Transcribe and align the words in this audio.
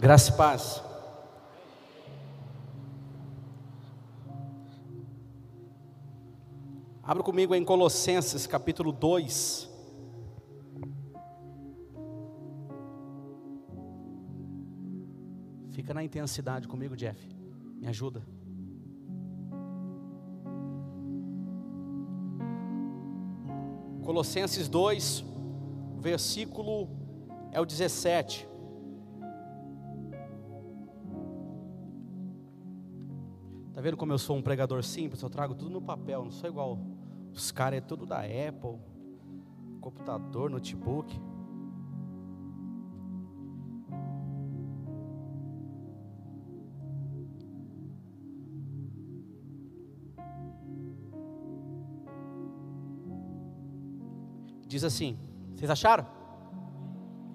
Graça 0.00 0.30
e 0.30 0.36
paz. 0.36 0.80
Abra 7.02 7.24
comigo 7.24 7.52
em 7.52 7.64
Colossenses 7.64 8.46
capítulo 8.46 8.92
2. 8.92 9.68
Fica 15.72 15.92
na 15.92 16.04
intensidade 16.04 16.68
comigo, 16.68 16.96
Jeff. 16.96 17.20
Me 17.80 17.88
ajuda. 17.88 18.22
Colossenses 24.04 24.68
2, 24.68 25.24
versículo 25.98 26.88
é 27.50 27.60
o 27.60 27.66
17. 27.66 28.47
Tá 33.78 33.82
vendo 33.82 33.96
como 33.96 34.12
eu 34.12 34.18
sou 34.18 34.36
um 34.36 34.42
pregador 34.42 34.82
simples? 34.82 35.22
Eu 35.22 35.30
trago 35.30 35.54
tudo 35.54 35.70
no 35.70 35.80
papel, 35.80 36.24
não 36.24 36.32
sou 36.32 36.50
igual 36.50 36.76
os 37.32 37.52
caras, 37.52 37.78
é 37.78 37.80
tudo 37.80 38.04
da 38.04 38.22
Apple, 38.22 38.76
computador, 39.80 40.50
notebook. 40.50 41.16
Diz 54.66 54.82
assim: 54.82 55.16
Vocês 55.54 55.70
acharam? 55.70 56.04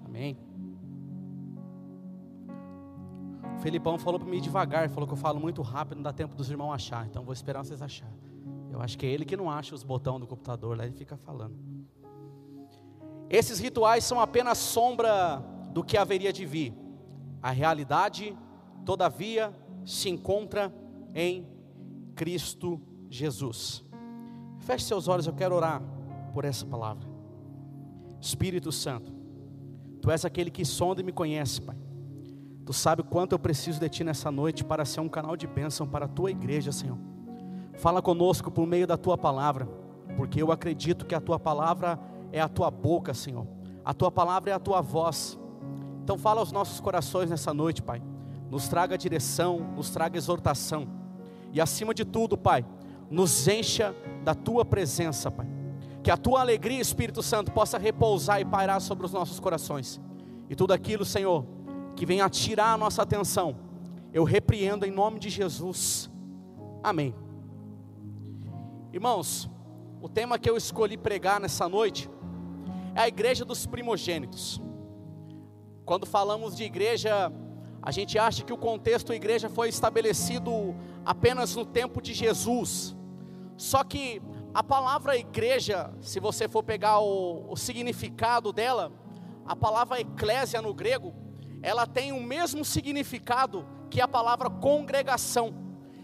Amém. 0.04 0.38
Felipão 3.64 3.98
falou 3.98 4.20
para 4.20 4.30
mim 4.30 4.42
devagar, 4.42 4.90
falou 4.90 5.08
que 5.08 5.14
eu 5.14 5.18
falo 5.18 5.40
muito 5.40 5.62
rápido, 5.62 5.96
não 5.96 6.04
dá 6.04 6.12
tempo 6.12 6.36
dos 6.36 6.50
irmãos 6.50 6.74
achar, 6.74 7.08
então 7.08 7.24
vou 7.24 7.32
esperar 7.32 7.64
vocês 7.64 7.82
acharem. 7.82 8.20
Eu 8.70 8.82
acho 8.82 8.98
que 8.98 9.06
é 9.06 9.10
ele 9.10 9.24
que 9.24 9.38
não 9.38 9.50
acha 9.50 9.74
os 9.74 9.84
botões 9.84 10.20
do 10.20 10.28
computador, 10.28 10.78
lá 10.78 10.86
ele 10.86 10.94
fica 10.94 11.16
falando. 11.16 11.56
Esses 13.30 13.60
rituais 13.60 14.04
são 14.04 14.20
apenas 14.20 14.58
sombra 14.58 15.42
do 15.72 15.82
que 15.82 15.98
haveria 15.98 16.34
de 16.34 16.46
vir. 16.46 16.74
A 17.42 17.52
realidade, 17.52 18.38
todavia, 18.86 19.56
se 19.86 20.10
encontra 20.10 20.74
em 21.16 21.48
Cristo 22.16 22.82
Jesus. 23.10 23.82
Feche 24.60 24.84
seus 24.84 25.08
olhos, 25.08 25.26
eu 25.26 25.34
quero 25.34 25.56
orar 25.56 25.82
por 26.34 26.44
essa 26.44 26.66
palavra. 26.66 27.08
Espírito 28.20 28.74
Santo, 28.74 29.14
Tu 30.02 30.12
és 30.12 30.26
aquele 30.26 30.52
que 30.52 30.66
sonda 30.66 31.00
e 31.00 31.04
me 31.04 31.14
conhece, 31.14 31.62
Pai. 31.62 31.78
Tu 32.66 32.72
sabe 32.72 33.02
o 33.02 33.06
quanto 33.06 33.34
eu 33.34 33.40
preciso 33.40 33.80
de 33.80 33.90
Ti 33.90 34.04
nessa 34.04 34.32
noite 34.32 34.64
para 34.64 34.86
ser 34.86 35.02
um 35.02 35.10
canal 35.10 35.36
de 35.36 35.46
bênção 35.46 35.88
para 35.88 36.06
a 36.06 36.08
Tua 36.08 36.32
igreja, 36.32 36.72
Senhor. 36.72 36.98
Fala 37.78 38.02
conosco 38.02 38.50
por 38.50 38.66
meio 38.66 38.88
da 38.88 38.96
Tua 38.96 39.18
palavra, 39.18 39.68
porque 40.16 40.42
eu 40.42 40.52
acredito 40.52 41.06
que 41.06 41.16
a 41.16 41.20
Tua 41.20 41.38
palavra 41.38 42.00
é 42.32 42.40
a 42.40 42.48
Tua 42.48 42.72
boca, 42.72 43.14
Senhor. 43.14 43.46
A 43.84 43.94
Tua 43.94 44.10
palavra 44.10 44.52
é 44.52 44.54
a 44.54 44.60
Tua 44.60 44.82
voz. 44.82 45.38
Então 46.04 46.18
fala 46.18 46.40
aos 46.40 46.52
nossos 46.52 46.80
corações 46.80 47.30
nessa 47.30 47.54
noite, 47.54 47.82
Pai. 47.82 48.02
Nos 48.50 48.70
traga 48.70 48.98
direção, 48.98 49.60
nos 49.76 49.90
traga 49.90 50.18
exortação. 50.18 50.88
E 51.52 51.60
acima 51.60 51.94
de 51.94 52.06
tudo, 52.06 52.38
Pai, 52.38 52.66
nos 53.10 53.48
encha 53.48 53.94
da 54.24 54.34
Tua 54.34 54.64
presença, 54.64 55.30
Pai. 55.30 55.48
Que 56.02 56.12
a 56.12 56.18
Tua 56.18 56.40
alegria, 56.40 56.80
Espírito 56.80 57.22
Santo, 57.22 57.52
possa 57.52 57.78
repousar 57.78 58.40
e 58.40 58.46
pairar 58.46 58.80
sobre 58.80 59.06
os 59.06 59.12
nossos 59.12 59.40
corações. 59.40 60.00
E 60.50 60.56
tudo 60.56 60.74
aquilo, 60.74 61.04
Senhor, 61.04 61.46
que 61.96 62.06
venha 62.06 62.26
atirar 62.26 62.74
a 62.74 62.78
nossa 62.78 63.02
atenção, 63.02 63.56
eu 64.14 64.24
repreendo 64.24 64.86
em 64.86 64.92
nome 64.92 65.20
de 65.20 65.30
Jesus. 65.30 66.10
Amém. 66.84 67.16
Irmãos, 68.92 69.50
o 70.02 70.10
tema 70.10 70.38
que 70.38 70.50
eu 70.50 70.58
escolhi 70.58 70.98
pregar 70.98 71.40
nessa 71.40 71.68
noite 71.68 72.10
é 72.96 73.02
a 73.02 73.08
igreja 73.08 73.44
dos 73.44 73.66
primogênitos. 73.66 74.62
Quando 75.86 76.06
falamos 76.06 76.56
de 76.56 76.64
igreja, 76.64 77.32
a 77.82 77.92
gente 77.92 78.18
acha 78.18 78.44
que 78.44 78.54
o 78.54 78.58
contexto 78.58 79.08
da 79.08 79.16
igreja 79.16 79.50
foi 79.50 79.70
estabelecido 79.70 80.76
apenas 81.06 81.56
no 81.56 81.66
tempo 81.66 82.02
de 82.02 82.14
Jesus. 82.14 82.96
Só 83.58 83.84
que 83.84 84.22
a 84.54 84.64
palavra 84.64 85.18
igreja, 85.18 85.92
se 86.02 86.20
você 86.20 86.48
for 86.48 86.64
pegar 86.64 87.00
o, 87.00 87.52
o 87.52 87.56
significado 87.56 88.54
dela, 88.54 88.92
a 89.46 89.56
palavra 89.56 90.00
eclésia 90.00 90.62
no 90.62 90.74
grego, 90.74 91.14
ela 91.64 91.88
tem 91.88 92.12
o 92.12 92.22
mesmo 92.22 92.64
significado 92.66 93.66
que 93.90 94.02
a 94.02 94.08
palavra 94.08 94.50
congregação. 94.50 95.56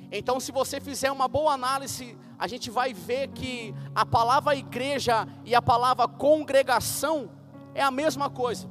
Então, 0.09 0.39
se 0.39 0.51
você 0.51 0.79
fizer 0.79 1.11
uma 1.11 1.27
boa 1.27 1.53
análise, 1.53 2.17
a 2.39 2.47
gente 2.47 2.71
vai 2.71 2.93
ver 2.93 3.27
que 3.27 3.75
a 3.93 4.05
palavra 4.05 4.55
igreja 4.55 5.27
e 5.43 5.53
a 5.53 5.61
palavra 5.61 6.07
congregação 6.07 7.29
é 7.75 7.83
a 7.83 7.91
mesma 7.91 8.29
coisa. 8.29 8.69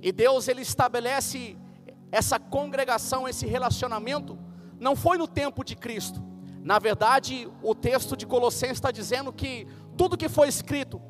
E 0.00 0.10
Deus 0.10 0.48
ele 0.48 0.62
estabelece 0.62 1.56
essa 2.10 2.38
congregação, 2.38 3.28
esse 3.28 3.46
relacionamento, 3.46 4.38
não 4.80 4.96
foi 4.96 5.18
no 5.18 5.28
tempo 5.28 5.62
de 5.62 5.76
Cristo. 5.76 6.22
Na 6.62 6.78
verdade, 6.78 7.48
o 7.62 7.74
texto 7.74 8.16
de 8.16 8.26
Colossenses 8.26 8.78
está 8.78 8.90
dizendo 8.90 9.32
que 9.32 9.66
tudo 9.96 10.16
que 10.16 10.28
foi 10.28 10.48
escrito 10.48 11.00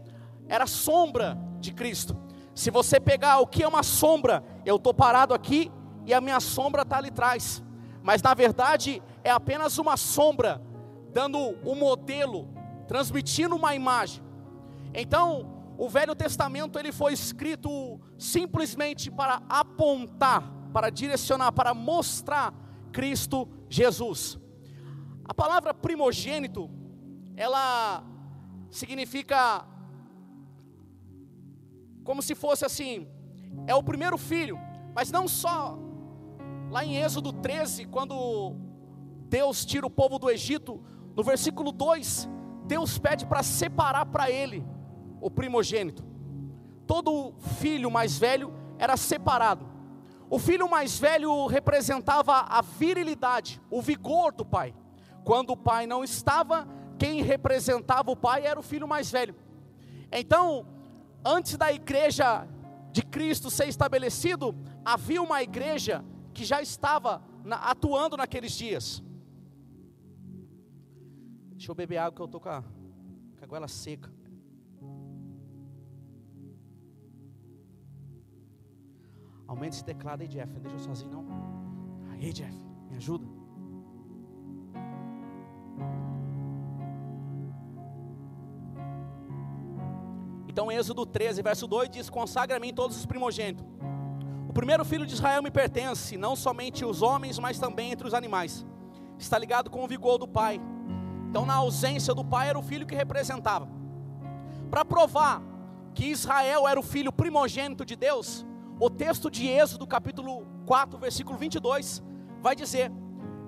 era 0.48 0.66
sombra 0.66 1.38
de 1.60 1.72
Cristo. 1.72 2.16
Se 2.58 2.72
você 2.72 2.98
pegar 2.98 3.38
o 3.38 3.46
que 3.46 3.62
é 3.62 3.68
uma 3.68 3.84
sombra, 3.84 4.42
eu 4.66 4.74
estou 4.74 4.92
parado 4.92 5.32
aqui 5.32 5.70
e 6.04 6.12
a 6.12 6.20
minha 6.20 6.40
sombra 6.40 6.82
está 6.82 6.98
ali 6.98 7.06
atrás. 7.06 7.62
Mas 8.02 8.20
na 8.20 8.34
verdade 8.34 9.00
é 9.22 9.30
apenas 9.30 9.78
uma 9.78 9.96
sombra, 9.96 10.60
dando 11.12 11.38
um 11.64 11.76
modelo, 11.76 12.48
transmitindo 12.88 13.54
uma 13.54 13.76
imagem. 13.76 14.24
Então, 14.92 15.76
o 15.78 15.88
Velho 15.88 16.16
Testamento 16.16 16.80
ele 16.80 16.90
foi 16.90 17.12
escrito 17.12 18.00
simplesmente 18.18 19.08
para 19.08 19.40
apontar, 19.48 20.42
para 20.72 20.90
direcionar, 20.90 21.52
para 21.52 21.72
mostrar 21.72 22.52
Cristo 22.90 23.48
Jesus. 23.68 24.36
A 25.24 25.32
palavra 25.32 25.72
primogênito, 25.72 26.68
ela 27.36 28.02
significa 28.68 29.64
como 32.08 32.22
se 32.22 32.34
fosse 32.34 32.64
assim, 32.64 33.06
é 33.66 33.74
o 33.74 33.82
primeiro 33.82 34.16
filho, 34.16 34.58
mas 34.94 35.10
não 35.10 35.28
só. 35.28 35.78
Lá 36.70 36.82
em 36.82 36.96
Êxodo 36.96 37.34
13, 37.34 37.84
quando 37.84 38.56
Deus 39.28 39.62
tira 39.62 39.86
o 39.86 39.90
povo 39.90 40.18
do 40.18 40.30
Egito, 40.30 40.82
no 41.14 41.22
versículo 41.22 41.70
2, 41.70 42.26
Deus 42.64 42.96
pede 42.96 43.26
para 43.26 43.42
separar 43.42 44.06
para 44.06 44.30
ele 44.30 44.64
o 45.20 45.30
primogênito. 45.30 46.02
Todo 46.86 47.34
filho 47.58 47.90
mais 47.90 48.16
velho 48.16 48.54
era 48.78 48.96
separado. 48.96 49.68
O 50.30 50.38
filho 50.38 50.66
mais 50.66 50.98
velho 50.98 51.44
representava 51.46 52.36
a 52.48 52.62
virilidade, 52.62 53.60
o 53.70 53.82
vigor 53.82 54.32
do 54.32 54.46
pai. 54.46 54.74
Quando 55.24 55.50
o 55.50 55.56
pai 55.58 55.86
não 55.86 56.02
estava, 56.02 56.66
quem 56.98 57.20
representava 57.20 58.10
o 58.10 58.16
pai 58.16 58.46
era 58.46 58.58
o 58.58 58.62
filho 58.62 58.88
mais 58.88 59.10
velho. 59.10 59.36
Então, 60.10 60.77
antes 61.24 61.56
da 61.56 61.72
igreja 61.72 62.46
de 62.92 63.02
Cristo 63.02 63.50
ser 63.50 63.68
estabelecido, 63.68 64.54
havia 64.84 65.22
uma 65.22 65.42
igreja 65.42 66.04
que 66.32 66.44
já 66.44 66.62
estava 66.62 67.22
na, 67.44 67.56
atuando 67.56 68.16
naqueles 68.16 68.52
dias. 68.52 69.02
Deixa 71.52 71.70
eu 71.70 71.74
beber 71.74 71.98
água 71.98 72.14
que 72.14 72.22
eu 72.22 72.26
estou 72.26 72.40
com 72.40 72.48
a, 72.48 72.62
com 72.62 73.44
a 73.44 73.46
goela 73.46 73.68
seca. 73.68 74.12
Aumenta 79.46 79.76
esse 79.76 79.84
teclado 79.84 80.20
aí, 80.20 80.28
Jeff. 80.28 80.52
Não 80.52 80.60
deixa 80.60 80.76
eu 80.76 80.80
sozinho, 80.80 81.10
não. 81.10 82.12
Aí, 82.12 82.32
Jeff, 82.32 82.54
me 82.90 82.96
ajuda. 82.96 83.37
Então, 90.48 90.72
Êxodo 90.72 91.04
13, 91.04 91.42
verso 91.42 91.66
2 91.66 91.90
diz: 91.90 92.10
Consagra-me 92.10 92.72
todos 92.72 92.96
os 92.96 93.06
primogênitos. 93.06 93.64
O 94.48 94.52
primeiro 94.52 94.84
filho 94.84 95.06
de 95.06 95.12
Israel 95.12 95.42
me 95.42 95.50
pertence, 95.50 96.16
não 96.16 96.34
somente 96.34 96.84
os 96.84 97.02
homens, 97.02 97.38
mas 97.38 97.58
também 97.58 97.92
entre 97.92 98.08
os 98.08 98.14
animais. 98.14 98.66
Está 99.18 99.38
ligado 99.38 99.68
com 99.68 99.84
o 99.84 99.86
vigor 99.86 100.16
do 100.18 100.26
pai. 100.26 100.60
Então, 101.28 101.44
na 101.44 101.54
ausência 101.54 102.14
do 102.14 102.24
pai, 102.24 102.48
era 102.48 102.58
o 102.58 102.62
filho 102.62 102.86
que 102.86 102.94
representava. 102.94 103.68
Para 104.70 104.84
provar 104.84 105.42
que 105.94 106.06
Israel 106.06 106.66
era 106.66 106.80
o 106.80 106.82
filho 106.82 107.12
primogênito 107.12 107.84
de 107.84 107.94
Deus, 107.94 108.46
o 108.80 108.88
texto 108.88 109.30
de 109.30 109.46
Êxodo, 109.46 109.86
capítulo 109.86 110.46
4, 110.64 110.98
versículo 110.98 111.36
22, 111.36 112.02
vai 112.40 112.56
dizer: 112.56 112.90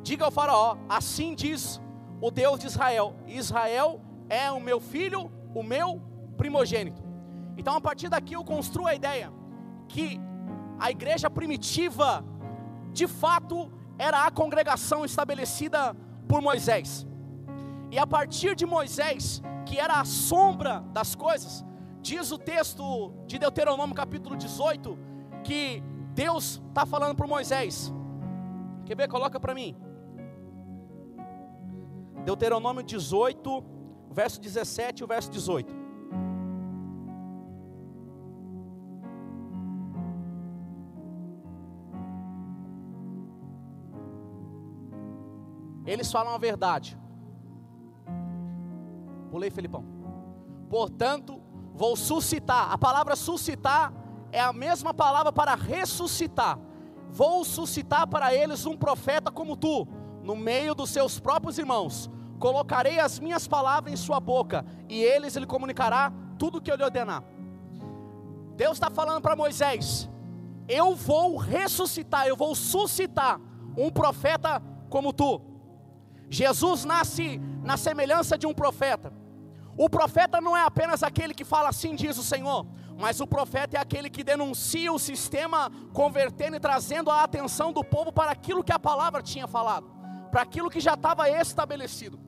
Diga 0.03 0.27
ao 0.27 0.31
Faraó, 0.31 0.77
assim 0.89 1.35
diz 1.35 1.81
o 2.21 2.31
Deus 2.31 2.61
de 2.61 2.67
Israel: 2.67 3.15
Israel 3.27 4.01
é 4.29 4.51
o 4.51 4.61
meu 4.61 4.81
filho, 4.81 5.31
o 5.55 5.63
meu 5.63 6.10
primogênito. 6.41 7.03
Então, 7.61 7.75
a 7.75 7.83
partir 7.89 8.09
daqui, 8.15 8.35
eu 8.35 8.45
construo 8.55 8.87
a 8.87 8.95
ideia 9.01 9.29
que 9.93 10.07
a 10.79 10.91
igreja 10.97 11.29
primitiva 11.39 12.25
de 12.99 13.07
fato 13.07 13.57
era 13.99 14.19
a 14.27 14.31
congregação 14.31 15.05
estabelecida 15.05 15.81
por 16.31 16.41
Moisés. 16.41 17.07
E 17.95 17.99
a 17.99 18.07
partir 18.07 18.55
de 18.61 18.65
Moisés, 18.77 19.43
que 19.67 19.77
era 19.79 20.01
a 20.01 20.07
sombra 20.07 20.75
das 20.99 21.15
coisas, 21.15 21.65
diz 22.01 22.33
o 22.37 22.39
texto 22.39 22.85
de 23.27 23.39
Deuteronômio 23.39 23.95
capítulo 23.95 24.35
18, 24.35 24.99
que 25.45 25.83
Deus 26.15 26.63
está 26.69 26.87
falando 26.87 27.15
para 27.15 27.27
Moisés. 27.27 27.93
Quer 28.87 28.97
ver? 28.97 29.09
Coloca 29.09 29.39
para 29.39 29.55
mim. 29.61 29.77
Deuteronômio 32.25 32.83
18, 32.83 33.65
verso 34.11 34.41
17 34.41 35.03
e 35.03 35.05
o 35.05 35.07
verso 35.07 35.31
18. 35.31 35.80
Eles 45.91 46.13
falam 46.13 46.33
a 46.33 46.39
verdade. 46.39 46.97
Pulei, 49.29 49.51
Felipão. 49.51 49.85
Portanto, 50.69 51.43
vou 51.75 51.97
suscitar. 51.97 52.71
A 52.71 52.79
palavra 52.79 53.17
suscitar 53.17 53.93
é 54.31 54.41
a 54.41 54.53
mesma 54.53 54.95
palavra 54.95 55.33
para 55.33 55.57
ressuscitar. 55.57 56.61
Vou 57.09 57.45
suscitar 57.45 58.07
para 58.07 58.33
eles 58.33 58.67
um 58.67 58.77
profeta 58.77 59.33
como 59.33 59.57
tu, 59.57 59.85
no 60.23 60.37
meio 60.37 60.77
dos 60.77 60.91
seus 60.91 61.19
próprios 61.19 61.59
irmãos. 61.59 62.09
Colocarei 62.39 63.01
as 63.01 63.19
minhas 63.19 63.49
palavras 63.49 63.93
em 63.93 63.97
sua 63.97 64.21
boca, 64.21 64.65
e 64.89 65.03
eles 65.03 65.35
lhe 65.35 65.45
comunicará 65.45 66.13
tudo 66.39 66.59
o 66.59 66.61
que 66.61 66.71
eu 66.71 66.77
lhe 66.77 66.85
ordenar. 66.85 67.25
Deus 68.55 68.75
está 68.75 68.91
falando 68.91 69.21
para 69.21 69.35
Moisés: 69.35 70.09
Eu 70.69 70.95
vou 70.95 71.37
ressuscitar, 71.37 72.29
eu 72.29 72.37
vou 72.37 72.55
suscitar 72.55 73.41
um 73.77 73.91
profeta 73.91 74.63
como 74.89 75.13
tu. 75.13 75.50
Jesus 76.31 76.85
nasce 76.85 77.41
na 77.63 77.77
semelhança 77.77 78.39
de 78.39 78.47
um 78.47 78.55
profeta. 78.55 79.13
O 79.77 79.91
profeta 79.91 80.41
não 80.41 80.57
é 80.57 80.63
apenas 80.63 81.03
aquele 81.03 81.35
que 81.35 81.45
fala 81.45 81.69
assim, 81.69 81.97
diz 81.97 82.17
o 82.17 82.23
Senhor, 82.23 82.67
mas 82.97 83.21
o 83.21 83.27
profeta 83.27 83.77
é 83.77 83.81
aquele 83.81 84.09
que 84.09 84.23
denuncia 84.23 84.93
o 84.93 84.99
sistema, 84.99 85.71
convertendo 85.93 86.57
e 86.57 86.61
trazendo 86.61 87.11
a 87.11 87.25
atenção 87.25 87.73
do 87.73 87.83
povo 87.83 88.13
para 88.13 88.31
aquilo 88.31 88.63
que 88.63 88.73
a 88.73 88.79
palavra 88.79 89.23
tinha 89.23 89.49
falado, 89.49 89.91
para 90.31 90.43
aquilo 90.43 90.71
que 90.71 90.81
já 90.81 90.95
estava 90.95 91.29
estabelecido. 91.29 92.21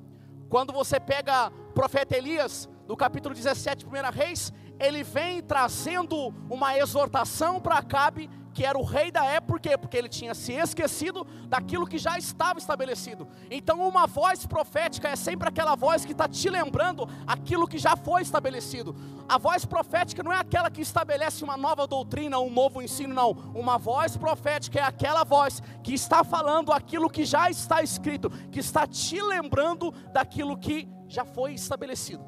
Quando 0.49 0.73
você 0.73 0.99
pega 0.99 1.49
o 1.49 1.73
profeta 1.73 2.17
Elias, 2.17 2.69
no 2.89 2.97
capítulo 2.97 3.35
17, 3.35 3.87
1 3.87 3.91
Reis, 4.13 4.53
ele 4.81 5.03
vem 5.03 5.43
trazendo 5.43 6.35
uma 6.51 6.77
exortação 6.77 7.61
para 7.61 7.79
Acabe 7.79 8.29
que 8.53 8.65
era 8.65 8.79
o 8.79 8.85
rei 8.85 9.11
da 9.11 9.25
época, 9.25 9.53
por 9.53 9.61
quê? 9.61 9.77
Porque 9.77 9.97
ele 9.97 10.09
tinha 10.09 10.35
se 10.35 10.53
esquecido 10.53 11.27
daquilo 11.47 11.87
que 11.87 11.99
já 11.99 12.17
estava 12.17 12.59
estabelecido. 12.59 13.29
Então, 13.51 13.87
uma 13.87 14.07
voz 14.07 14.47
profética 14.47 15.09
é 15.09 15.17
sempre 15.17 15.49
aquela 15.49 15.75
voz 15.75 16.05
que 16.05 16.13
está 16.13 16.27
te 16.29 16.49
lembrando 16.49 17.09
aquilo 17.27 17.69
que 17.69 17.77
já 17.77 17.97
foi 17.97 18.23
estabelecido. 18.23 18.97
A 19.29 19.37
voz 19.37 19.65
profética 19.65 20.23
não 20.23 20.33
é 20.33 20.39
aquela 20.39 20.71
que 20.71 20.81
estabelece 20.81 21.45
uma 21.45 21.57
nova 21.57 21.87
doutrina, 21.87 22.39
um 22.39 22.51
novo 22.51 22.81
ensino, 22.81 23.13
não. 23.13 23.33
Uma 23.55 23.79
voz 23.79 24.17
profética 24.17 24.79
é 24.79 24.83
aquela 24.83 25.25
voz 25.25 25.63
que 25.83 25.93
está 25.93 26.25
falando 26.25 26.73
aquilo 26.73 27.11
que 27.11 27.25
já 27.25 27.51
está 27.51 27.83
escrito, 27.83 28.31
que 28.51 28.61
está 28.61 28.87
te 28.87 29.21
lembrando 29.21 29.93
daquilo 30.13 30.57
que 30.57 30.89
já 31.09 31.25
foi 31.25 31.53
estabelecido. 31.53 32.25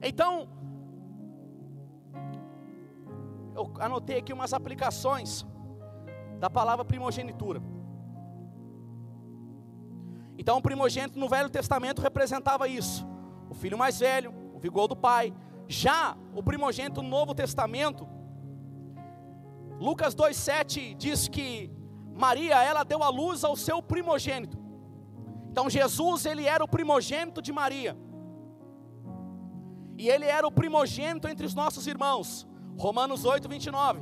Então, 0.00 0.48
eu 3.58 3.72
anotei 3.80 4.18
aqui 4.18 4.32
umas 4.32 4.52
aplicações 4.52 5.44
da 6.38 6.48
palavra 6.48 6.84
primogenitura. 6.84 7.60
Então, 10.38 10.58
o 10.58 10.62
primogênito 10.62 11.18
no 11.18 11.28
Velho 11.28 11.50
Testamento 11.50 12.00
representava 12.00 12.68
isso: 12.68 13.06
o 13.50 13.54
filho 13.54 13.76
mais 13.76 13.98
velho, 13.98 14.32
o 14.54 14.58
vigor 14.58 14.86
do 14.86 14.96
pai. 14.96 15.34
Já 15.66 16.16
o 16.34 16.42
primogênito 16.42 17.02
no 17.02 17.08
Novo 17.08 17.34
Testamento, 17.34 18.08
Lucas 19.78 20.14
2,7 20.14 20.94
diz 20.94 21.28
que 21.28 21.70
Maria, 22.14 22.62
ela 22.62 22.84
deu 22.84 23.02
a 23.02 23.10
luz 23.10 23.44
ao 23.44 23.54
seu 23.56 23.82
primogênito. 23.82 24.56
Então, 25.50 25.68
Jesus, 25.68 26.24
ele 26.24 26.46
era 26.46 26.62
o 26.62 26.68
primogênito 26.68 27.42
de 27.42 27.52
Maria. 27.52 27.96
E 29.96 30.08
ele 30.08 30.24
era 30.24 30.46
o 30.46 30.52
primogênito 30.52 31.28
entre 31.28 31.44
os 31.44 31.54
nossos 31.54 31.86
irmãos. 31.86 32.47
Romanos 32.78 33.24
8, 33.24 33.48
29. 33.48 34.00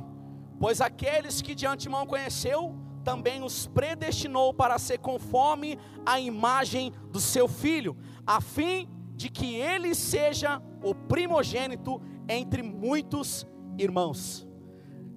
Pois 0.59 0.81
aqueles 0.81 1.41
que 1.41 1.55
de 1.55 1.65
antemão 1.65 2.05
conheceu, 2.05 2.75
também 3.03 3.43
os 3.43 3.65
predestinou 3.67 4.53
para 4.53 4.77
ser 4.77 4.99
conforme 4.99 5.79
a 6.05 6.19
imagem 6.19 6.93
do 7.11 7.19
seu 7.19 7.47
filho, 7.47 7.97
a 8.25 8.39
fim 8.39 8.87
de 9.15 9.29
que 9.29 9.55
ele 9.55 9.95
seja 9.95 10.61
o 10.83 10.93
primogênito 10.93 11.99
entre 12.29 12.61
muitos 12.61 13.47
irmãos. 13.77 14.47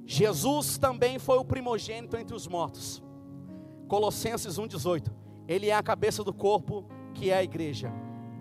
Jesus 0.07 0.79
também 0.79 1.19
foi 1.19 1.39
o 1.39 1.45
primogênito 1.45 2.17
entre 2.17 2.35
os 2.35 2.49
mortos. 2.49 3.03
Colossenses 3.89 4.59
1,18. 4.59 5.13
Ele 5.47 5.69
é 5.69 5.75
a 5.75 5.83
cabeça 5.83 6.25
do 6.25 6.33
corpo, 6.33 6.87
que 7.13 7.31
é 7.31 7.37
a 7.37 7.43
igreja. 7.43 7.93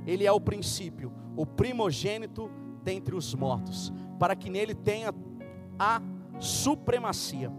Ele 0.05 0.25
é 0.25 0.31
o 0.31 0.39
princípio, 0.39 1.11
o 1.35 1.45
primogênito 1.45 2.49
dentre 2.83 3.15
os 3.15 3.33
mortos 3.35 3.91
para 4.19 4.35
que 4.35 4.49
nele 4.49 4.75
tenha 4.75 5.13
a 5.79 6.01
supremacia. 6.39 7.51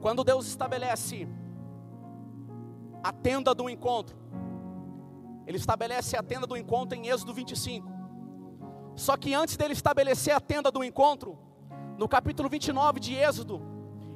Quando 0.00 0.22
Deus 0.22 0.46
estabelece 0.46 1.26
a 3.02 3.12
tenda 3.12 3.54
do 3.54 3.68
encontro, 3.68 4.16
Ele 5.46 5.56
estabelece 5.56 6.16
a 6.16 6.22
tenda 6.22 6.46
do 6.46 6.56
encontro 6.56 6.96
em 6.98 7.08
Êxodo 7.08 7.32
25. 7.32 7.88
Só 8.94 9.16
que 9.16 9.34
antes 9.34 9.56
dele 9.56 9.72
estabelecer 9.72 10.34
a 10.34 10.40
tenda 10.40 10.70
do 10.70 10.84
encontro, 10.84 11.38
no 11.98 12.08
capítulo 12.08 12.48
29 12.48 13.00
de 13.00 13.14
Êxodo, 13.14 13.62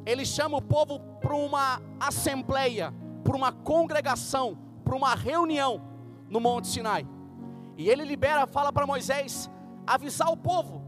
ele 0.05 0.25
chama 0.25 0.59
o 0.59 0.62
povo 0.62 0.99
para 1.21 1.35
uma 1.35 1.81
assembleia, 1.99 2.93
para 3.23 3.37
uma 3.37 3.53
congregação, 3.53 4.59
para 4.90 4.96
uma 4.96 5.14
reunião 5.14 5.81
no 6.28 6.40
Monte 6.40 6.66
Sinai. 6.66 7.06
E 7.76 7.88
ele 7.88 8.04
libera, 8.04 8.44
fala 8.44 8.72
para 8.72 8.84
Moisés 8.84 9.48
avisar 9.87 10.28
o 10.32 10.37
povo, 10.37 10.82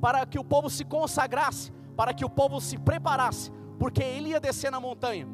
para 0.00 0.26
que 0.26 0.40
o 0.40 0.42
povo 0.42 0.68
se 0.68 0.84
consagrasse, 0.84 1.72
para 1.96 2.12
que 2.12 2.24
o 2.24 2.28
povo 2.28 2.60
se 2.60 2.76
preparasse, 2.76 3.52
porque 3.78 4.02
ele 4.02 4.30
ia 4.30 4.40
descer 4.40 4.72
na 4.72 4.80
montanha. 4.80 5.28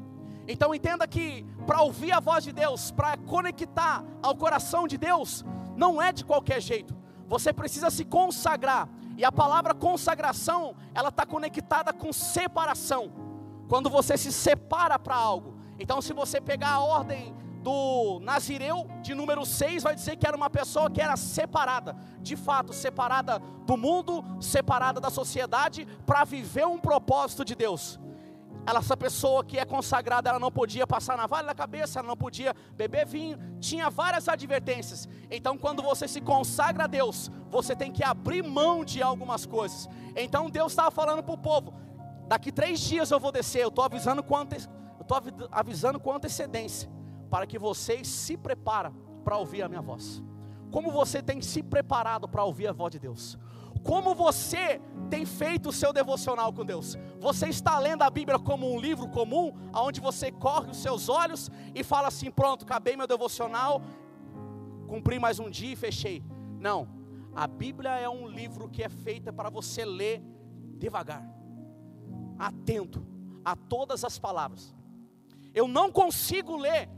Então 0.47 0.75
entenda 0.75 1.09
que 1.09 1.47
para 1.67 1.81
ouvir 1.81 2.13
a 2.13 2.21
voz 2.21 2.45
de 2.45 2.53
Deus, 2.53 2.91
para 2.91 3.17
conectar 3.17 4.05
ao 4.23 4.37
coração 4.37 4.87
de 4.87 4.99
Deus, 4.99 5.43
não 5.75 6.03
é 6.03 6.13
de 6.13 6.23
qualquer 6.23 6.61
jeito. 6.61 6.95
Você 7.27 7.55
precisa 7.55 7.89
se 7.89 8.05
consagrar. 8.05 8.87
E 9.17 9.25
a 9.25 9.33
palavra 9.33 9.73
consagração, 9.73 10.77
ela 10.95 11.09
está 11.09 11.25
conectada 11.25 11.91
com 11.91 12.13
separação. 12.13 13.11
Quando 13.67 13.89
você 13.89 14.19
se 14.19 14.31
separa 14.31 14.99
para 14.99 15.17
algo. 15.17 15.55
Então, 15.79 16.03
se 16.03 16.13
você 16.13 16.39
pegar 16.39 16.73
a 16.73 16.81
ordem 16.81 17.35
do 17.61 18.21
Nazireu, 18.21 18.89
de 19.03 19.15
número 19.15 19.45
6, 19.45 19.83
vai 19.83 19.95
dizer 19.95 20.17
que 20.17 20.27
era 20.27 20.37
uma 20.37 20.49
pessoa 20.49 20.91
que 20.91 21.01
era 21.01 21.17
separada, 21.17 21.95
de 22.21 22.37
fato, 22.37 22.73
separada 22.73 23.39
do 23.67 23.77
mundo, 23.77 24.25
separada 24.41 25.01
da 25.01 25.11
sociedade, 25.11 25.87
para 26.07 26.25
viver 26.25 26.67
um 26.67 26.79
propósito 26.79 27.45
de 27.45 27.55
Deus. 27.55 28.01
Ela, 28.67 28.79
essa 28.79 28.97
pessoa 28.97 29.45
que 29.45 29.59
é 29.59 29.65
consagrada, 29.65 30.29
ela 30.29 30.39
não 30.39 30.51
podia 30.51 30.87
passar 30.87 31.17
na 31.17 31.27
vale 31.27 31.47
da 31.47 31.55
cabeça, 31.55 31.99
ela 31.99 32.09
não 32.09 32.17
podia 32.17 32.55
beber 32.75 33.07
vinho, 33.07 33.39
tinha 33.59 33.91
várias 33.91 34.29
advertências. 34.29 35.09
Então, 35.31 35.57
quando 35.57 35.83
você 35.83 36.07
se 36.07 36.21
consagra 36.21 36.85
a 36.85 36.87
Deus, 36.87 37.31
você 37.51 37.75
tem 37.75 37.91
que 37.91 38.05
abrir 38.05 38.43
mão 38.43 38.85
de 38.85 39.03
algumas 39.03 39.47
coisas. 39.47 39.89
Então, 40.17 40.51
Deus 40.51 40.73
estava 40.73 40.91
falando 40.91 41.23
para 41.23 41.35
o 41.35 41.39
povo: 41.39 41.75
daqui 42.29 42.53
três 42.53 42.81
dias 42.81 43.11
eu 43.11 43.21
vou 43.21 43.33
descer, 43.33 43.63
eu 43.63 43.69
estou 43.69 43.85
avisando 43.85 44.23
com, 44.23 44.37
ante... 44.37 44.69
avisando 45.51 45.99
com 45.99 46.13
antecedência 46.13 47.00
para 47.31 47.47
que 47.47 47.59
vocês 47.59 48.07
se 48.09 48.37
preparem 48.37 48.93
para 49.25 49.37
ouvir 49.39 49.63
a 49.63 49.69
minha 49.69 49.81
voz. 49.81 50.23
Como 50.71 50.91
você 50.91 51.23
tem 51.23 51.41
se 51.41 51.63
preparado 51.63 52.29
para 52.29 52.45
ouvir 52.45 52.69
a 52.69 52.73
voz 52.73 52.93
de 52.93 52.99
Deus? 52.99 53.39
Como 53.83 54.15
você 54.15 54.81
tem 55.09 55.25
feito 55.25 55.71
o 55.71 55.73
seu 55.73 55.93
devocional 55.93 56.53
com 56.53 56.65
Deus? 56.65 56.99
Você 57.19 57.49
está 57.49 57.79
lendo 57.79 58.03
a 58.03 58.11
Bíblia 58.11 58.39
como 58.39 58.73
um 58.73 58.79
livro 58.79 59.09
comum, 59.09 59.53
onde 59.75 60.01
você 60.01 60.31
corre 60.31 60.71
os 60.71 60.77
seus 60.77 61.09
olhos 61.09 61.51
e 61.75 61.83
fala 61.83 62.09
assim: 62.09 62.31
pronto, 62.31 62.65
acabei 62.65 62.97
meu 62.97 63.07
devocional, 63.07 63.81
cumpri 64.87 65.19
mais 65.19 65.39
um 65.39 65.49
dia 65.49 65.73
e 65.73 65.77
fechei. 65.77 66.23
Não, 66.59 66.89
a 67.35 67.47
Bíblia 67.47 67.91
é 67.91 68.09
um 68.09 68.29
livro 68.29 68.69
que 68.69 68.83
é 68.83 68.89
feita 68.89 69.33
para 69.33 69.49
você 69.49 69.85
ler 69.85 70.23
devagar, 70.77 71.27
atento 72.39 73.07
a 73.45 73.57
todas 73.57 74.05
as 74.05 74.19
palavras. 74.19 74.75
Eu 75.55 75.67
não 75.67 75.91
consigo 75.91 76.57
ler 76.57 76.89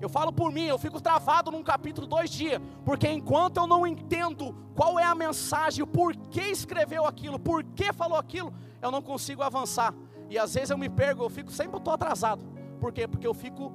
Eu 0.00 0.08
falo 0.08 0.32
por 0.32 0.52
mim, 0.52 0.64
eu 0.64 0.78
fico 0.78 1.00
travado 1.00 1.50
num 1.50 1.62
capítulo 1.62 2.06
dois 2.06 2.30
dias, 2.30 2.60
porque 2.84 3.08
enquanto 3.08 3.56
eu 3.56 3.66
não 3.66 3.86
entendo 3.86 4.54
qual 4.74 4.98
é 4.98 5.04
a 5.04 5.14
mensagem, 5.14 5.82
o 5.82 5.86
porquê 5.86 6.42
escreveu 6.42 7.04
aquilo, 7.04 7.38
por 7.38 7.64
que 7.64 7.92
falou 7.92 8.16
aquilo, 8.16 8.52
eu 8.80 8.90
não 8.90 9.02
consigo 9.02 9.42
avançar. 9.42 9.92
E 10.30 10.38
às 10.38 10.54
vezes 10.54 10.70
eu 10.70 10.78
me 10.78 10.88
perco, 10.88 11.22
eu 11.22 11.30
fico 11.30 11.50
sempre 11.50 11.78
estou 11.78 11.92
atrasado. 11.92 12.44
Por 12.78 12.92
quê? 12.92 13.08
Porque 13.08 13.26
eu 13.26 13.34
fico 13.34 13.72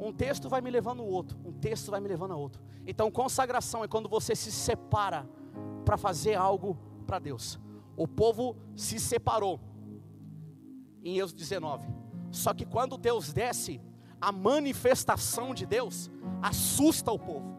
um 0.00 0.12
texto 0.12 0.48
vai 0.48 0.60
me 0.60 0.70
levando 0.70 1.02
ao 1.02 1.08
outro, 1.08 1.36
um 1.44 1.52
texto 1.52 1.90
vai 1.90 2.00
me 2.00 2.08
levando 2.08 2.32
a 2.32 2.36
outro. 2.36 2.62
Então, 2.86 3.10
consagração 3.10 3.82
é 3.82 3.88
quando 3.88 4.08
você 4.08 4.34
se 4.34 4.52
separa 4.52 5.28
para 5.84 5.96
fazer 5.96 6.34
algo 6.34 6.78
para 7.06 7.18
Deus. 7.18 7.58
O 7.96 8.06
povo 8.06 8.56
se 8.76 9.00
separou 9.00 9.60
em 11.02 11.18
Êxodo 11.18 11.38
19. 11.38 11.88
Só 12.30 12.54
que 12.54 12.64
quando 12.64 12.96
Deus 12.96 13.32
desce, 13.32 13.80
a 14.20 14.32
manifestação 14.32 15.54
de 15.54 15.64
Deus 15.64 16.10
assusta 16.42 17.10
o 17.10 17.18
povo, 17.18 17.56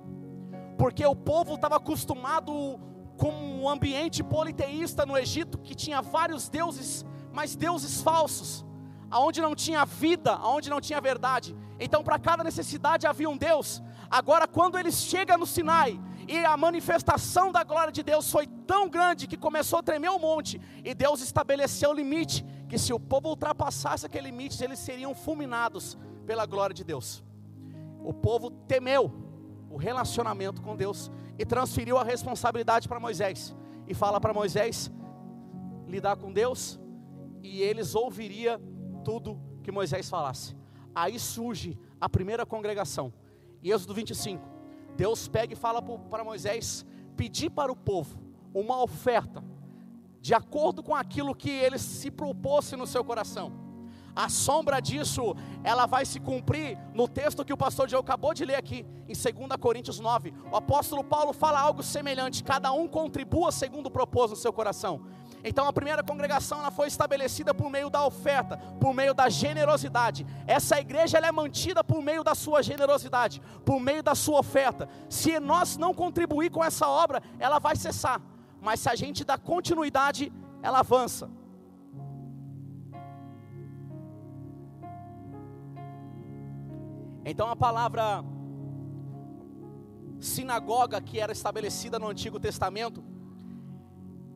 porque 0.78 1.06
o 1.06 1.16
povo 1.16 1.56
estava 1.56 1.78
acostumado 1.78 2.80
com 3.18 3.32
um 3.32 3.68
ambiente 3.68 4.24
politeísta 4.24 5.06
no 5.06 5.18
Egito 5.18 5.58
que 5.58 5.76
tinha 5.76 6.02
vários 6.02 6.50
deuses, 6.50 7.06
mas 7.34 7.56
deuses 7.56 8.02
falsos, 8.02 8.66
aonde 9.10 9.42
não 9.42 9.56
tinha 9.56 9.86
vida, 9.86 10.34
aonde 10.34 10.70
não 10.70 10.80
tinha 10.80 11.02
verdade. 11.02 11.56
Então, 11.80 12.04
para 12.04 12.20
cada 12.20 12.44
necessidade 12.44 13.08
havia 13.08 13.30
um 13.30 13.38
Deus. 13.38 13.82
Agora, 14.10 14.48
quando 14.48 14.78
eles 14.78 14.96
chegam 14.96 15.38
no 15.38 15.46
Sinai 15.46 16.00
e 16.28 16.46
a 16.46 16.56
manifestação 16.56 17.52
da 17.52 17.64
glória 17.64 17.92
de 17.92 18.04
Deus 18.04 18.30
foi 18.32 18.48
tão 18.68 18.88
grande 18.88 19.28
que 19.28 19.38
começou 19.38 19.80
a 19.80 19.84
tremer 19.84 20.10
o 20.10 20.20
monte, 20.20 20.62
e 20.84 20.94
Deus 20.94 21.22
estabeleceu 21.22 21.92
o 21.92 21.94
limite 21.94 22.46
que 22.68 22.78
se 22.78 22.94
o 22.94 23.00
povo 23.00 23.30
ultrapassasse 23.30 24.06
aquele 24.06 24.30
limite, 24.30 24.64
eles 24.64 24.80
seriam 24.80 25.16
fulminados 25.16 25.98
pela 26.30 26.46
glória 26.46 26.76
de 26.76 26.84
Deus. 26.84 27.24
O 28.04 28.14
povo 28.14 28.52
temeu 28.52 29.12
o 29.68 29.78
relacionamento 29.78 30.62
com 30.62 30.76
Deus 30.76 31.10
e 31.40 31.44
transferiu 31.44 31.98
a 31.98 32.04
responsabilidade 32.04 32.88
para 32.88 33.00
Moisés 33.00 33.56
e 33.88 33.96
fala 33.96 34.22
para 34.22 34.32
Moisés 34.32 34.92
lidar 35.88 36.18
com 36.18 36.32
Deus 36.32 36.80
e 37.42 37.64
eles 37.64 37.96
ouviria 37.96 38.62
tudo 39.04 39.42
que 39.64 39.72
Moisés 39.72 40.08
falasse. 40.08 40.56
Aí 40.94 41.18
surge 41.18 41.76
a 42.00 42.08
primeira 42.08 42.46
congregação. 42.46 43.12
E 43.64 43.72
Êxodo 43.72 43.96
25. 43.96 44.48
Deus 44.96 45.28
pega 45.28 45.54
e 45.54 45.58
fala 45.58 45.82
para 45.82 46.24
Moisés 46.24 46.86
pedir 47.18 47.50
para 47.50 47.72
o 47.72 47.76
povo 47.76 48.20
uma 48.54 48.84
oferta 48.84 49.44
de 50.22 50.36
acordo 50.36 50.84
com 50.84 50.94
aquilo 50.94 51.34
que 51.34 51.50
ele 51.50 51.80
se 51.80 52.12
propôs 52.12 52.72
no 52.74 52.86
seu 52.86 53.04
coração. 53.04 53.69
A 54.16 54.30
sombra 54.30 54.82
disso, 54.82 55.36
ela 55.64 55.86
vai 55.86 56.06
se 56.06 56.20
cumprir 56.20 56.78
no 56.94 57.08
texto 57.08 57.46
que 57.46 57.54
o 57.54 57.58
pastor 57.58 57.88
Diego 57.88 58.02
acabou 58.02 58.34
de 58.34 58.46
ler 58.46 58.56
aqui, 58.56 58.86
em 59.08 59.14
2 59.14 59.58
Coríntios 59.60 60.00
9. 60.00 60.34
O 60.52 60.56
apóstolo 60.56 61.04
Paulo 61.04 61.34
fala 61.34 61.60
algo 61.60 61.82
semelhante: 61.82 62.44
cada 62.44 62.72
um 62.72 62.88
contribua 62.88 63.52
segundo 63.52 63.88
o 63.88 63.92
propôs 63.92 64.32
no 64.32 64.38
seu 64.38 64.52
coração. 64.52 65.02
Então 65.44 65.68
a 65.68 65.74
primeira 65.74 66.04
congregação 66.04 66.60
ela 66.60 66.72
foi 66.72 66.88
estabelecida 66.88 67.54
por 67.54 67.70
meio 67.70 67.90
da 67.90 68.06
oferta, 68.06 68.58
por 68.80 68.94
meio 68.94 69.14
da 69.14 69.30
generosidade. 69.30 70.26
Essa 70.46 70.80
igreja 70.80 71.18
ela 71.18 71.28
é 71.28 71.32
mantida 71.32 71.84
por 71.84 72.02
meio 72.02 72.24
da 72.24 72.36
sua 72.36 72.62
generosidade, 72.62 73.42
por 73.64 73.80
meio 73.80 74.04
da 74.04 74.16
sua 74.16 74.40
oferta. 74.40 74.90
Se 75.10 75.40
nós 75.40 75.78
não 75.78 75.94
contribuir 75.94 76.52
com 76.52 76.64
essa 76.64 76.88
obra, 76.88 77.22
ela 77.40 77.60
vai 77.60 77.76
cessar. 77.76 78.22
Mas 78.62 78.82
se 78.82 78.90
a 78.90 78.96
gente 78.96 79.24
dá 79.24 79.38
continuidade, 79.38 80.32
ela 80.62 80.80
avança. 80.80 81.30
Então 87.26 87.50
a 87.50 87.56
palavra 87.56 88.24
sinagoga 90.20 91.02
que 91.02 91.20
era 91.20 91.32
estabelecida 91.32 92.00
no 92.00 92.08
Antigo 92.08 92.40
Testamento, 92.40 93.04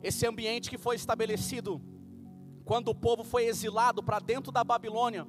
esse 0.02 0.26
ambiente 0.26 0.70
que 0.70 0.78
foi 0.78 0.96
estabelecido 0.96 1.80
quando 2.64 2.88
o 2.88 2.94
povo 2.94 3.24
foi 3.24 3.44
exilado 3.44 4.02
para 4.02 4.18
dentro 4.18 4.50
da 4.50 4.64
Babilônia 4.64 5.26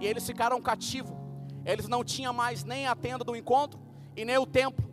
e 0.00 0.06
eles 0.06 0.26
ficaram 0.26 0.60
cativos. 0.60 1.16
Eles 1.64 1.88
não 1.88 2.04
tinham 2.04 2.32
mais 2.32 2.64
nem 2.64 2.86
a 2.86 2.94
tenda 2.94 3.24
do 3.24 3.36
encontro 3.36 3.80
e 4.16 4.24
nem 4.24 4.38
o 4.38 4.46
templo, 4.46 4.88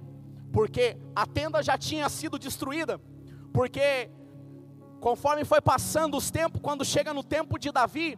porque 0.51 0.97
a 1.15 1.25
tenda 1.25 1.63
já 1.63 1.77
tinha 1.77 2.09
sido 2.09 2.37
destruída, 2.37 2.99
porque 3.53 4.09
conforme 4.99 5.45
foi 5.45 5.61
passando 5.61 6.17
os 6.17 6.29
tempos, 6.31 6.59
quando 6.61 6.83
chega 6.83 7.13
no 7.13 7.23
tempo 7.23 7.57
de 7.57 7.71
Davi, 7.71 8.17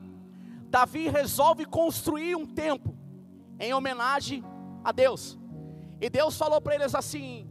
Davi 0.69 1.09
resolve 1.09 1.65
construir 1.65 2.35
um 2.35 2.45
templo 2.45 2.96
em 3.59 3.73
homenagem 3.73 4.43
a 4.83 4.91
Deus. 4.91 5.37
E 5.99 6.09
Deus 6.09 6.37
falou 6.37 6.61
para 6.61 6.75
eles 6.75 6.93
assim: 6.93 7.49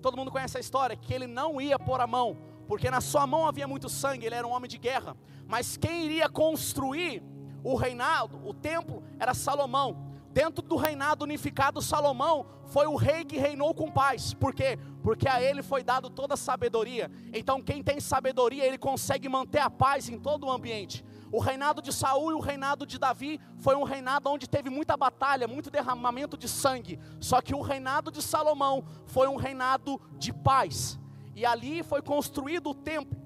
todo 0.00 0.16
mundo 0.16 0.30
conhece 0.30 0.56
a 0.56 0.60
história, 0.60 0.96
que 0.96 1.12
ele 1.12 1.26
não 1.26 1.60
ia 1.60 1.78
pôr 1.78 2.00
a 2.00 2.06
mão, 2.06 2.38
porque 2.68 2.90
na 2.90 3.00
sua 3.00 3.26
mão 3.26 3.46
havia 3.46 3.66
muito 3.66 3.88
sangue, 3.88 4.26
ele 4.26 4.34
era 4.34 4.46
um 4.46 4.52
homem 4.52 4.68
de 4.68 4.78
guerra. 4.78 5.16
Mas 5.46 5.76
quem 5.76 6.04
iria 6.04 6.28
construir 6.28 7.22
o 7.62 7.74
reinado, 7.74 8.40
o 8.46 8.54
templo, 8.54 9.02
era 9.18 9.34
Salomão. 9.34 10.04
Dentro 10.32 10.62
do 10.62 10.76
reinado 10.76 11.24
unificado, 11.24 11.80
Salomão 11.80 12.46
foi 12.66 12.86
o 12.86 12.94
rei 12.94 13.24
que 13.24 13.38
reinou 13.38 13.74
com 13.74 13.90
paz. 13.90 14.34
Por 14.34 14.54
quê? 14.54 14.78
Porque 15.02 15.26
a 15.26 15.40
ele 15.40 15.62
foi 15.62 15.82
dado 15.82 16.10
toda 16.10 16.34
a 16.34 16.36
sabedoria. 16.36 17.10
Então, 17.32 17.62
quem 17.62 17.82
tem 17.82 17.98
sabedoria, 18.00 18.66
ele 18.66 18.76
consegue 18.76 19.28
manter 19.28 19.60
a 19.60 19.70
paz 19.70 20.08
em 20.10 20.18
todo 20.18 20.46
o 20.46 20.50
ambiente. 20.50 21.02
O 21.32 21.40
reinado 21.40 21.82
de 21.82 21.92
Saul 21.92 22.30
e 22.30 22.34
o 22.34 22.40
reinado 22.40 22.86
de 22.86 22.98
Davi 22.98 23.40
foi 23.58 23.74
um 23.74 23.82
reinado 23.82 24.30
onde 24.30 24.48
teve 24.48 24.70
muita 24.70 24.96
batalha, 24.96 25.48
muito 25.48 25.70
derramamento 25.70 26.36
de 26.36 26.48
sangue. 26.48 26.98
Só 27.20 27.40
que 27.40 27.54
o 27.54 27.60
reinado 27.60 28.10
de 28.10 28.22
Salomão 28.22 28.84
foi 29.06 29.26
um 29.26 29.36
reinado 29.36 30.00
de 30.18 30.32
paz. 30.32 30.98
E 31.34 31.44
ali 31.44 31.82
foi 31.82 32.00
construído 32.00 32.70
o 32.70 32.74
templo. 32.74 33.20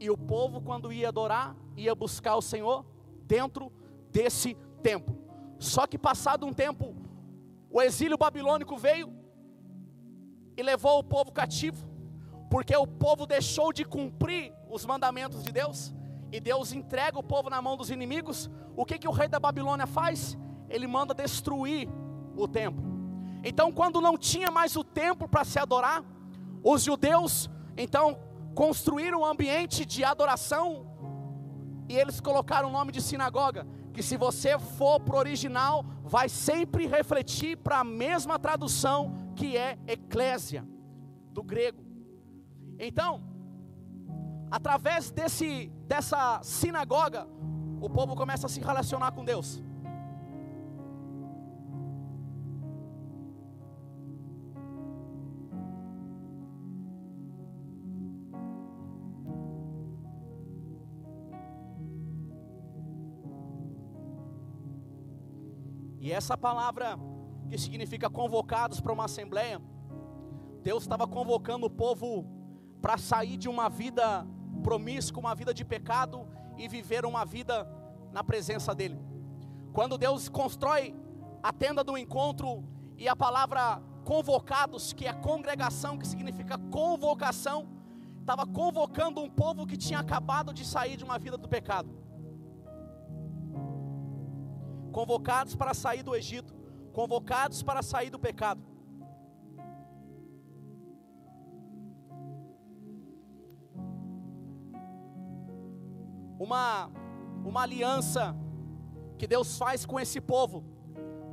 E 0.00 0.10
o 0.10 0.16
povo, 0.16 0.60
quando 0.60 0.92
ia 0.92 1.08
adorar, 1.08 1.54
ia 1.76 1.94
buscar 1.94 2.36
o 2.36 2.42
Senhor 2.42 2.86
dentro 3.26 3.70
desse 4.10 4.56
templo. 4.82 5.16
Só 5.58 5.86
que 5.86 5.98
passado 5.98 6.46
um 6.46 6.52
tempo, 6.52 6.94
o 7.70 7.82
exílio 7.82 8.16
babilônico 8.16 8.76
veio 8.78 9.12
e 10.56 10.62
levou 10.62 10.98
o 10.98 11.04
povo 11.04 11.30
cativo, 11.32 11.86
porque 12.50 12.74
o 12.74 12.86
povo 12.86 13.26
deixou 13.26 13.72
de 13.72 13.84
cumprir 13.84 14.52
os 14.70 14.86
mandamentos 14.86 15.42
de 15.42 15.52
Deus 15.52 15.92
e 16.30 16.40
Deus 16.40 16.72
entrega 16.72 17.18
o 17.18 17.22
povo 17.22 17.48
na 17.48 17.60
mão 17.62 17.76
dos 17.76 17.90
inimigos, 17.90 18.50
o 18.76 18.84
que, 18.84 18.98
que 18.98 19.08
o 19.08 19.12
rei 19.12 19.28
da 19.28 19.40
Babilônia 19.40 19.86
faz? 19.86 20.36
Ele 20.68 20.86
manda 20.86 21.14
destruir 21.14 21.88
o 22.36 22.46
templo. 22.46 22.84
Então, 23.42 23.72
quando 23.72 24.00
não 24.00 24.16
tinha 24.16 24.50
mais 24.50 24.76
o 24.76 24.84
templo 24.84 25.28
para 25.28 25.44
se 25.44 25.58
adorar, 25.58 26.04
os 26.62 26.82
judeus 26.82 27.48
então 27.76 28.18
construíram 28.54 29.20
um 29.20 29.24
ambiente 29.24 29.86
de 29.86 30.04
adoração 30.04 30.86
e 31.88 31.96
eles 31.96 32.20
colocaram 32.20 32.68
o 32.68 32.72
nome 32.72 32.92
de 32.92 33.00
sinagoga. 33.00 33.66
Que 33.92 34.02
se 34.02 34.16
você 34.16 34.58
for 34.58 35.00
para 35.00 35.16
o 35.16 35.18
original, 35.18 35.84
vai 36.04 36.28
sempre 36.28 36.86
refletir 36.86 37.56
para 37.56 37.80
a 37.80 37.84
mesma 37.84 38.38
tradução 38.38 39.32
que 39.34 39.56
é 39.56 39.78
eclésia, 39.86 40.64
do 41.32 41.42
grego. 41.42 41.82
Então, 42.78 43.22
através 44.50 45.10
desse, 45.10 45.68
dessa 45.86 46.40
sinagoga, 46.42 47.26
o 47.80 47.88
povo 47.88 48.16
começa 48.16 48.46
a 48.46 48.48
se 48.48 48.60
relacionar 48.60 49.12
com 49.12 49.24
Deus. 49.24 49.62
E 66.00 66.12
essa 66.12 66.38
palavra 66.38 66.98
que 67.50 67.58
significa 67.58 68.08
convocados 68.08 68.80
para 68.80 68.92
uma 68.92 69.04
assembleia, 69.04 69.60
Deus 70.62 70.84
estava 70.84 71.06
convocando 71.06 71.66
o 71.66 71.70
povo 71.70 72.24
para 72.80 72.96
sair 72.96 73.36
de 73.36 73.48
uma 73.48 73.68
vida 73.68 74.26
promíscuo, 74.58 75.20
uma 75.20 75.34
vida 75.34 75.52
de 75.54 75.64
pecado 75.64 76.26
e 76.56 76.68
viver 76.68 77.04
uma 77.04 77.24
vida 77.24 77.66
na 78.12 78.22
presença 78.22 78.74
dEle. 78.74 79.00
Quando 79.72 79.98
Deus 79.98 80.28
constrói 80.28 80.94
a 81.42 81.52
tenda 81.52 81.84
do 81.84 81.96
encontro 81.96 82.64
e 82.96 83.08
a 83.08 83.14
palavra 83.14 83.80
convocados, 84.04 84.92
que 84.92 85.06
é 85.06 85.12
congregação, 85.12 85.98
que 85.98 86.06
significa 86.06 86.58
convocação, 86.70 87.68
estava 88.20 88.46
convocando 88.46 89.20
um 89.20 89.30
povo 89.30 89.66
que 89.66 89.76
tinha 89.76 90.00
acabado 90.00 90.52
de 90.52 90.64
sair 90.64 90.96
de 90.96 91.04
uma 91.04 91.18
vida 91.18 91.36
do 91.36 91.48
pecado. 91.48 91.90
Convocados 94.92 95.54
para 95.54 95.74
sair 95.74 96.02
do 96.02 96.14
Egito, 96.14 96.54
convocados 96.92 97.62
para 97.62 97.82
sair 97.82 98.10
do 98.10 98.18
pecado. 98.18 98.62
Uma, 106.38 106.90
uma 107.44 107.62
aliança 107.62 108.34
que 109.16 109.26
Deus 109.26 109.58
faz 109.58 109.84
com 109.84 109.98
esse 109.98 110.20
povo, 110.20 110.64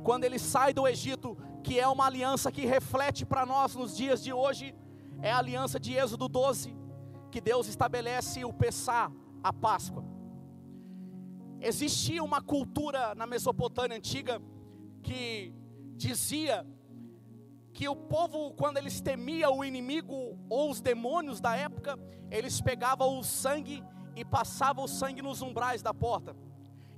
quando 0.02 0.24
ele 0.24 0.38
sai 0.38 0.72
do 0.72 0.86
Egito, 0.86 1.36
que 1.62 1.78
é 1.78 1.86
uma 1.86 2.06
aliança 2.06 2.50
que 2.50 2.66
reflete 2.66 3.24
para 3.24 3.46
nós 3.46 3.74
nos 3.74 3.96
dias 3.96 4.22
de 4.22 4.32
hoje, 4.32 4.74
é 5.22 5.32
a 5.32 5.38
aliança 5.38 5.78
de 5.78 5.94
Êxodo 5.94 6.28
12, 6.28 6.76
que 7.30 7.40
Deus 7.40 7.68
estabelece 7.68 8.44
o 8.44 8.52
Pessá, 8.52 9.10
a 9.42 9.52
Páscoa. 9.52 10.04
Existia 11.60 12.22
uma 12.22 12.40
cultura 12.40 13.14
na 13.14 13.26
Mesopotâmia 13.26 13.96
antiga 13.96 14.40
que 15.02 15.54
dizia 15.96 16.66
que 17.72 17.88
o 17.88 17.96
povo, 17.96 18.52
quando 18.52 18.78
eles 18.78 19.00
temiam 19.00 19.58
o 19.58 19.64
inimigo 19.64 20.38
ou 20.48 20.70
os 20.70 20.80
demônios 20.80 21.40
da 21.40 21.54
época, 21.56 21.98
eles 22.30 22.60
pegavam 22.60 23.18
o 23.18 23.24
sangue 23.24 23.82
e 24.16 24.24
passavam 24.24 24.84
o 24.84 24.88
sangue 24.88 25.22
nos 25.22 25.42
umbrais 25.42 25.82
da 25.82 25.94
porta. 25.94 26.34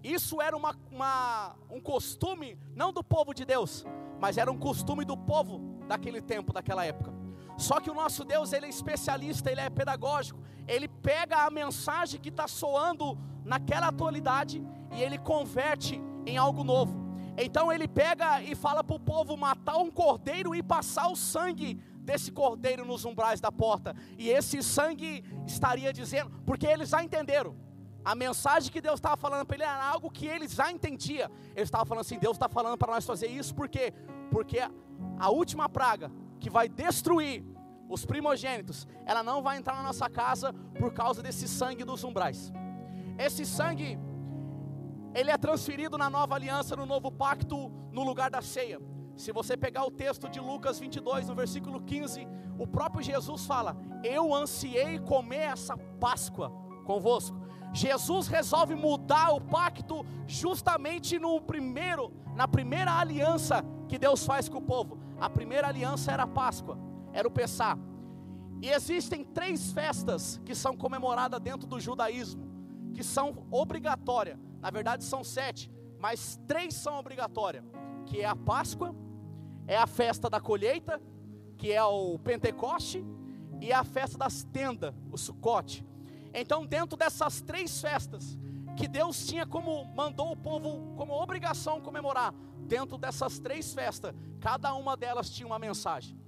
Isso 0.02 0.40
era 0.40 0.56
uma, 0.56 0.74
uma, 0.90 1.56
um 1.68 1.80
costume, 1.80 2.56
não 2.74 2.92
do 2.92 3.02
povo 3.02 3.34
de 3.34 3.44
Deus, 3.44 3.84
mas 4.20 4.38
era 4.38 4.50
um 4.50 4.56
costume 4.56 5.04
do 5.04 5.16
povo 5.16 5.60
daquele 5.88 6.22
tempo, 6.22 6.52
daquela 6.52 6.84
época. 6.84 7.12
Só 7.56 7.80
que 7.80 7.90
o 7.90 7.94
nosso 7.94 8.24
Deus, 8.24 8.52
ele 8.52 8.66
é 8.66 8.68
especialista, 8.68 9.50
ele 9.50 9.60
é 9.60 9.68
pedagógico, 9.68 10.40
ele 10.68 10.86
pega 10.86 11.44
a 11.44 11.50
mensagem 11.50 12.20
que 12.20 12.28
está 12.28 12.46
soando 12.46 13.18
naquela 13.44 13.88
atualidade 13.88 14.64
e 14.92 15.02
ele 15.02 15.18
converte 15.18 16.00
em 16.24 16.36
algo 16.36 16.62
novo. 16.62 17.08
Então 17.36 17.72
ele 17.72 17.88
pega 17.88 18.40
e 18.42 18.54
fala 18.54 18.84
para 18.84 18.94
o 18.94 19.00
povo 19.00 19.36
matar 19.36 19.76
um 19.76 19.90
cordeiro 19.90 20.54
e 20.54 20.62
passar 20.62 21.08
o 21.08 21.16
sangue 21.16 21.80
desse 22.08 22.32
cordeiro 22.32 22.84
nos 22.86 23.04
umbrais 23.04 23.40
da 23.40 23.52
porta. 23.52 23.94
E 24.16 24.30
esse 24.30 24.62
sangue 24.62 25.22
estaria 25.46 25.92
dizendo, 25.92 26.30
porque 26.46 26.66
eles 26.66 26.88
já 26.88 27.02
entenderam. 27.02 27.54
A 28.02 28.14
mensagem 28.14 28.72
que 28.72 28.80
Deus 28.80 28.98
estava 28.98 29.16
falando 29.16 29.44
para 29.44 29.56
ele 29.56 29.64
era 29.64 29.84
algo 29.84 30.10
que 30.10 30.26
eles 30.26 30.52
já 30.52 30.72
entendia. 30.72 31.30
Ele 31.54 31.62
estava 31.62 31.84
falando 31.84 32.00
assim: 32.00 32.18
Deus 32.18 32.36
está 32.36 32.48
falando 32.48 32.78
para 32.78 32.94
nós 32.94 33.04
fazer 33.04 33.26
isso, 33.26 33.54
por 33.54 33.68
quê? 33.68 33.92
Porque 34.30 34.58
a 35.18 35.30
última 35.30 35.68
praga 35.68 36.10
que 36.40 36.48
vai 36.48 36.66
destruir 36.66 37.44
os 37.88 38.06
primogênitos, 38.06 38.86
ela 39.04 39.22
não 39.22 39.42
vai 39.42 39.58
entrar 39.58 39.76
na 39.76 39.82
nossa 39.82 40.08
casa 40.08 40.52
por 40.78 40.92
causa 40.92 41.22
desse 41.22 41.46
sangue 41.46 41.84
dos 41.84 42.02
umbrais. 42.04 42.50
Esse 43.18 43.44
sangue, 43.44 43.98
ele 45.14 45.30
é 45.30 45.36
transferido 45.36 45.98
na 45.98 46.08
nova 46.08 46.34
aliança, 46.34 46.74
no 46.74 46.86
novo 46.86 47.10
pacto, 47.10 47.70
no 47.92 48.02
lugar 48.02 48.30
da 48.30 48.40
ceia. 48.40 48.80
Se 49.18 49.32
você 49.32 49.56
pegar 49.56 49.84
o 49.84 49.90
texto 49.90 50.28
de 50.28 50.40
Lucas 50.40 50.78
22, 50.78 51.28
no 51.28 51.34
versículo 51.34 51.80
15, 51.82 52.26
o 52.58 52.66
próprio 52.66 53.02
Jesus 53.02 53.44
fala: 53.44 53.76
Eu 54.02 54.34
ansiei 54.34 54.98
comer 54.98 55.50
essa 55.54 55.76
Páscoa 55.76 56.50
convosco. 56.86 57.36
Jesus 57.74 58.28
resolve 58.28 58.74
mudar 58.74 59.30
o 59.32 59.40
pacto 59.40 60.06
justamente 60.26 61.18
no 61.18 61.38
primeiro, 61.40 62.12
na 62.34 62.48
primeira 62.48 62.92
aliança 62.92 63.62
que 63.88 63.98
Deus 63.98 64.24
faz 64.24 64.48
com 64.48 64.58
o 64.58 64.62
povo. 64.62 64.98
A 65.20 65.28
primeira 65.28 65.68
aliança 65.68 66.12
era 66.12 66.22
a 66.22 66.26
Páscoa 66.26 66.88
era 67.12 67.26
o 67.26 67.30
Pessá. 67.30 67.76
E 68.60 68.70
existem 68.70 69.24
três 69.24 69.72
festas 69.72 70.40
que 70.44 70.54
são 70.54 70.76
comemoradas 70.76 71.40
dentro 71.40 71.66
do 71.66 71.78
judaísmo, 71.78 72.46
que 72.94 73.02
são 73.02 73.46
obrigatórias. 73.50 74.38
Na 74.60 74.70
verdade 74.70 75.04
são 75.04 75.22
sete, 75.22 75.70
mas 75.98 76.40
três 76.46 76.74
são 76.74 76.98
obrigatórias, 76.98 77.64
que 78.06 78.20
é 78.20 78.24
a 78.24 78.34
Páscoa, 78.34 78.94
é 79.68 79.76
a 79.76 79.86
festa 79.86 80.30
da 80.30 80.40
colheita, 80.40 81.00
que 81.58 81.72
é 81.72 81.84
o 81.84 82.18
Pentecoste, 82.18 83.04
e 83.60 83.70
é 83.70 83.74
a 83.74 83.84
festa 83.84 84.16
das 84.16 84.42
tendas, 84.44 84.94
o 85.12 85.18
Sucote. 85.18 85.84
Então, 86.32 86.64
dentro 86.64 86.96
dessas 86.96 87.42
três 87.42 87.78
festas, 87.80 88.38
que 88.76 88.88
Deus 88.88 89.26
tinha 89.26 89.46
como 89.46 89.84
mandou 89.94 90.32
o 90.32 90.36
povo 90.36 90.94
como 90.96 91.12
obrigação 91.12 91.80
comemorar, 91.82 92.32
dentro 92.60 92.96
dessas 92.96 93.38
três 93.38 93.74
festas, 93.74 94.14
cada 94.40 94.74
uma 94.74 94.96
delas 94.96 95.28
tinha 95.28 95.46
uma 95.46 95.58
mensagem. 95.58 96.18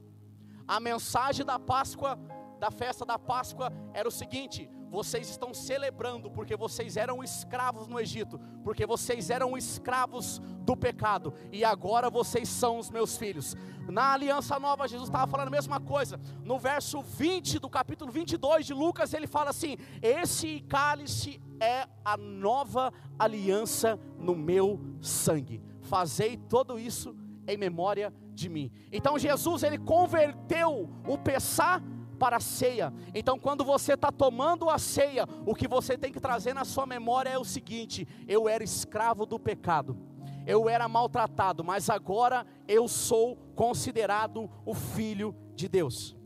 A 0.69 0.79
mensagem 0.79 1.45
da 1.45 1.59
Páscoa, 1.59 2.19
da 2.59 2.71
festa 2.71 3.07
da 3.07 3.19
Páscoa, 3.19 3.73
era 3.95 4.09
o 4.09 4.13
seguinte: 4.13 4.71
vocês 4.91 5.31
estão 5.31 5.55
celebrando 5.55 6.31
porque 6.31 6.57
vocês 6.57 6.97
eram 6.97 7.23
escravos 7.23 7.87
no 7.87 7.99
Egito, 7.99 8.39
porque 8.65 8.85
vocês 8.85 9.31
eram 9.31 9.57
escravos 9.57 10.41
do 10.63 10.77
pecado, 10.77 11.33
e 11.53 11.65
agora 11.65 12.11
vocês 12.11 12.49
são 12.49 12.79
os 12.79 12.91
meus 12.91 13.17
filhos. 13.17 13.57
Na 13.89 14.13
aliança 14.13 14.59
nova, 14.59 14.89
Jesus 14.89 15.09
estava 15.09 15.31
falando 15.31 15.49
a 15.49 15.51
mesma 15.51 15.81
coisa. 15.81 16.21
No 16.45 16.59
verso 16.59 17.01
20 17.03 17.59
do 17.59 17.69
capítulo 17.69 18.11
22 18.11 18.67
de 18.67 18.75
Lucas, 18.75 19.15
ele 19.15 19.27
fala 19.27 19.51
assim: 19.51 19.77
Esse 20.03 20.61
cálice 20.69 21.41
é 21.61 21.89
a 22.05 22.17
nova 22.17 22.93
aliança 23.19 23.99
no 24.19 24.35
meu 24.35 24.81
sangue. 25.01 25.63
Fazei 25.83 26.37
tudo 26.37 26.79
isso 26.79 27.17
em 27.47 27.57
memória 27.57 28.13
de 28.33 28.49
mim. 28.49 28.71
Então 28.93 29.19
Jesus 29.19 29.63
ele 29.63 29.79
converteu 29.79 30.89
o 31.07 31.19
Pessá 31.19 31.83
para 32.21 32.37
a 32.37 32.41
ceia. 32.41 32.93
Então, 33.15 33.39
quando 33.39 33.65
você 33.65 33.95
está 33.95 34.13
tomando 34.13 34.69
a 34.69 34.79
ceia, 34.79 35.27
o 35.47 35.55
que 35.55 35.67
você 35.67 35.97
tem 35.97 36.13
que 36.13 36.21
trazer 36.21 36.53
na 36.53 36.67
sua 36.67 36.85
memória 36.85 37.31
é 37.31 37.39
o 37.39 37.45
seguinte: 37.45 38.07
eu 38.29 38.47
era 38.47 38.63
escravo 38.63 39.25
do 39.25 39.41
pecado, 39.41 39.97
eu 40.47 40.69
era 40.69 40.87
maltratado, 40.87 41.65
mas 41.65 41.89
agora 41.89 42.47
eu 42.69 42.87
sou 42.87 43.37
considerado 43.57 44.51
o 44.67 44.75
filho 44.75 45.35
de 45.55 45.67
Deus. 45.67 46.20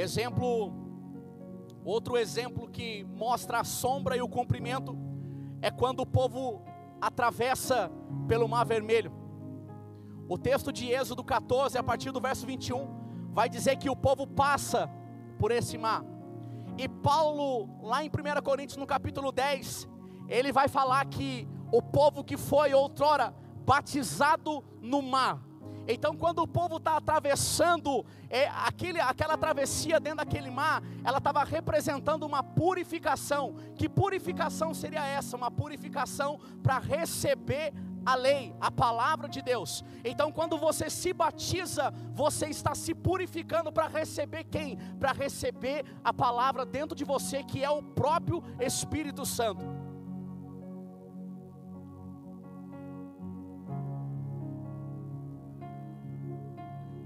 Exemplo, 0.00 0.72
outro 1.84 2.16
exemplo 2.16 2.68
que 2.68 3.02
mostra 3.02 3.58
a 3.58 3.64
sombra 3.64 4.16
e 4.16 4.22
o 4.22 4.28
cumprimento 4.28 4.96
é 5.60 5.72
quando 5.72 5.98
o 5.98 6.06
povo 6.06 6.62
atravessa 7.00 7.90
pelo 8.28 8.48
Mar 8.48 8.64
Vermelho. 8.64 9.12
O 10.28 10.38
texto 10.38 10.72
de 10.72 10.88
Êxodo 10.88 11.24
14, 11.24 11.76
a 11.76 11.82
partir 11.82 12.12
do 12.12 12.20
verso 12.20 12.46
21, 12.46 13.32
vai 13.32 13.48
dizer 13.48 13.74
que 13.74 13.90
o 13.90 13.96
povo 13.96 14.24
passa 14.24 14.88
por 15.36 15.50
esse 15.50 15.76
mar. 15.76 16.04
E 16.78 16.88
Paulo, 16.88 17.68
lá 17.82 18.04
em 18.04 18.08
1 18.08 18.40
Coríntios, 18.44 18.76
no 18.76 18.86
capítulo 18.86 19.32
10, 19.32 19.88
ele 20.28 20.52
vai 20.52 20.68
falar 20.68 21.04
que 21.06 21.48
o 21.72 21.82
povo 21.82 22.22
que 22.22 22.36
foi 22.36 22.72
outrora 22.72 23.34
batizado 23.66 24.62
no 24.80 25.02
mar, 25.02 25.44
então, 25.90 26.14
quando 26.14 26.40
o 26.40 26.46
povo 26.46 26.76
está 26.76 26.98
atravessando 26.98 28.04
é, 28.28 28.46
aquele, 28.48 29.00
aquela 29.00 29.38
travessia 29.38 29.98
dentro 29.98 30.18
daquele 30.18 30.50
mar, 30.50 30.82
ela 31.02 31.16
estava 31.16 31.42
representando 31.42 32.24
uma 32.24 32.42
purificação. 32.42 33.56
Que 33.74 33.88
purificação 33.88 34.74
seria 34.74 35.02
essa? 35.02 35.34
Uma 35.34 35.50
purificação 35.50 36.38
para 36.62 36.78
receber 36.78 37.72
a 38.04 38.14
lei, 38.14 38.54
a 38.60 38.70
palavra 38.70 39.30
de 39.30 39.40
Deus. 39.40 39.82
Então, 40.04 40.30
quando 40.30 40.58
você 40.58 40.90
se 40.90 41.14
batiza, 41.14 41.90
você 42.12 42.48
está 42.48 42.74
se 42.74 42.94
purificando 42.94 43.72
para 43.72 43.86
receber 43.86 44.44
quem? 44.44 44.76
Para 45.00 45.12
receber 45.12 45.86
a 46.04 46.12
palavra 46.12 46.66
dentro 46.66 46.94
de 46.94 47.04
você, 47.04 47.42
que 47.42 47.64
é 47.64 47.70
o 47.70 47.82
próprio 47.82 48.44
Espírito 48.60 49.24
Santo. 49.24 49.77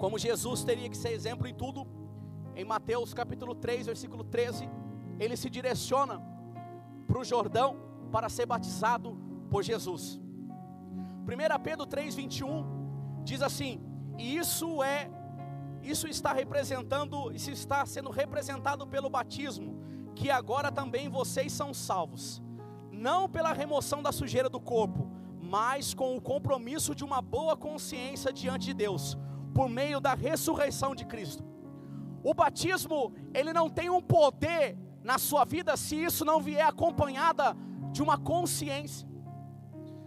Como 0.02 0.18
Jesus 0.18 0.64
teria 0.64 0.88
que 0.88 0.96
ser 0.96 1.10
exemplo 1.10 1.46
em 1.46 1.54
tudo, 1.54 1.86
em 2.56 2.64
Mateus 2.64 3.14
capítulo 3.14 3.54
3, 3.54 3.86
versículo 3.86 4.24
13, 4.24 4.68
ele 5.20 5.36
se 5.36 5.48
direciona 5.48 6.20
para 7.06 7.20
o 7.20 7.24
Jordão 7.24 7.76
para 8.10 8.28
ser 8.28 8.44
batizado 8.44 9.16
por 9.48 9.62
Jesus. 9.62 10.20
1 11.22 11.62
Pedro 11.62 11.86
3, 11.86 12.16
21 12.16 13.22
diz 13.22 13.42
assim: 13.42 13.80
e 14.18 14.36
isso 14.36 14.82
é, 14.82 15.08
isso 15.84 16.08
está 16.08 16.32
representando, 16.32 17.30
isso 17.30 17.52
está 17.52 17.86
sendo 17.86 18.10
representado 18.10 18.84
pelo 18.84 19.08
batismo, 19.08 19.78
que 20.16 20.32
agora 20.32 20.72
também 20.72 21.08
vocês 21.08 21.52
são 21.52 21.72
salvos, 21.72 22.42
não 22.90 23.28
pela 23.28 23.52
remoção 23.52 24.02
da 24.02 24.10
sujeira 24.10 24.48
do 24.48 24.58
corpo, 24.58 25.08
mas 25.40 25.94
com 25.94 26.16
o 26.16 26.20
compromisso 26.20 26.92
de 26.92 27.04
uma 27.04 27.22
boa 27.22 27.56
consciência 27.56 28.32
diante 28.32 28.64
de 28.64 28.74
Deus 28.74 29.16
por 29.52 29.68
meio 29.68 30.00
da 30.00 30.14
ressurreição 30.14 30.94
de 30.94 31.04
Cristo. 31.04 31.44
O 32.22 32.34
batismo, 32.34 33.12
ele 33.34 33.52
não 33.52 33.68
tem 33.68 33.90
um 33.90 34.00
poder 34.00 34.76
na 35.02 35.18
sua 35.18 35.44
vida 35.44 35.76
se 35.76 35.96
isso 35.96 36.24
não 36.24 36.40
vier 36.40 36.66
acompanhada 36.66 37.56
de 37.90 38.02
uma 38.02 38.16
consciência. 38.16 39.08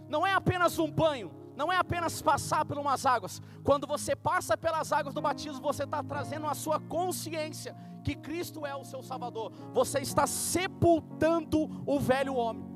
Não 0.08 0.26
é 0.26 0.32
apenas 0.32 0.78
um 0.78 0.90
banho, 0.90 1.30
não 1.54 1.72
é 1.72 1.76
apenas 1.76 2.22
passar 2.22 2.64
por 2.64 2.78
umas 2.78 3.04
águas. 3.04 3.40
Quando 3.62 3.86
você 3.86 4.16
passa 4.16 4.56
pelas 4.56 4.92
águas 4.92 5.14
do 5.14 5.20
batismo, 5.20 5.60
você 5.60 5.84
está 5.84 6.02
trazendo 6.02 6.46
a 6.46 6.54
sua 6.54 6.80
consciência 6.80 7.76
que 8.02 8.14
Cristo 8.14 8.64
é 8.64 8.74
o 8.74 8.84
seu 8.84 9.02
Salvador. 9.02 9.52
Você 9.72 9.98
está 10.00 10.26
sepultando 10.26 11.82
o 11.84 11.98
velho 11.98 12.34
homem. 12.34 12.75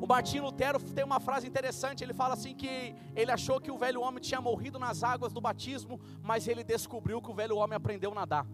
O 0.00 0.06
Martinho 0.06 0.44
Lutero 0.44 0.80
tem 0.80 1.04
uma 1.04 1.20
frase 1.20 1.46
interessante, 1.46 2.02
ele 2.02 2.14
fala 2.14 2.34
assim 2.34 2.54
que 2.54 2.94
ele 3.14 3.30
achou 3.30 3.60
que 3.60 3.70
o 3.70 3.76
velho 3.76 4.00
homem 4.00 4.20
tinha 4.20 4.40
morrido 4.40 4.78
nas 4.78 5.02
águas 5.02 5.32
do 5.32 5.40
batismo, 5.40 6.00
mas 6.22 6.48
ele 6.48 6.64
descobriu 6.64 7.20
que 7.20 7.30
o 7.30 7.34
velho 7.34 7.56
homem 7.56 7.76
aprendeu 7.76 8.12
a 8.12 8.14
nadar. 8.14 8.46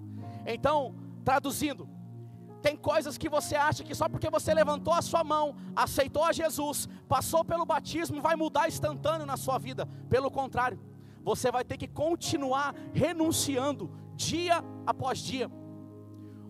Então, 0.45 0.95
traduzindo, 1.25 1.89
tem 2.61 2.77
coisas 2.77 3.17
que 3.17 3.29
você 3.29 3.55
acha 3.55 3.85
que 3.85 3.95
só 3.95 4.09
porque 4.09 4.29
você 4.29 4.53
levantou 4.53 4.93
a 4.93 5.01
sua 5.01 5.23
mão, 5.23 5.55
aceitou 5.75 6.25
a 6.25 6.33
Jesus, 6.33 6.89
passou 7.09 7.45
pelo 7.45 7.65
batismo, 7.65 8.21
vai 8.21 8.35
mudar 8.35 8.67
instantâneo 8.67 9.25
na 9.25 9.37
sua 9.37 9.57
vida. 9.57 9.87
Pelo 10.09 10.33
contrário, 10.33 10.81
você 11.23 11.49
vai 11.53 11.65
ter 11.65 11.77
que 11.77 11.87
continuar 11.87 12.75
renunciando 12.93 13.89
dia 14.17 14.65
após 14.85 15.21
dia. 15.21 15.49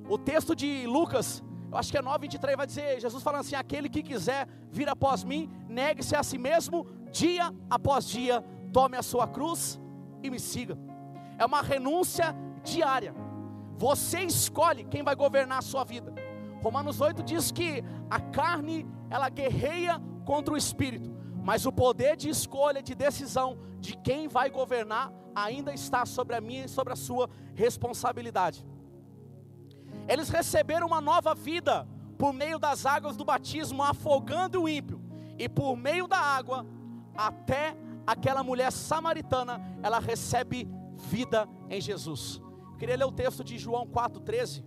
O 0.08 0.16
texto 0.16 0.56
de 0.56 0.86
Lucas, 0.86 1.42
acho 1.76 1.90
que 1.90 1.98
é 1.98 2.02
9:23 2.02 2.56
vai 2.56 2.66
dizer, 2.66 3.00
Jesus 3.00 3.22
falando 3.22 3.40
assim: 3.40 3.56
aquele 3.56 3.88
que 3.88 4.02
quiser 4.02 4.48
vir 4.70 4.88
após 4.88 5.24
mim, 5.24 5.50
negue-se 5.68 6.14
a 6.16 6.22
si 6.22 6.38
mesmo, 6.38 6.86
dia 7.10 7.52
após 7.68 8.06
dia, 8.06 8.44
tome 8.72 8.96
a 8.96 9.02
sua 9.02 9.26
cruz 9.26 9.80
e 10.22 10.30
me 10.30 10.40
siga. 10.40 10.78
É 11.38 11.44
uma 11.44 11.62
renúncia 11.62 12.34
diária. 12.62 13.14
Você 13.78 14.20
escolhe 14.20 14.84
quem 14.84 15.02
vai 15.02 15.14
governar 15.14 15.58
a 15.58 15.62
sua 15.62 15.84
vida. 15.84 16.12
Romanos 16.62 17.00
8 17.00 17.22
diz 17.22 17.52
que 17.52 17.84
a 18.10 18.18
carne, 18.18 18.86
ela 19.10 19.28
guerreia 19.28 20.00
contra 20.24 20.54
o 20.54 20.56
espírito, 20.56 21.14
mas 21.44 21.66
o 21.66 21.72
poder 21.72 22.16
de 22.16 22.28
escolha, 22.28 22.82
de 22.82 22.94
decisão 22.94 23.58
de 23.78 23.96
quem 23.96 24.26
vai 24.26 24.50
governar 24.50 25.12
ainda 25.34 25.72
está 25.72 26.06
sobre 26.06 26.34
a 26.34 26.40
minha 26.40 26.64
e 26.64 26.68
sobre 26.68 26.92
a 26.92 26.96
sua 26.96 27.28
responsabilidade. 27.54 28.64
Eles 30.08 30.28
receberam 30.28 30.86
uma 30.86 31.00
nova 31.00 31.34
vida 31.34 31.86
por 32.16 32.32
meio 32.32 32.58
das 32.58 32.86
águas 32.86 33.16
do 33.16 33.24
batismo, 33.24 33.82
afogando 33.82 34.62
o 34.62 34.68
ímpio, 34.68 35.00
e 35.38 35.48
por 35.48 35.76
meio 35.76 36.06
da 36.06 36.18
água, 36.18 36.64
até 37.14 37.76
aquela 38.06 38.42
mulher 38.42 38.70
samaritana, 38.72 39.60
ela 39.82 39.98
recebe 39.98 40.68
vida 40.96 41.48
em 41.68 41.80
Jesus. 41.80 42.40
Eu 42.72 42.76
queria 42.76 42.96
ler 42.96 43.04
o 43.04 43.12
texto 43.12 43.42
de 43.44 43.58
João 43.58 43.86
4,13. 43.86 44.64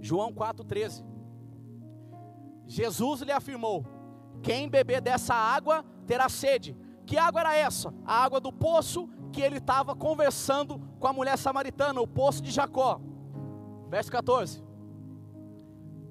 João 0.00 0.32
4,13. 0.32 1.04
Jesus 2.66 3.20
lhe 3.20 3.32
afirmou: 3.32 3.86
Quem 4.42 4.68
beber 4.68 5.00
dessa 5.00 5.34
água 5.34 5.84
terá 6.06 6.28
sede. 6.28 6.76
Que 7.06 7.16
água 7.16 7.40
era 7.40 7.54
essa? 7.54 7.92
A 8.04 8.22
água 8.24 8.40
do 8.40 8.52
poço 8.52 9.08
que 9.32 9.40
ele 9.40 9.56
estava 9.56 9.96
conversando 9.96 10.78
com 11.00 11.08
a 11.08 11.12
mulher 11.12 11.36
samaritana, 11.36 12.00
o 12.00 12.06
poço 12.06 12.42
de 12.42 12.50
Jacó. 12.50 13.00
Verso 13.88 14.12
14. 14.12 14.62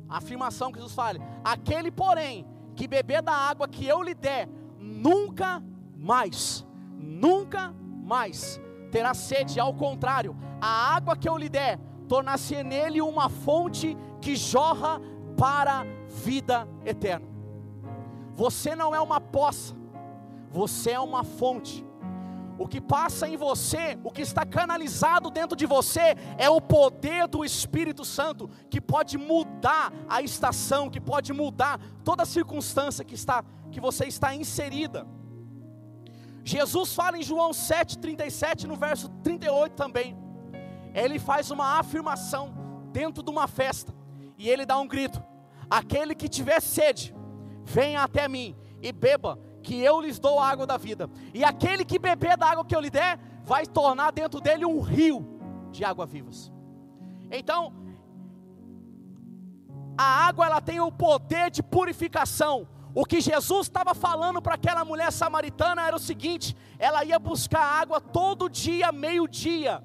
A 0.09 0.17
afirmação 0.17 0.71
que 0.71 0.79
Jesus 0.79 0.93
fala: 0.93 1.19
Aquele, 1.43 1.91
porém, 1.91 2.45
que 2.75 2.87
beber 2.87 3.21
da 3.21 3.33
água 3.33 3.67
que 3.67 3.85
eu 3.85 4.01
lhe 4.01 4.13
der, 4.13 4.49
nunca 4.77 5.63
mais, 5.95 6.65
nunca 6.97 7.73
mais 8.03 8.59
terá 8.91 9.13
sede, 9.13 9.59
ao 9.59 9.73
contrário, 9.73 10.35
a 10.59 10.95
água 10.95 11.15
que 11.15 11.29
eu 11.29 11.37
lhe 11.37 11.47
der, 11.47 11.79
tornar-se 12.07 12.61
nele 12.63 13.01
uma 13.01 13.29
fonte 13.29 13.97
que 14.19 14.35
jorra 14.35 14.99
para 15.37 15.85
vida 16.07 16.67
eterna. 16.85 17.25
Você 18.33 18.75
não 18.75 18.93
é 18.93 18.99
uma 18.99 19.21
poça, 19.21 19.75
você 20.49 20.91
é 20.91 20.99
uma 20.99 21.23
fonte. 21.23 21.85
O 22.57 22.67
que 22.67 22.79
passa 22.79 23.27
em 23.27 23.37
você, 23.37 23.97
o 24.03 24.11
que 24.11 24.21
está 24.21 24.45
canalizado 24.45 25.29
dentro 25.29 25.55
de 25.55 25.65
você, 25.65 26.15
é 26.37 26.49
o 26.49 26.61
poder 26.61 27.27
do 27.27 27.43
Espírito 27.43 28.05
Santo, 28.05 28.49
que 28.69 28.79
pode 28.79 29.17
mudar 29.17 29.91
a 30.07 30.21
estação, 30.21 30.89
que 30.89 30.99
pode 30.99 31.33
mudar 31.33 31.79
toda 32.03 32.23
a 32.23 32.25
circunstância 32.25 33.03
que, 33.03 33.15
está, 33.15 33.43
que 33.71 33.79
você 33.79 34.05
está 34.05 34.35
inserida. 34.35 35.07
Jesus 36.43 36.93
fala 36.93 37.17
em 37.17 37.23
João 37.23 37.51
7,37, 37.51 38.63
no 38.63 38.75
verso 38.75 39.09
38 39.23 39.73
também. 39.73 40.17
Ele 40.93 41.19
faz 41.19 41.51
uma 41.51 41.79
afirmação 41.79 42.53
dentro 42.91 43.23
de 43.23 43.29
uma 43.29 43.47
festa, 43.47 43.93
e 44.37 44.49
ele 44.49 44.65
dá 44.65 44.77
um 44.77 44.87
grito: 44.87 45.23
Aquele 45.69 46.13
que 46.13 46.27
tiver 46.27 46.59
sede, 46.61 47.15
venha 47.63 48.03
até 48.03 48.27
mim 48.27 48.55
e 48.81 48.91
beba, 48.91 49.39
que 49.61 49.79
eu 49.81 50.01
lhes 50.01 50.19
dou 50.19 50.39
a 50.39 50.49
água 50.49 50.65
da 50.65 50.77
vida. 50.77 51.09
E 51.33 51.43
aquele 51.43 51.85
que 51.85 51.99
beber 51.99 52.37
da 52.37 52.47
água 52.47 52.65
que 52.65 52.75
eu 52.75 52.81
lhe 52.81 52.89
der, 52.89 53.19
vai 53.43 53.65
tornar 53.65 54.11
dentro 54.11 54.39
dele 54.39 54.65
um 54.65 54.79
rio 54.79 55.39
de 55.71 55.83
água 55.83 56.05
vivas. 56.05 56.51
Então, 57.31 57.73
a 59.97 60.27
água 60.27 60.45
ela 60.45 60.61
tem 60.61 60.79
o 60.79 60.91
poder 60.91 61.49
de 61.49 61.61
purificação, 61.61 62.67
o 62.93 63.05
que 63.05 63.21
Jesus 63.21 63.67
estava 63.67 63.93
falando 63.95 64.41
para 64.41 64.55
aquela 64.55 64.83
mulher 64.83 65.11
samaritana 65.11 65.87
era 65.87 65.95
o 65.95 65.99
seguinte: 65.99 66.55
ela 66.77 67.03
ia 67.05 67.17
buscar 67.17 67.63
água 67.63 68.01
todo 68.01 68.49
dia, 68.49 68.91
meio-dia, 68.91 69.81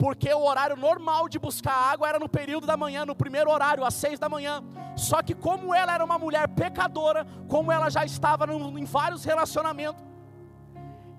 porque 0.00 0.32
o 0.32 0.42
horário 0.42 0.76
normal 0.76 1.28
de 1.28 1.38
buscar 1.38 1.74
água 1.74 2.08
era 2.08 2.18
no 2.18 2.26
período 2.26 2.66
da 2.66 2.74
manhã, 2.74 3.04
no 3.04 3.14
primeiro 3.14 3.50
horário, 3.50 3.84
às 3.84 3.92
seis 3.92 4.18
da 4.18 4.30
manhã. 4.30 4.64
Só 4.96 5.22
que, 5.22 5.34
como 5.34 5.74
ela 5.74 5.92
era 5.92 6.02
uma 6.02 6.18
mulher 6.18 6.48
pecadora, 6.48 7.26
como 7.46 7.70
ela 7.70 7.90
já 7.90 8.02
estava 8.02 8.46
em 8.50 8.84
vários 8.86 9.24
relacionamentos, 9.24 10.02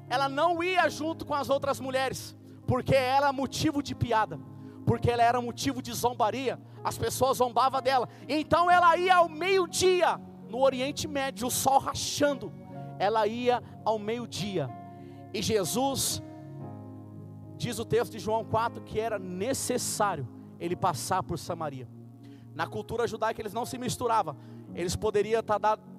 ela 0.10 0.28
não 0.28 0.64
ia 0.64 0.90
junto 0.90 1.24
com 1.28 1.36
as 1.36 1.48
outras 1.48 1.80
mulheres, 1.80 2.36
porque 2.66 2.96
ela 2.96 3.28
era 3.28 3.32
motivo 3.32 3.84
de 3.84 3.94
piada, 3.94 4.40
porque 4.84 5.12
ela 5.12 5.22
era 5.22 5.40
motivo 5.40 5.80
de 5.80 5.94
zombaria, 5.94 6.60
as 6.84 6.98
pessoas 6.98 7.38
zombavam 7.38 7.84
dela. 7.84 8.10
Então 8.28 8.70
ela 8.70 8.98
ia 8.98 9.18
ao 9.18 9.30
meio-dia 9.30 10.20
no 10.50 10.60
Oriente 10.60 11.08
Médio, 11.08 11.46
o 11.46 11.52
sol 11.52 11.78
rachando, 11.78 12.52
ela 12.98 13.28
ia 13.28 13.62
ao 13.86 14.00
meio-dia, 14.00 14.68
e 15.32 15.40
Jesus, 15.40 16.22
diz 17.62 17.78
o 17.78 17.86
texto 17.86 18.14
de 18.14 18.20
João 18.20 18.44
4, 18.44 18.82
que 18.82 19.00
era 19.00 19.20
necessário 19.20 20.28
ele 20.60 20.76
passar 20.76 21.22
por 21.22 21.38
Samaria. 21.38 21.88
Na 22.56 22.66
cultura 22.66 23.08
judaica 23.08 23.42
eles 23.42 23.54
não 23.54 23.66
se 23.66 23.78
misturavam, 23.78 24.36
eles 24.74 24.96
poderiam 24.96 25.44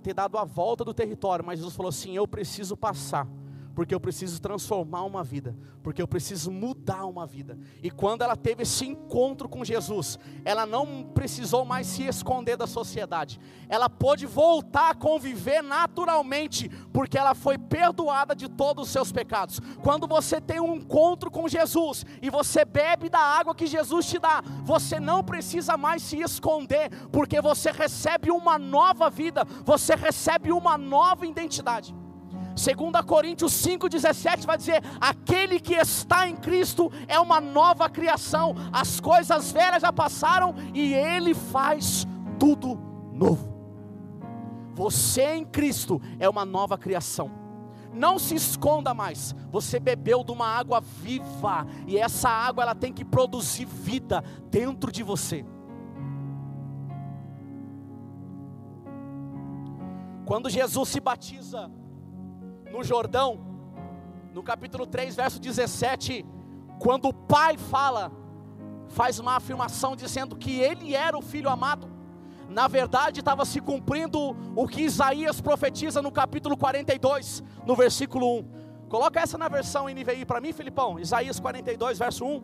ter 0.03 0.13
dado 0.13 0.37
a 0.39 0.45
volta 0.45 0.85
do 0.85 0.93
território, 0.93 1.45
mas 1.45 1.59
Jesus 1.59 1.77
falou 1.77 1.91
assim: 1.91 2.17
Eu 2.17 2.27
preciso 2.27 2.77
passar 2.77 3.29
porque 3.75 3.95
eu 3.95 4.01
preciso 4.01 4.41
transformar 4.41 5.05
uma 5.05 5.25
vida, 5.25 5.57
porque 5.83 6.03
eu 6.03 6.09
preciso 6.09 6.51
mudar 6.51 7.07
uma 7.07 7.27
vida. 7.27 7.59
E 7.83 7.91
quando 7.91 8.23
ela 8.23 8.37
teve 8.37 8.63
esse 8.63 8.87
encontro 8.87 9.49
com 9.49 9.65
Jesus, 9.65 10.19
ela 10.45 10.67
não 10.67 11.05
precisou 11.05 11.65
mais 11.65 11.87
se 11.87 12.05
esconder 12.05 12.57
da 12.57 12.67
sociedade, 12.67 13.41
ela 13.69 13.89
pôde 13.89 14.27
voltar 14.27 14.91
a 14.91 14.95
conviver 14.95 15.63
naturalmente, 15.63 16.69
porque 16.93 17.17
ela 17.17 17.35
foi 17.35 17.57
perdoada 17.57 18.35
de 18.35 18.49
todos 18.49 18.87
os 18.87 18.91
seus 18.91 19.11
pecados. 19.11 19.61
Quando 19.83 20.07
você 20.07 20.41
tem 20.41 20.61
um 20.61 20.75
encontro 20.75 21.31
com 21.31 21.49
Jesus 21.49 22.05
e 22.21 22.29
você 22.29 22.65
bebe 22.65 23.09
da 23.09 23.21
água 23.21 23.55
que 23.55 23.67
Jesus 23.67 24.07
te 24.07 24.19
dá, 24.19 24.43
você 24.63 25.01
não 25.01 25.25
precisa 25.25 25.77
mais 25.77 26.03
se 26.03 26.21
esconder, 26.21 26.91
porque 27.11 27.41
você 27.41 27.71
recebe 27.71 28.31
uma 28.31 28.59
nova 28.59 29.09
vida, 29.09 29.45
você 29.65 29.95
recebe 29.95 30.53
uma 30.53 30.77
nova 30.77 31.27
identidade. 31.27 32.02
2 32.55 33.05
Coríntios 33.07 33.53
5,17 33.53 34.47
vai 34.47 34.57
dizer: 34.57 34.83
aquele 35.01 35.59
que 35.59 35.75
está 35.75 36.29
em 36.29 36.37
Cristo 36.37 36.91
é 37.09 37.19
uma 37.19 37.41
nova 37.41 37.89
criação, 37.89 38.55
as 38.73 39.01
coisas 39.01 39.51
velhas 39.53 39.83
já 39.83 39.93
passaram 39.93 40.55
e 40.75 40.93
Ele 40.93 41.35
faz 41.35 42.07
tudo 42.39 42.79
novo. 43.13 43.53
Você 44.75 45.35
em 45.35 45.45
Cristo 45.45 46.01
é 46.19 46.29
uma 46.29 46.45
nova 46.45 46.79
criação. 46.79 47.31
Não 47.93 48.19
se 48.19 48.35
esconda 48.35 48.95
mais. 48.95 49.35
Você 49.51 49.79
bebeu 49.79 50.25
de 50.25 50.33
uma 50.33 50.47
água 50.47 50.81
viva 50.81 51.67
e 51.87 51.99
essa 51.99 52.29
água 52.29 52.63
ela 52.63 52.75
tem 52.75 52.93
que 52.93 53.05
produzir 53.05 53.67
vida 53.67 54.25
dentro 54.51 54.91
de 54.91 55.03
você. 55.03 55.45
Quando 60.25 60.49
Jesus 60.49 60.89
se 60.89 61.01
batiza, 61.01 61.71
no 62.73 62.83
Jordão, 62.83 63.39
no 64.33 64.43
capítulo 64.43 64.87
3, 64.87 65.15
verso 65.15 65.39
17, 65.39 66.25
quando 66.79 67.09
o 67.09 67.13
pai 67.13 67.59
fala, 67.59 68.11
faz 68.89 69.19
uma 69.19 69.37
afirmação 69.37 69.95
dizendo 69.95 70.35
que 70.35 70.59
ele 70.59 70.95
era 70.95 71.17
o 71.17 71.23
filho 71.23 71.51
amado. 71.51 71.91
Na 72.49 72.67
verdade, 72.69 73.21
estava 73.21 73.45
se 73.45 73.61
cumprindo 73.61 74.35
o 74.57 74.67
que 74.67 74.83
Isaías 74.83 75.41
profetiza 75.41 76.01
no 76.01 76.11
capítulo 76.11 76.57
42, 76.57 77.43
no 77.67 77.77
versículo 77.77 78.39
1. 78.39 78.89
Coloca 78.89 79.21
essa 79.21 79.37
na 79.39 79.49
versão 79.49 79.87
NVI 79.87 80.25
para 80.25 80.41
mim, 80.41 80.53
Filipão. 80.53 80.99
Isaías 80.99 81.39
42, 81.39 81.99
verso 81.99 82.25
1. 82.25 82.43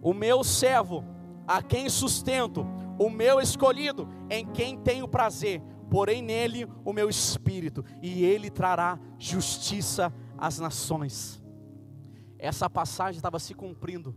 O 0.00 0.14
meu 0.14 0.44
servo, 0.44 1.04
a 1.46 1.62
quem 1.62 1.88
sustento, 1.88 2.66
o 2.98 3.08
meu 3.10 3.40
escolhido, 3.40 4.08
em 4.30 4.46
quem 4.46 4.76
tenho 4.76 5.08
prazer, 5.08 5.62
porém 5.94 6.20
nele 6.20 6.66
o 6.84 6.92
meu 6.92 7.08
espírito, 7.08 7.84
e 8.02 8.24
ele 8.24 8.50
trará 8.50 8.98
justiça 9.16 10.12
às 10.36 10.58
nações. 10.58 11.40
Essa 12.36 12.68
passagem 12.68 13.18
estava 13.18 13.38
se 13.38 13.54
cumprindo, 13.54 14.12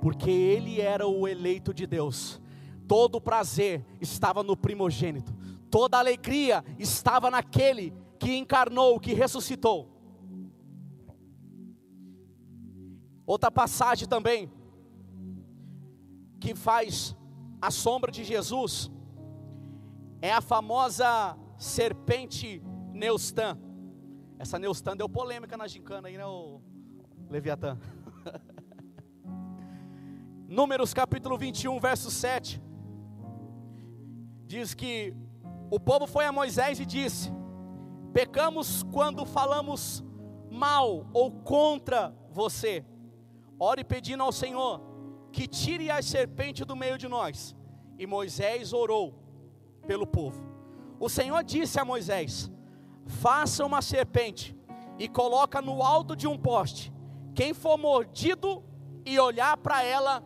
porque 0.00 0.30
ele 0.30 0.80
era 0.80 1.08
o 1.08 1.26
eleito 1.26 1.74
de 1.74 1.88
Deus. 1.88 2.40
Todo 2.86 3.16
o 3.16 3.20
prazer 3.20 3.84
estava 4.00 4.44
no 4.44 4.56
primogênito, 4.56 5.34
toda 5.68 5.98
alegria 5.98 6.64
estava 6.78 7.32
naquele 7.32 7.92
que 8.16 8.36
encarnou, 8.36 9.00
que 9.00 9.12
ressuscitou. 9.12 9.90
Outra 13.26 13.50
passagem 13.50 14.06
também, 14.06 14.52
que 16.38 16.54
faz 16.54 17.16
a 17.60 17.72
sombra 17.72 18.12
de 18.12 18.22
Jesus, 18.22 18.88
é 20.20 20.32
a 20.32 20.40
famosa 20.40 21.36
serpente 21.56 22.62
Neustã. 22.92 23.56
Essa 24.38 24.58
Neustã 24.58 24.96
deu 24.96 25.08
polêmica 25.08 25.56
na 25.56 25.66
gincana 25.66 26.08
aí, 26.08 26.16
né, 26.16 26.26
o 26.26 26.60
Leviatã? 27.28 27.78
Números 30.48 30.94
capítulo 30.94 31.36
21, 31.36 31.78
verso 31.78 32.10
7. 32.10 32.62
Diz 34.46 34.74
que 34.74 35.14
o 35.70 35.78
povo 35.78 36.06
foi 36.06 36.24
a 36.24 36.32
Moisés 36.32 36.80
e 36.80 36.86
disse: 36.86 37.30
Pecamos 38.12 38.82
quando 38.84 39.26
falamos 39.26 40.02
mal 40.50 41.06
ou 41.12 41.30
contra 41.30 42.16
você. 42.30 42.84
Ore 43.58 43.84
pedindo 43.84 44.22
ao 44.22 44.32
Senhor 44.32 44.80
que 45.30 45.46
tire 45.46 45.90
a 45.90 46.00
serpente 46.00 46.64
do 46.64 46.74
meio 46.74 46.96
de 46.96 47.08
nós. 47.08 47.54
E 47.98 48.06
Moisés 48.06 48.72
orou 48.72 49.27
pelo 49.88 50.06
povo. 50.06 50.40
O 51.00 51.08
Senhor 51.08 51.42
disse 51.42 51.80
a 51.80 51.84
Moisés: 51.92 52.50
Faça 53.06 53.64
uma 53.64 53.80
serpente 53.80 54.54
e 54.98 55.08
coloca 55.08 55.62
no 55.62 55.82
alto 55.82 56.14
de 56.14 56.26
um 56.28 56.36
poste. 56.36 56.92
Quem 57.34 57.54
for 57.54 57.78
mordido 57.78 58.62
e 59.06 59.18
olhar 59.18 59.56
para 59.56 59.82
ela, 59.82 60.22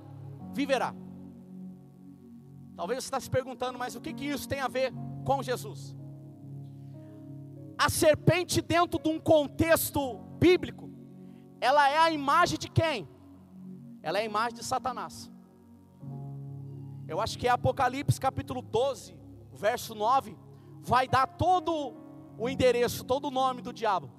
viverá. 0.53 0.93
Talvez 2.75 3.05
você 3.05 3.07
está 3.07 3.21
se 3.21 3.31
perguntando, 3.31 3.79
mas 3.79 3.95
o 3.95 4.01
que, 4.01 4.13
que 4.13 4.25
isso 4.25 4.49
tem 4.49 4.61
a 4.61 4.67
ver 4.67 4.93
com 5.25 5.43
Jesus? 5.43 5.95
A 7.79 7.89
serpente, 7.89 8.61
dentro 8.61 8.99
de 8.99 9.09
um 9.09 9.21
contexto 9.21 10.19
bíblico, 10.41 10.91
ela 11.61 11.89
é 11.89 11.99
a 11.99 12.11
imagem 12.11 12.59
de 12.59 12.69
quem? 12.69 13.09
Ela 14.03 14.19
é 14.19 14.23
a 14.23 14.25
imagem 14.25 14.55
de 14.59 14.65
Satanás. 14.65 15.31
Eu 17.07 17.21
acho 17.21 17.39
que 17.39 17.47
é 17.47 17.51
Apocalipse 17.51 18.19
capítulo 18.19 18.63
12, 18.63 19.22
verso 19.63 19.95
9, 19.95 20.37
vai 20.81 21.07
dar 21.07 21.27
todo 21.27 21.95
o 22.37 22.49
endereço, 22.49 23.05
todo 23.05 23.29
o 23.29 23.31
nome 23.31 23.63
do 23.63 23.73
diabo. 23.73 24.11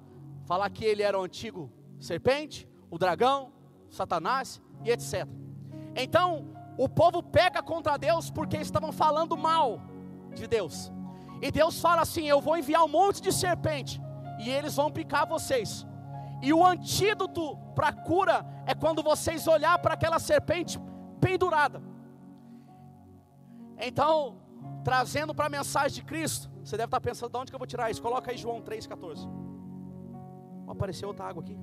Falar 0.46 0.70
que 0.70 0.84
ele 0.84 1.02
era 1.02 1.18
o 1.18 1.22
antigo 1.22 1.70
serpente, 2.00 2.66
o 2.90 2.96
dragão, 2.96 3.52
Satanás 3.90 4.60
e 4.82 4.90
etc. 4.90 5.28
Então, 5.94 6.26
o 6.78 6.88
povo 6.88 7.22
peca 7.22 7.62
contra 7.62 7.98
Deus 7.98 8.30
porque 8.30 8.56
estavam 8.56 8.90
falando 8.90 9.36
mal 9.36 9.82
de 10.34 10.46
Deus. 10.46 10.90
E 11.42 11.50
Deus 11.50 11.78
fala 11.78 12.00
assim: 12.02 12.24
Eu 12.26 12.40
vou 12.40 12.56
enviar 12.56 12.82
um 12.82 12.88
monte 12.88 13.20
de 13.20 13.30
serpente, 13.30 14.00
e 14.40 14.48
eles 14.48 14.74
vão 14.74 14.90
picar 14.90 15.26
vocês. 15.26 15.86
E 16.42 16.52
o 16.54 16.64
antídoto 16.64 17.56
para 17.74 17.92
cura 17.92 18.46
é 18.66 18.74
quando 18.74 19.02
vocês 19.02 19.46
olhar 19.46 19.78
para 19.78 19.94
aquela 19.94 20.18
serpente 20.18 20.78
pendurada. 21.20 21.82
Então, 23.78 24.43
trazendo 24.82 25.34
para 25.34 25.46
a 25.46 25.50
mensagem 25.50 25.94
de 25.96 26.04
Cristo, 26.04 26.50
você 26.62 26.76
deve 26.76 26.86
estar 26.86 27.00
pensando, 27.00 27.32
de 27.32 27.38
onde 27.38 27.50
que 27.50 27.54
eu 27.54 27.58
vou 27.58 27.66
tirar 27.66 27.90
isso? 27.90 28.02
Coloca 28.02 28.30
aí 28.30 28.36
João 28.36 28.62
3,14. 28.62 29.28
Apareceu 30.66 31.08
outra 31.08 31.26
água 31.26 31.42
aqui. 31.42 31.56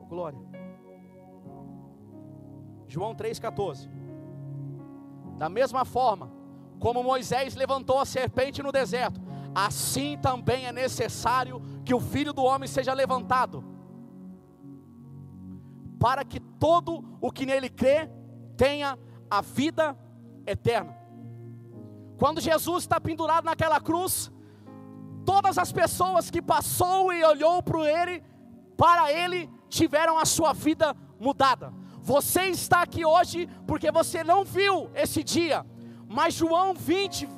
Oh, 0.00 0.06
glória. 0.06 0.38
João 2.86 3.14
3,14. 3.14 3.88
Da 5.38 5.48
mesma 5.48 5.84
forma, 5.84 6.30
como 6.78 7.02
Moisés 7.02 7.54
levantou 7.54 7.98
a 7.98 8.04
serpente 8.04 8.62
no 8.62 8.70
deserto, 8.70 9.20
assim 9.54 10.18
também 10.18 10.66
é 10.66 10.72
necessário 10.72 11.60
que 11.84 11.94
o 11.94 12.00
filho 12.00 12.32
do 12.32 12.42
homem 12.42 12.68
seja 12.68 12.92
levantado 12.92 13.64
para 15.98 16.24
que 16.24 16.38
todo 16.38 17.02
o 17.20 17.30
que 17.30 17.46
nele 17.46 17.70
crê 17.70 18.10
tenha 18.56 18.98
a 19.30 19.40
vida 19.40 19.96
eterna. 20.46 21.03
Quando 22.18 22.40
Jesus 22.40 22.84
está 22.84 23.00
pendurado 23.00 23.44
naquela 23.44 23.80
cruz, 23.80 24.30
todas 25.24 25.58
as 25.58 25.72
pessoas 25.72 26.30
que 26.30 26.40
passou 26.40 27.12
e 27.12 27.24
olhou 27.24 27.62
para 27.62 27.90
ele, 27.90 28.22
para 28.76 29.12
ele, 29.12 29.50
tiveram 29.68 30.18
a 30.18 30.24
sua 30.24 30.52
vida 30.52 30.94
mudada. 31.18 31.72
Você 32.00 32.42
está 32.44 32.82
aqui 32.82 33.04
hoje 33.04 33.48
porque 33.66 33.90
você 33.90 34.22
não 34.22 34.44
viu 34.44 34.90
esse 34.94 35.24
dia, 35.24 35.64
mas 36.06 36.34
João 36.34 36.74
20, 36.74 37.28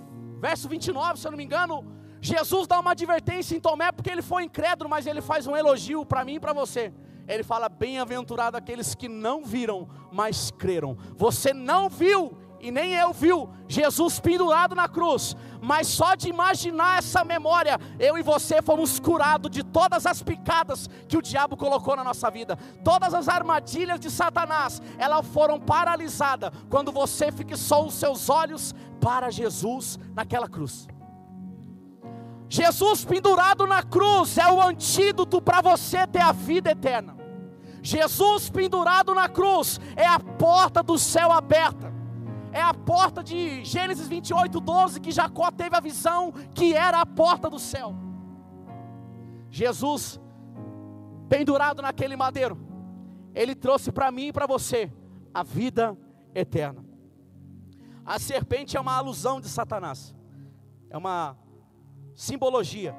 verso 0.40 0.68
29, 0.68 1.20
se 1.20 1.26
eu 1.26 1.30
não 1.30 1.38
me 1.38 1.44
engano, 1.44 1.84
Jesus 2.20 2.66
dá 2.66 2.80
uma 2.80 2.90
advertência 2.90 3.56
em 3.56 3.60
Tomé 3.60 3.92
porque 3.92 4.10
ele 4.10 4.22
foi 4.22 4.44
incrédulo, 4.44 4.90
mas 4.90 5.06
ele 5.06 5.20
faz 5.20 5.46
um 5.46 5.56
elogio 5.56 6.04
para 6.04 6.24
mim 6.24 6.34
e 6.34 6.40
para 6.40 6.52
você 6.52 6.92
ele 7.28 7.42
fala: 7.42 7.68
Bem-aventurado 7.68 8.56
aqueles 8.56 8.94
que 8.94 9.08
não 9.08 9.44
viram, 9.44 9.88
mas 10.12 10.50
creram. 10.50 10.96
Você 11.16 11.52
não 11.52 11.88
viu 11.88 12.36
e 12.60 12.70
nem 12.70 12.94
eu 12.94 13.12
viu 13.12 13.48
Jesus 13.68 14.18
pendurado 14.18 14.74
na 14.74 14.88
cruz, 14.88 15.36
mas 15.60 15.86
só 15.88 16.14
de 16.14 16.28
imaginar 16.28 16.98
essa 16.98 17.24
memória, 17.24 17.78
eu 17.98 18.16
e 18.16 18.22
você 18.22 18.62
fomos 18.62 18.98
curados 18.98 19.50
de 19.50 19.62
todas 19.62 20.06
as 20.06 20.22
picadas 20.22 20.88
que 21.08 21.16
o 21.16 21.22
diabo 21.22 21.56
colocou 21.56 21.96
na 21.96 22.04
nossa 22.04 22.30
vida, 22.30 22.56
todas 22.84 23.14
as 23.14 23.28
armadilhas 23.28 24.00
de 24.00 24.10
Satanás, 24.10 24.80
elas 24.98 25.26
foram 25.26 25.60
paralisadas 25.60 26.50
quando 26.68 26.92
você 26.92 27.30
fixou 27.32 27.86
os 27.86 27.94
seus 27.94 28.28
olhos 28.30 28.74
para 29.00 29.30
Jesus 29.30 29.98
naquela 30.14 30.48
cruz. 30.48 30.86
Jesus 32.48 33.04
pendurado 33.04 33.66
na 33.66 33.82
cruz 33.82 34.38
é 34.38 34.50
o 34.50 34.62
antídoto 34.62 35.42
para 35.42 35.60
você 35.60 36.06
ter 36.06 36.20
a 36.20 36.32
vida 36.32 36.70
eterna. 36.70 37.16
Jesus 37.82 38.48
pendurado 38.50 39.14
na 39.14 39.28
cruz 39.28 39.80
é 39.96 40.06
a 40.06 40.18
porta 40.18 40.82
do 40.82 40.98
céu 40.98 41.30
aberta. 41.30 41.95
É 42.56 42.62
a 42.62 42.72
porta 42.72 43.22
de 43.22 43.64
Gênesis 43.64 44.08
28, 44.08 44.60
12, 44.60 45.00
que 45.00 45.12
Jacó 45.12 45.50
teve 45.50 45.76
a 45.76 45.80
visão 45.80 46.32
que 46.54 46.74
era 46.74 47.00
a 47.00 47.06
porta 47.06 47.50
do 47.50 47.58
céu. 47.58 47.94
Jesus, 49.50 50.20
pendurado 51.28 51.82
naquele 51.82 52.16
madeiro, 52.16 52.56
ele 53.34 53.54
trouxe 53.54 53.92
para 53.92 54.10
mim 54.10 54.28
e 54.28 54.32
para 54.32 54.46
você 54.46 54.92
a 55.32 55.42
vida 55.42 55.96
eterna. 56.34 56.84
A 58.04 58.18
serpente 58.18 58.76
é 58.76 58.80
uma 58.80 58.96
alusão 58.96 59.40
de 59.40 59.48
Satanás, 59.48 60.14
é 60.88 60.96
uma 60.96 61.36
simbologia 62.14 62.94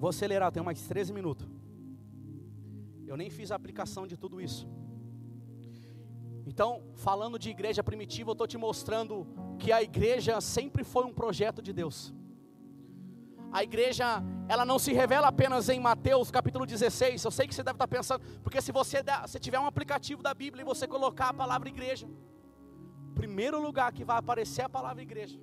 Vou 0.00 0.08
acelerar, 0.08 0.50
tenho 0.50 0.64
mais 0.64 0.80
13 0.86 1.12
minutos. 1.12 1.46
Eu 3.06 3.18
nem 3.18 3.28
fiz 3.28 3.50
a 3.52 3.54
aplicação 3.54 4.06
de 4.06 4.16
tudo 4.16 4.40
isso. 4.40 4.66
Então, 6.46 6.82
falando 6.94 7.38
de 7.38 7.50
igreja 7.50 7.82
primitiva, 7.82 8.30
eu 8.30 8.32
estou 8.32 8.46
te 8.46 8.58
mostrando 8.58 9.26
que 9.58 9.72
a 9.72 9.82
igreja 9.82 10.40
sempre 10.40 10.82
foi 10.84 11.04
um 11.04 11.12
projeto 11.12 11.62
de 11.62 11.72
Deus. 11.72 12.12
A 13.52 13.62
igreja, 13.64 14.22
ela 14.48 14.64
não 14.64 14.78
se 14.78 14.92
revela 14.92 15.28
apenas 15.28 15.68
em 15.68 15.80
Mateus 15.80 16.30
capítulo 16.30 16.64
16. 16.64 17.24
Eu 17.24 17.30
sei 17.30 17.48
que 17.48 17.54
você 17.54 17.62
deve 17.62 17.74
estar 17.74 17.88
pensando, 17.88 18.24
porque 18.42 18.60
se 18.60 18.70
você 18.70 19.02
der, 19.02 19.28
se 19.28 19.40
tiver 19.40 19.58
um 19.58 19.66
aplicativo 19.66 20.22
da 20.22 20.32
Bíblia 20.32 20.62
e 20.62 20.64
você 20.64 20.86
colocar 20.86 21.30
a 21.30 21.34
palavra 21.34 21.68
igreja, 21.68 22.08
primeiro 23.14 23.60
lugar 23.60 23.92
que 23.92 24.04
vai 24.04 24.18
aparecer 24.18 24.62
a 24.62 24.68
palavra 24.68 25.02
igreja 25.02 25.38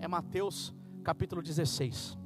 é 0.00 0.08
Mateus 0.08 0.74
capítulo 1.04 1.40
16. 1.40 2.18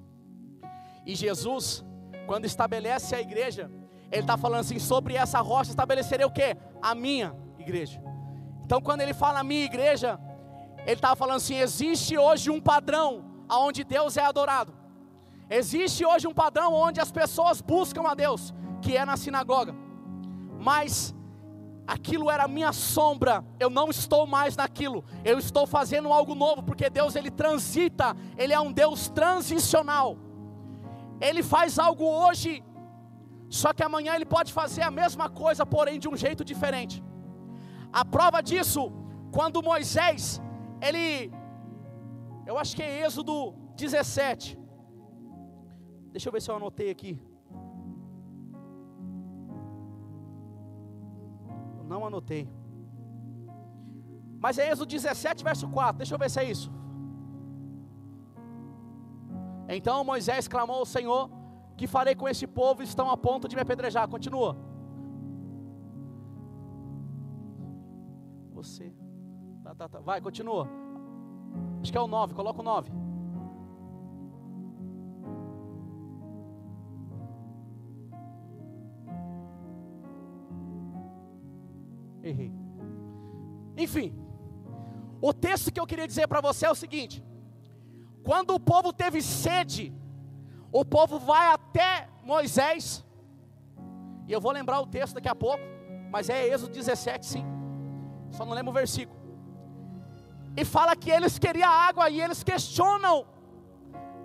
E 1.07 1.15
Jesus, 1.15 1.85
quando 2.27 2.47
estabelece 2.47 3.15
a 3.15 3.21
igreja, 3.21 3.71
ele 4.11 4.23
está 4.23 4.37
falando 4.37 4.61
assim: 4.61 4.79
sobre 4.79 5.15
essa 5.15 5.41
rocha 5.41 5.71
estabelecerei 5.71 6.25
o 6.25 6.31
que? 6.31 6.57
A 6.81 6.95
minha 6.95 7.37
igreja. 7.63 8.03
Então, 8.65 8.81
quando 8.81 9.01
ele 9.01 9.15
fala 9.15 9.43
minha 9.43 9.65
igreja, 9.65 10.19
ele 10.87 10.93
estava 10.93 11.17
falando 11.17 11.37
assim: 11.37 11.57
existe 11.57 12.17
hoje 12.17 12.51
um 12.51 12.61
padrão 12.61 13.25
onde 13.51 13.85
Deus 13.85 14.17
é 14.17 14.25
adorado. 14.25 14.73
Existe 15.49 16.05
hoje 16.05 16.29
um 16.29 16.35
padrão 16.35 16.73
onde 16.73 17.01
as 17.01 17.11
pessoas 17.11 17.61
buscam 17.61 18.03
a 18.09 18.15
Deus, 18.15 18.55
que 18.81 18.97
é 18.97 19.05
na 19.05 19.17
sinagoga. 19.17 19.75
Mas 20.61 21.15
aquilo 21.87 22.31
era 22.31 22.47
minha 22.47 22.73
sombra, 22.73 23.45
eu 23.59 23.69
não 23.69 23.91
estou 23.91 24.27
mais 24.27 24.57
naquilo. 24.57 25.05
Eu 25.25 25.39
estou 25.39 25.67
fazendo 25.67 26.13
algo 26.13 26.37
novo, 26.37 26.63
porque 26.63 26.89
Deus 26.89 27.17
ele 27.17 27.31
transita, 27.31 28.17
ele 28.39 28.53
é 28.53 28.61
um 28.61 28.71
Deus 28.71 29.09
transicional. 29.09 30.17
Ele 31.21 31.43
faz 31.43 31.79
algo 31.79 32.05
hoje, 32.05 32.63
só 33.49 33.73
que 33.73 33.83
amanhã 33.83 34.15
ele 34.15 34.25
pode 34.25 34.53
fazer 34.53 34.83
a 34.83 34.91
mesma 34.91 35.29
coisa, 35.29 35.67
porém 35.67 35.99
de 35.99 36.09
um 36.09 36.17
jeito 36.17 36.45
diferente. 36.45 37.03
A 37.93 38.05
prova 38.05 38.41
disso, 38.41 38.93
quando 39.33 39.63
Moisés, 39.63 40.41
ele, 40.81 41.33
eu 42.47 42.57
acho 42.57 42.75
que 42.77 42.83
é 42.83 43.05
Êxodo 43.05 43.55
17. 43.77 44.59
Deixa 46.13 46.29
eu 46.29 46.33
ver 46.33 46.43
se 46.43 46.51
eu 46.51 46.57
anotei 46.57 46.91
aqui. 46.91 47.21
Não 51.93 52.07
anotei. 52.07 52.49
Mas 54.39 54.59
é 54.59 54.71
Êxodo 54.71 54.87
17, 54.87 55.43
verso 55.43 55.69
4. 55.69 55.99
Deixa 55.99 56.15
eu 56.15 56.19
ver 56.19 56.31
se 56.31 56.41
é 56.41 56.45
isso. 56.45 56.71
Então 59.69 60.05
Moisés 60.05 60.47
clamou 60.49 60.77
ao 60.77 60.87
Senhor: 60.87 61.31
Que 61.77 61.87
farei 61.87 62.15
com 62.15 62.29
esse 62.29 62.47
povo? 62.47 62.83
Estão 62.83 63.11
a 63.11 63.17
ponto 63.17 63.49
de 63.49 63.57
me 63.57 63.63
apedrejar. 63.63 64.09
Continua. 64.09 64.70
Você. 68.61 68.93
Tá, 69.65 69.75
tá, 69.75 69.89
tá. 69.89 70.01
Vai, 70.01 70.21
continua. 70.21 70.69
Acho 71.81 71.91
que 71.91 71.97
é 71.97 72.01
o 72.01 72.07
9, 72.07 72.35
coloca 72.35 72.61
o 72.61 72.63
9. 72.63 72.93
Errei. 82.23 82.53
Enfim, 83.79 84.15
o 85.23 85.33
texto 85.33 85.73
que 85.73 85.81
eu 85.81 85.87
queria 85.87 86.07
dizer 86.07 86.29
para 86.29 86.43
você 86.43 86.67
é 86.67 86.71
o 86.71 86.75
seguinte: 86.75 87.25
quando 88.23 88.55
o 88.55 88.61
povo 88.61 88.93
teve 88.93 89.23
sede, 89.23 89.91
o 90.71 90.85
povo 90.85 91.19
vai 91.19 91.47
até 91.55 92.11
Moisés, 92.23 93.03
e 94.29 94.33
eu 94.33 94.41
vou 94.41 94.53
lembrar 94.53 94.81
o 94.81 94.87
texto 94.87 95.15
daqui 95.15 95.29
a 95.29 95.35
pouco, 95.35 95.63
mas 96.11 96.29
é 96.29 96.47
Êxodo 96.47 96.73
17, 96.75 97.25
sim, 97.25 97.45
só 98.31 98.45
não 98.45 98.53
lembro 98.53 98.71
o 98.71 98.75
versículo. 98.75 99.19
E 100.57 100.65
fala 100.65 100.97
que 100.97 101.11
eles 101.11 101.39
queriam 101.39 101.71
água 101.71 102.11
e 102.11 102.21
eles 102.21 102.43
questionam, 102.43 103.27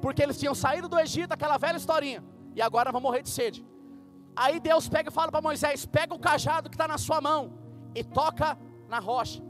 porque 0.02 0.22
eles 0.22 0.40
tinham 0.40 0.56
saído 0.56 0.88
do 0.88 1.00
Egito, 1.00 1.32
aquela 1.32 1.58
velha 1.58 1.78
historinha, 1.78 2.24
e 2.56 2.62
agora 2.62 2.92
vão 2.92 3.02
morrer 3.02 3.22
de 3.22 3.30
sede. 3.30 3.66
Aí 4.36 4.60
Deus 4.60 4.90
pega 4.90 5.10
e 5.10 5.14
fala 5.14 5.32
para 5.32 5.42
Moisés: 5.42 5.86
pega 5.86 6.14
o 6.14 6.20
cajado 6.20 6.70
que 6.70 6.76
está 6.76 6.88
na 6.88 6.98
sua 6.98 7.22
mão 7.22 7.54
e 7.94 8.04
toca 8.04 8.58
na 8.90 9.00
rocha. 9.00 9.42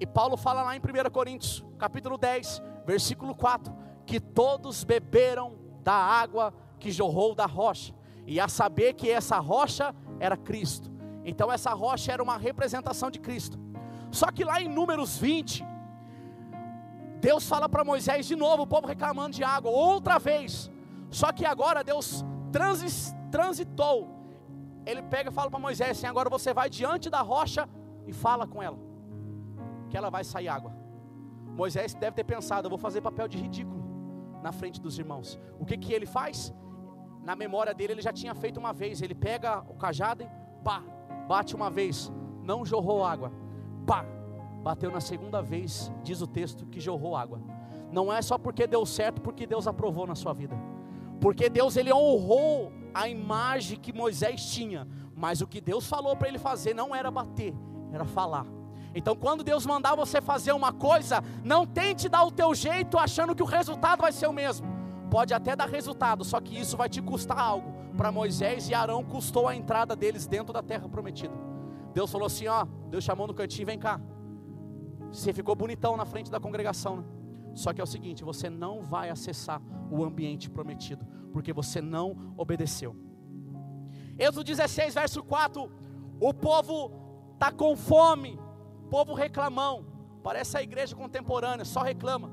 E 0.00 0.06
Paulo 0.06 0.36
fala 0.36 0.62
lá 0.62 0.76
em 0.76 0.80
1 0.80 1.10
Coríntios, 1.10 1.64
capítulo 1.78 2.18
10, 2.18 2.62
versículo 2.84 3.34
4, 3.34 3.74
que 4.04 4.20
todos 4.20 4.84
beberam 4.84 5.58
da 5.82 5.94
água 5.94 6.52
que 6.78 6.90
jorrou 6.90 7.34
da 7.34 7.46
rocha, 7.46 7.94
e 8.26 8.38
a 8.38 8.48
saber 8.48 8.94
que 8.94 9.10
essa 9.10 9.38
rocha 9.38 9.94
era 10.20 10.36
Cristo. 10.36 10.95
Então 11.30 11.52
essa 11.56 11.72
rocha 11.84 12.12
era 12.14 12.22
uma 12.22 12.38
representação 12.48 13.10
de 13.10 13.20
Cristo. 13.26 13.58
Só 14.10 14.28
que 14.34 14.44
lá 14.50 14.56
em 14.62 14.68
Números 14.78 15.18
20, 15.18 15.64
Deus 17.28 17.46
fala 17.52 17.68
para 17.68 17.84
Moisés 17.92 18.26
de 18.26 18.36
novo, 18.44 18.62
o 18.62 18.70
povo 18.74 18.86
reclamando 18.86 19.34
de 19.38 19.44
água, 19.56 19.70
outra 19.70 20.18
vez. 20.18 20.70
Só 21.10 21.32
que 21.32 21.44
agora 21.44 21.82
Deus 21.92 22.24
transitou 23.36 24.16
ele 24.86 25.02
pega 25.02 25.30
e 25.30 25.32
fala 25.32 25.50
para 25.50 25.58
Moisés 25.58 25.90
assim: 25.90 26.06
agora 26.06 26.30
você 26.30 26.54
vai 26.54 26.70
diante 26.70 27.10
da 27.10 27.20
rocha 27.20 27.68
e 28.06 28.12
fala 28.12 28.46
com 28.46 28.62
ela, 28.62 28.78
que 29.90 29.96
ela 29.96 30.08
vai 30.16 30.22
sair 30.32 30.48
água. 30.48 30.72
Moisés 31.62 31.92
deve 31.94 32.14
ter 32.18 32.24
pensado: 32.24 32.66
eu 32.66 32.70
vou 32.70 32.78
fazer 32.78 33.00
papel 33.00 33.26
de 33.26 33.36
ridículo 33.36 33.82
na 34.42 34.52
frente 34.52 34.80
dos 34.80 34.96
irmãos. 35.02 35.38
O 35.58 35.66
que 35.66 35.76
que 35.76 35.92
ele 35.92 36.06
faz? 36.06 36.54
Na 37.28 37.34
memória 37.34 37.74
dele, 37.74 37.94
ele 37.94 38.02
já 38.08 38.12
tinha 38.12 38.34
feito 38.42 38.60
uma 38.60 38.72
vez. 38.72 39.02
Ele 39.02 39.14
pega 39.14 39.58
o 39.68 39.74
cajado 39.74 40.22
e 40.22 40.28
pá, 40.62 40.84
bate 41.26 41.54
uma 41.54 41.70
vez, 41.70 42.12
não 42.42 42.64
jorrou 42.64 43.04
água. 43.04 43.32
Pá, 43.86 44.04
bateu 44.62 44.90
na 44.90 45.00
segunda 45.00 45.42
vez, 45.42 45.92
diz 46.02 46.20
o 46.20 46.26
texto 46.26 46.66
que 46.66 46.80
jorrou 46.80 47.16
água. 47.16 47.40
Não 47.92 48.12
é 48.12 48.20
só 48.20 48.36
porque 48.36 48.66
deu 48.66 48.84
certo, 48.84 49.20
porque 49.20 49.46
Deus 49.46 49.66
aprovou 49.66 50.06
na 50.06 50.14
sua 50.14 50.32
vida. 50.32 50.56
Porque 51.20 51.48
Deus 51.48 51.76
ele 51.76 51.92
honrou 51.92 52.72
a 52.92 53.08
imagem 53.08 53.78
que 53.78 53.92
Moisés 53.92 54.46
tinha, 54.46 54.86
mas 55.14 55.40
o 55.40 55.46
que 55.46 55.60
Deus 55.60 55.86
falou 55.86 56.16
para 56.16 56.28
ele 56.28 56.38
fazer 56.38 56.74
não 56.74 56.94
era 56.94 57.10
bater, 57.10 57.54
era 57.92 58.04
falar. 58.04 58.46
Então, 58.94 59.14
quando 59.14 59.44
Deus 59.44 59.66
mandar 59.66 59.94
você 59.94 60.22
fazer 60.22 60.52
uma 60.52 60.72
coisa, 60.72 61.22
não 61.44 61.66
tente 61.66 62.08
dar 62.08 62.24
o 62.24 62.30
teu 62.30 62.54
jeito 62.54 62.98
achando 62.98 63.34
que 63.34 63.42
o 63.42 63.46
resultado 63.46 64.00
vai 64.00 64.10
ser 64.10 64.26
o 64.26 64.32
mesmo. 64.32 64.66
Pode 65.10 65.34
até 65.34 65.54
dar 65.54 65.68
resultado, 65.68 66.24
só 66.24 66.40
que 66.40 66.58
isso 66.58 66.76
vai 66.76 66.88
te 66.88 67.02
custar 67.02 67.38
algo. 67.38 67.75
Para 67.96 68.12
Moisés 68.12 68.68
e 68.68 68.74
Arão 68.74 69.02
custou 69.02 69.48
a 69.48 69.56
entrada 69.56 69.96
deles 69.96 70.26
dentro 70.26 70.52
da 70.52 70.62
terra 70.62 70.88
prometida. 70.88 71.34
Deus 71.94 72.10
falou 72.10 72.26
assim: 72.26 72.46
ó, 72.46 72.66
Deus 72.90 73.02
chamou 73.02 73.26
no 73.26 73.34
cantinho, 73.34 73.66
vem 73.66 73.78
cá. 73.78 74.00
Você 75.10 75.32
ficou 75.32 75.54
bonitão 75.54 75.96
na 75.96 76.04
frente 76.04 76.30
da 76.30 76.38
congregação, 76.38 76.96
né? 76.96 77.04
Só 77.54 77.72
que 77.72 77.80
é 77.80 77.84
o 77.84 77.86
seguinte: 77.86 78.22
você 78.22 78.50
não 78.50 78.82
vai 78.82 79.08
acessar 79.08 79.62
o 79.90 80.04
ambiente 80.04 80.50
prometido, 80.50 81.06
porque 81.32 81.52
você 81.52 81.80
não 81.80 82.34
obedeceu. 82.36 82.94
Êxodo 84.18 84.44
16, 84.44 84.94
verso 84.94 85.22
4: 85.22 85.70
o 86.20 86.34
povo 86.34 86.92
está 87.34 87.50
com 87.52 87.76
fome, 87.76 88.38
povo 88.90 89.14
reclamão, 89.14 89.86
parece 90.22 90.56
a 90.56 90.62
igreja 90.62 90.94
contemporânea, 90.94 91.64
só 91.64 91.80
reclama. 91.82 92.30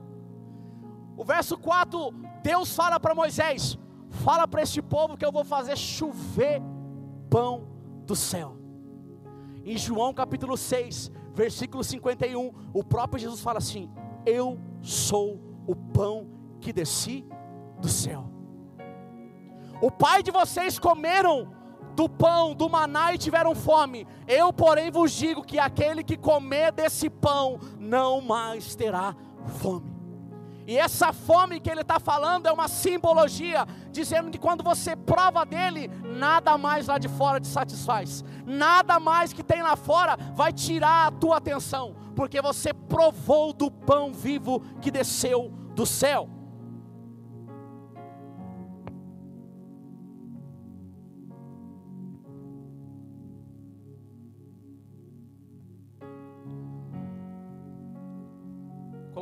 O 1.16 1.24
verso 1.24 1.58
4, 1.58 2.12
Deus 2.42 2.76
fala 2.76 3.00
para 3.00 3.16
Moisés: 3.16 3.78
fala 4.14 4.48
para 4.48 4.62
este 4.62 4.82
povo 4.82 5.18
que 5.18 5.26
eu 5.26 5.32
vou 5.32 5.44
fazer 5.44 5.78
chover 5.78 6.62
pão 7.30 7.68
do 8.06 8.16
céu. 8.16 8.58
Em 9.66 9.78
João 9.78 10.14
capítulo 10.14 10.56
6, 10.56 11.12
versículo 11.34 11.84
51, 11.84 12.52
o 12.74 12.84
próprio 12.84 13.20
Jesus 13.20 13.42
fala 13.42 13.58
assim: 13.58 13.90
Eu 14.26 14.60
sou 14.82 15.40
o 15.66 15.76
pão 15.76 16.28
que 16.60 16.72
desci 16.72 17.26
do 17.80 17.88
céu. 17.88 18.30
O 19.82 19.90
pai 19.90 20.22
de 20.22 20.32
vocês 20.32 20.78
comeram 20.78 21.52
do 21.96 22.08
pão, 22.10 22.56
do 22.56 22.70
maná 22.70 23.14
e 23.14 23.18
tiveram 23.18 23.54
fome. 23.54 24.08
Eu, 24.28 24.52
porém, 24.54 24.90
vos 24.90 25.12
digo 25.12 25.44
que 25.44 25.60
aquele 25.60 26.04
que 26.04 26.18
comer 26.18 26.72
desse 26.72 27.10
pão 27.10 27.60
não 27.80 28.22
mais 28.22 28.76
terá 28.76 29.16
fome. 29.60 29.93
E 30.66 30.78
essa 30.78 31.12
fome 31.12 31.60
que 31.60 31.70
ele 31.70 31.82
está 31.82 32.00
falando 32.00 32.48
é 32.48 32.52
uma 32.52 32.68
simbologia, 32.68 33.68
dizendo 33.92 34.32
que 34.32 34.38
quando 34.38 34.64
você 34.64 34.96
prova 34.96 35.46
dele, 35.46 35.90
nada 36.04 36.58
mais 36.58 36.88
lá 36.88 36.98
de 36.98 37.10
fora 37.10 37.40
te 37.40 37.48
satisfaz, 37.48 38.24
nada 38.46 39.00
mais 39.00 39.34
que 39.34 39.44
tem 39.44 39.62
lá 39.62 39.76
fora 39.76 40.18
vai 40.34 40.54
tirar 40.54 41.08
a 41.08 41.12
tua 41.12 41.38
atenção, 41.38 41.96
porque 42.16 42.42
você 42.42 42.74
provou 42.74 43.52
do 43.52 43.70
pão 43.70 44.14
vivo 44.14 44.62
que 44.82 44.90
desceu 44.90 45.52
do 45.76 45.86
céu. 45.86 46.30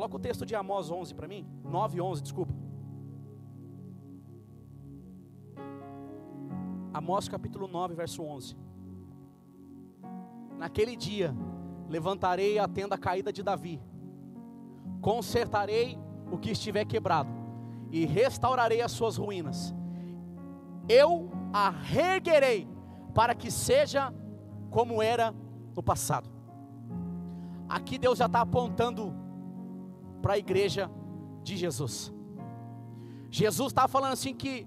Coloca 0.02 0.16
o 0.16 0.18
texto 0.18 0.44
de 0.44 0.56
Amós 0.56 0.90
11 0.90 1.14
para 1.14 1.28
mim. 1.28 1.46
9 1.62 2.00
11, 2.00 2.22
desculpa. 2.24 2.52
Amós 6.92 7.28
capítulo 7.28 7.68
9, 7.68 7.94
verso 7.94 8.20
11. 8.24 8.56
Naquele 10.58 10.96
dia 10.96 11.32
levantarei 11.88 12.58
a 12.58 12.66
tenda 12.66 12.98
caída 12.98 13.32
de 13.32 13.44
Davi, 13.44 13.80
consertarei 15.00 15.96
o 16.32 16.36
que 16.36 16.50
estiver 16.50 16.84
quebrado 16.84 17.30
e 17.92 18.04
restaurarei 18.04 18.82
as 18.82 18.90
suas 18.90 19.16
ruínas. 19.16 19.72
Eu 20.88 21.30
a 21.52 21.70
reerguerei 21.70 22.66
para 23.14 23.36
que 23.36 23.52
seja 23.52 24.12
como 24.68 25.00
era 25.00 25.32
no 25.76 25.82
passado. 25.82 26.28
Aqui 27.68 27.98
Deus 27.98 28.18
já 28.18 28.26
está 28.26 28.40
apontando 28.40 29.21
para 30.22 30.34
a 30.34 30.38
igreja 30.38 30.90
de 31.42 31.56
Jesus. 31.56 32.12
Jesus 33.30 33.72
estava 33.72 33.88
falando 33.88 34.12
assim 34.12 34.34
que 34.34 34.66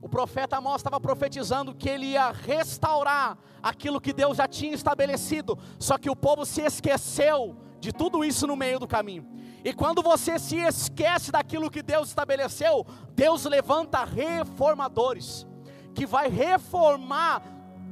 o 0.00 0.08
profeta 0.08 0.58
Amós 0.58 0.76
estava 0.76 1.00
profetizando 1.00 1.74
que 1.74 1.88
ele 1.88 2.06
ia 2.08 2.30
restaurar 2.30 3.38
aquilo 3.62 4.00
que 4.00 4.12
Deus 4.12 4.36
já 4.36 4.46
tinha 4.46 4.74
estabelecido, 4.74 5.58
só 5.78 5.96
que 5.96 6.10
o 6.10 6.16
povo 6.16 6.44
se 6.44 6.60
esqueceu 6.60 7.56
de 7.80 7.92
tudo 7.92 8.24
isso 8.24 8.46
no 8.46 8.54
meio 8.54 8.78
do 8.78 8.86
caminho. 8.86 9.26
E 9.64 9.72
quando 9.72 10.02
você 10.02 10.38
se 10.38 10.56
esquece 10.56 11.32
daquilo 11.32 11.70
que 11.70 11.82
Deus 11.82 12.08
estabeleceu, 12.08 12.86
Deus 13.14 13.44
levanta 13.46 14.04
reformadores, 14.04 15.46
que 15.94 16.04
vai 16.04 16.28
reformar 16.28 17.42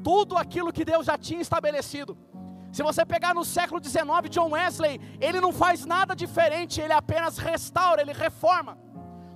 tudo 0.05 0.37
aquilo 0.37 0.73
que 0.73 0.85
Deus 0.85 1.07
já 1.07 1.17
tinha 1.17 1.41
estabelecido. 1.41 2.17
Se 2.73 2.83
você 2.83 3.05
pegar 3.05 3.35
no 3.35 3.45
século 3.45 3.79
XIX, 3.85 4.31
John 4.31 4.51
Wesley, 4.53 4.99
ele 5.21 5.41
não 5.41 5.53
faz 5.53 5.85
nada 5.85 6.17
diferente, 6.17 6.81
ele 6.81 6.95
apenas 6.95 7.37
restaura, 7.37 8.01
ele 8.01 8.15
reforma. 8.15 8.79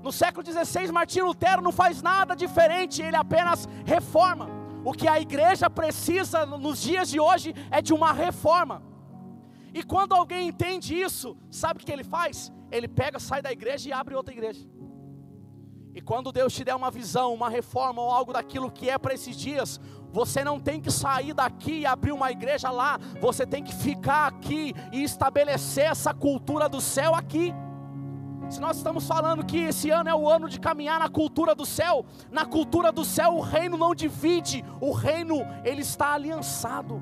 No 0.02 0.10
século 0.10 0.44
XVI, 0.46 0.90
Martinho 0.90 1.26
Lutero 1.26 1.60
não 1.60 1.72
faz 1.72 2.00
nada 2.00 2.34
diferente, 2.34 3.02
ele 3.02 3.16
apenas 3.16 3.68
reforma. 3.84 4.48
O 4.82 4.92
que 4.92 5.06
a 5.06 5.20
igreja 5.20 5.68
precisa 5.68 6.46
nos 6.46 6.80
dias 6.80 7.10
de 7.10 7.20
hoje 7.20 7.54
é 7.70 7.82
de 7.82 7.92
uma 7.92 8.10
reforma. 8.12 8.82
E 9.74 9.82
quando 9.82 10.14
alguém 10.14 10.48
entende 10.48 10.98
isso, 10.98 11.36
sabe 11.50 11.82
o 11.82 11.84
que 11.84 11.92
ele 11.92 12.04
faz? 12.04 12.50
Ele 12.70 12.88
pega, 12.88 13.18
sai 13.18 13.42
da 13.42 13.52
igreja 13.52 13.90
e 13.90 13.92
abre 13.92 14.14
outra 14.14 14.32
igreja. 14.32 14.66
E 15.96 16.00
quando 16.02 16.30
Deus 16.30 16.52
te 16.52 16.62
der 16.62 16.74
uma 16.74 16.90
visão, 16.90 17.32
uma 17.32 17.48
reforma 17.48 18.02
ou 18.02 18.10
algo 18.10 18.30
daquilo 18.30 18.70
que 18.70 18.90
é 18.90 18.98
para 18.98 19.14
esses 19.14 19.34
dias, 19.34 19.80
você 20.12 20.44
não 20.44 20.60
tem 20.60 20.78
que 20.78 20.90
sair 20.90 21.32
daqui 21.32 21.78
e 21.80 21.86
abrir 21.86 22.12
uma 22.12 22.30
igreja 22.30 22.70
lá, 22.70 22.98
você 23.18 23.46
tem 23.46 23.64
que 23.64 23.74
ficar 23.74 24.26
aqui 24.26 24.74
e 24.92 25.02
estabelecer 25.02 25.84
essa 25.84 26.12
cultura 26.12 26.68
do 26.68 26.82
céu 26.82 27.14
aqui. 27.14 27.50
Se 28.50 28.60
nós 28.60 28.76
estamos 28.76 29.06
falando 29.08 29.42
que 29.42 29.56
esse 29.56 29.88
ano 29.88 30.10
é 30.10 30.14
o 30.14 30.28
ano 30.28 30.50
de 30.50 30.60
caminhar 30.60 31.00
na 31.00 31.08
cultura 31.08 31.54
do 31.54 31.64
céu, 31.64 32.04
na 32.30 32.44
cultura 32.44 32.92
do 32.92 33.02
céu 33.02 33.34
o 33.34 33.40
reino 33.40 33.78
não 33.78 33.94
divide, 33.94 34.62
o 34.82 34.92
reino 34.92 35.46
ele 35.64 35.80
está 35.80 36.12
aliançado. 36.12 37.00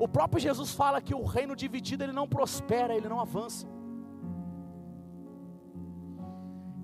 O 0.00 0.08
próprio 0.08 0.40
Jesus 0.40 0.72
fala 0.72 1.00
que 1.00 1.14
o 1.14 1.24
reino 1.24 1.54
dividido 1.54 2.02
ele 2.02 2.12
não 2.12 2.26
prospera, 2.26 2.92
ele 2.92 3.08
não 3.08 3.20
avança. 3.20 3.68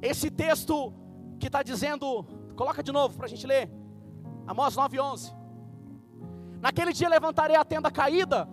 Esse 0.00 0.30
texto 0.30 0.94
que 1.38 1.46
está 1.46 1.62
dizendo, 1.62 2.24
coloca 2.56 2.82
de 2.82 2.92
novo 2.92 3.16
para 3.16 3.26
a 3.26 3.28
gente 3.28 3.46
ler, 3.46 3.70
Amós 4.46 4.76
9:11. 4.76 5.34
Naquele 6.60 6.92
dia 6.92 7.08
levantarei 7.08 7.56
a 7.56 7.64
tenda 7.64 7.90
caída. 7.90 8.48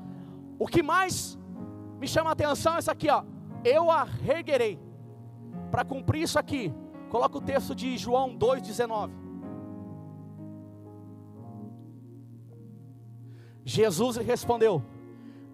O 0.59 0.67
que 0.67 0.83
mais 0.83 1.37
me 1.99 2.07
chama 2.07 2.29
a 2.29 2.33
atenção 2.33 2.75
é 2.75 2.79
isso 2.79 2.91
aqui, 2.91 3.09
ó. 3.09 3.23
Eu 3.63 3.89
a 3.89 4.03
reerguerei 4.03 4.79
para 5.71 5.85
cumprir 5.85 6.23
isso 6.23 6.37
aqui, 6.37 6.73
coloca 7.09 7.37
o 7.37 7.41
texto 7.41 7.73
de 7.73 7.97
João 7.97 8.37
2,19. 8.37 9.11
Jesus 13.63 14.17
respondeu: 14.17 14.83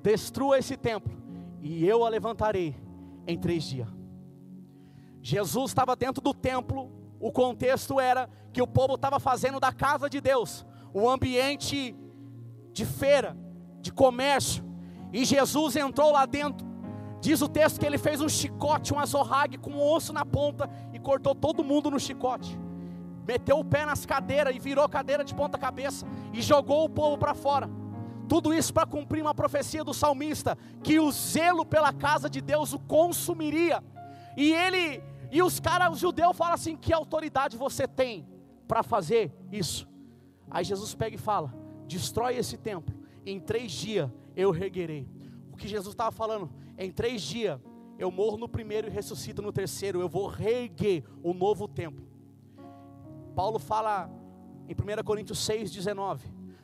Destrua 0.01 0.57
esse 0.57 0.75
templo, 0.75 1.11
e 1.61 1.85
eu 1.85 2.03
a 2.03 2.09
levantarei 2.09 2.75
em 3.27 3.37
três 3.37 3.63
dias. 3.63 3.87
Jesus 5.21 5.71
estava 5.71 5.95
dentro 5.95 6.21
do 6.21 6.33
templo, 6.33 6.89
o 7.19 7.31
contexto 7.31 7.99
era 7.99 8.29
que 8.53 8.61
o 8.61 8.67
povo 8.67 8.95
estava 8.95 9.19
fazendo 9.19 9.59
da 9.59 9.71
casa 9.71 10.09
de 10.09 10.21
Deus 10.21 10.65
um 10.93 11.07
ambiente 11.07 11.95
de 12.73 12.85
feira, 12.85 13.37
de 13.81 13.91
comércio, 13.91 14.63
e 15.13 15.23
Jesus 15.25 15.75
entrou 15.75 16.11
lá 16.11 16.25
dentro 16.25 16.69
Diz 17.21 17.41
o 17.41 17.49
texto 17.49 17.79
que 17.79 17.85
ele 17.85 17.97
fez 17.97 18.21
um 18.21 18.29
chicote, 18.29 18.93
um 18.93 18.99
azorrague 18.99 19.57
com 19.57 19.71
um 19.71 19.81
osso 19.81 20.13
na 20.13 20.25
ponta 20.25 20.69
e 20.93 20.99
cortou 20.99 21.35
todo 21.35 21.63
mundo 21.63 21.91
no 21.91 21.99
chicote. 21.99 22.57
Meteu 23.27 23.59
o 23.59 23.65
pé 23.65 23.85
nas 23.85 24.05
cadeiras 24.05 24.55
e 24.55 24.59
virou 24.59 24.87
cadeira 24.87 25.23
de 25.23 25.35
ponta 25.35 25.57
cabeça 25.57 26.05
e 26.33 26.41
jogou 26.41 26.85
o 26.85 26.89
povo 26.89 27.17
para 27.17 27.33
fora. 27.33 27.69
Tudo 28.27 28.53
isso 28.53 28.73
para 28.73 28.87
cumprir 28.87 29.21
uma 29.21 29.33
profecia 29.33 29.83
do 29.83 29.93
salmista 29.93 30.57
que 30.81 30.99
o 30.99 31.11
zelo 31.11 31.65
pela 31.65 31.91
casa 31.91 32.29
de 32.29 32.39
Deus 32.39 32.73
o 32.73 32.79
consumiria. 32.79 33.83
E 34.37 34.53
ele 34.53 35.03
e 35.31 35.41
os 35.41 35.59
caras, 35.59 35.93
os 35.93 35.99
judeus 35.99 36.35
falam 36.35 36.53
assim: 36.53 36.75
"Que 36.75 36.93
autoridade 36.93 37.57
você 37.57 37.87
tem 37.87 38.27
para 38.67 38.83
fazer 38.83 39.33
isso?" 39.51 39.87
Aí 40.49 40.63
Jesus 40.63 40.95
pega 40.95 41.15
e 41.15 41.19
fala: 41.19 41.53
"Destrói 41.87 42.35
esse 42.35 42.57
templo, 42.57 42.95
em 43.25 43.39
três 43.39 43.71
dias 43.71 44.09
eu 44.35 44.51
reguerei." 44.51 45.07
O 45.51 45.57
que 45.57 45.67
Jesus 45.67 45.93
estava 45.93 46.11
falando, 46.11 46.49
em 46.77 46.91
três 46.91 47.21
dias 47.21 47.59
eu 47.97 48.09
morro 48.09 48.37
no 48.37 48.47
primeiro 48.47 48.87
e 48.87 48.89
ressuscito 48.89 49.41
no 49.41 49.51
terceiro, 49.51 49.99
eu 49.99 50.07
vou 50.07 50.27
reerguer 50.27 51.03
um 51.23 51.33
novo 51.33 51.67
templo. 51.67 52.07
Paulo 53.35 53.59
fala 53.59 54.09
em 54.67 54.73
1 54.73 55.03
Coríntios 55.03 55.39
6,19: 55.39 56.21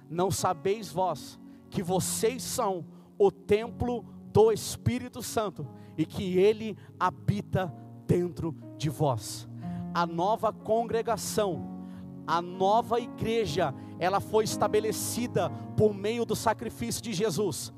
Não 0.09 0.31
sabeis 0.31 0.91
vós 0.91 1.39
que 1.69 1.83
vocês 1.83 2.41
são 2.41 2.85
o 3.17 3.31
templo 3.31 4.05
do 4.31 4.51
Espírito 4.51 5.21
Santo 5.21 5.67
e 5.97 6.05
que 6.05 6.37
ele 6.37 6.77
habita 6.99 7.73
dentro 8.07 8.55
de 8.77 8.89
vós. 8.89 9.47
A 9.93 10.05
nova 10.05 10.51
congregação, 10.51 11.87
a 12.27 12.41
nova 12.41 12.99
igreja, 12.99 13.73
ela 13.99 14.19
foi 14.19 14.43
estabelecida 14.43 15.49
por 15.77 15.93
meio 15.93 16.25
do 16.25 16.35
sacrifício 16.35 17.01
de 17.01 17.13
Jesus. 17.13 17.73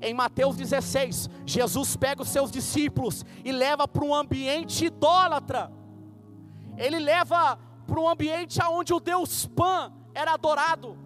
Em 0.00 0.14
Mateus 0.14 0.56
16, 0.56 1.28
Jesus 1.44 1.96
pega 1.96 2.22
os 2.22 2.28
seus 2.28 2.50
discípulos 2.50 3.24
e 3.44 3.52
leva 3.52 3.86
para 3.86 4.04
um 4.04 4.14
ambiente 4.14 4.86
idólatra. 4.86 5.70
Ele 6.76 6.98
leva 6.98 7.58
para 7.86 8.00
um 8.00 8.08
ambiente 8.08 8.58
onde 8.70 8.94
o 8.94 9.00
Deus 9.00 9.46
Pan 9.46 9.92
era 10.14 10.32
adorado. 10.32 10.96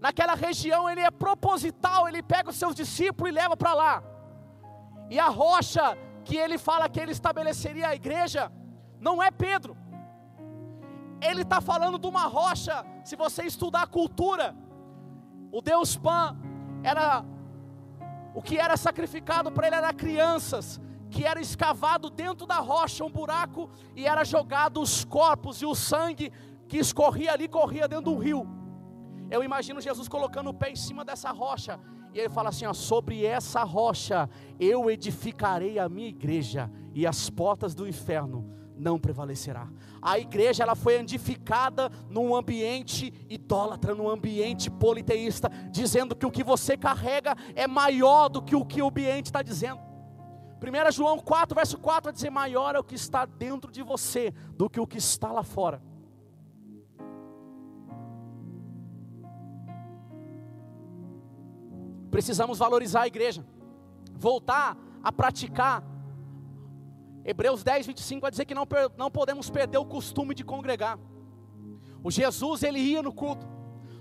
Naquela 0.00 0.34
região 0.34 0.88
ele 0.88 1.00
é 1.00 1.10
proposital, 1.10 2.08
ele 2.08 2.22
pega 2.22 2.50
os 2.50 2.56
seus 2.56 2.74
discípulos 2.74 3.30
e 3.30 3.34
leva 3.34 3.56
para 3.56 3.74
lá. 3.74 4.02
E 5.10 5.18
a 5.18 5.28
rocha 5.28 5.98
que 6.28 6.36
ele 6.36 6.58
fala 6.58 6.90
que 6.92 7.00
ele 7.00 7.12
estabeleceria 7.18 7.88
a 7.88 7.94
igreja, 7.94 8.52
não 9.00 9.22
é 9.26 9.30
Pedro. 9.30 9.74
Ele 11.28 11.40
está 11.40 11.58
falando 11.70 11.98
de 11.98 12.06
uma 12.06 12.24
rocha, 12.26 12.84
se 13.02 13.16
você 13.16 13.44
estudar 13.44 13.84
a 13.84 13.92
cultura, 13.98 14.54
o 15.50 15.62
Deus 15.62 15.96
Pan 15.96 16.36
era 16.82 17.24
o 18.34 18.42
que 18.42 18.58
era 18.58 18.76
sacrificado 18.76 19.50
para 19.50 19.66
ele 19.66 19.76
era 19.76 19.92
crianças, 20.04 20.78
que 21.10 21.24
era 21.24 21.40
escavado 21.40 22.10
dentro 22.10 22.46
da 22.46 22.58
rocha 22.58 23.06
um 23.06 23.10
buraco 23.10 23.70
e 23.96 24.06
era 24.06 24.22
jogado 24.22 24.82
os 24.82 25.06
corpos 25.06 25.62
e 25.62 25.66
o 25.66 25.74
sangue 25.74 26.30
que 26.68 26.76
escorria 26.76 27.32
ali 27.32 27.48
corria 27.48 27.88
dentro 27.88 28.12
do 28.12 28.18
rio. 28.18 28.46
Eu 29.30 29.42
imagino 29.42 29.80
Jesus 29.80 30.08
colocando 30.08 30.50
o 30.50 30.54
pé 30.54 30.70
em 30.70 30.76
cima 30.76 31.06
dessa 31.06 31.30
rocha 31.30 31.80
e 32.18 32.20
ele 32.20 32.28
fala 32.28 32.48
assim: 32.48 32.66
ó, 32.66 32.72
sobre 32.72 33.24
essa 33.24 33.62
rocha 33.62 34.28
eu 34.58 34.90
edificarei 34.90 35.78
a 35.78 35.88
minha 35.88 36.08
igreja 36.08 36.70
e 36.92 37.06
as 37.06 37.30
portas 37.30 37.76
do 37.76 37.86
inferno 37.86 38.44
não 38.76 38.98
prevalecerá. 38.98 39.68
A 40.02 40.18
igreja 40.18 40.64
ela 40.64 40.74
foi 40.74 40.94
edificada 40.94 41.90
num 42.10 42.34
ambiente 42.34 43.12
idólatra, 43.28 43.94
num 43.94 44.08
ambiente 44.08 44.68
politeísta, 44.68 45.48
dizendo 45.70 46.16
que 46.16 46.26
o 46.26 46.30
que 46.30 46.42
você 46.42 46.76
carrega 46.76 47.36
é 47.54 47.68
maior 47.68 48.28
do 48.28 48.42
que 48.42 48.56
o 48.56 48.64
que 48.64 48.82
o 48.82 48.88
ambiente 48.88 49.26
está 49.26 49.42
dizendo. 49.42 49.80
1 50.60 50.90
João 50.90 51.20
4, 51.20 51.54
verso 51.54 51.78
4 51.78 52.04
vai 52.04 52.12
dizer: 52.12 52.30
maior 52.30 52.74
é 52.74 52.80
o 52.80 52.84
que 52.84 52.96
está 52.96 53.26
dentro 53.26 53.70
de 53.70 53.82
você 53.82 54.32
do 54.56 54.68
que 54.68 54.80
o 54.80 54.86
que 54.88 54.98
está 54.98 55.30
lá 55.30 55.44
fora. 55.44 55.80
Precisamos 62.10 62.58
valorizar 62.58 63.02
a 63.02 63.06
igreja, 63.06 63.44
voltar 64.16 64.76
a 65.02 65.12
praticar 65.12 65.82
Hebreus 67.28 67.62
10, 67.62 67.88
25 67.88 68.22
vai 68.22 68.30
dizer 68.30 68.46
que 68.46 68.54
não, 68.54 68.66
não 68.96 69.10
podemos 69.10 69.50
perder 69.50 69.76
o 69.76 69.84
costume 69.84 70.34
de 70.34 70.42
congregar. 70.42 70.98
O 72.02 72.10
Jesus, 72.10 72.62
ele 72.62 72.78
ia 72.78 73.02
no 73.02 73.12
culto. 73.12 73.46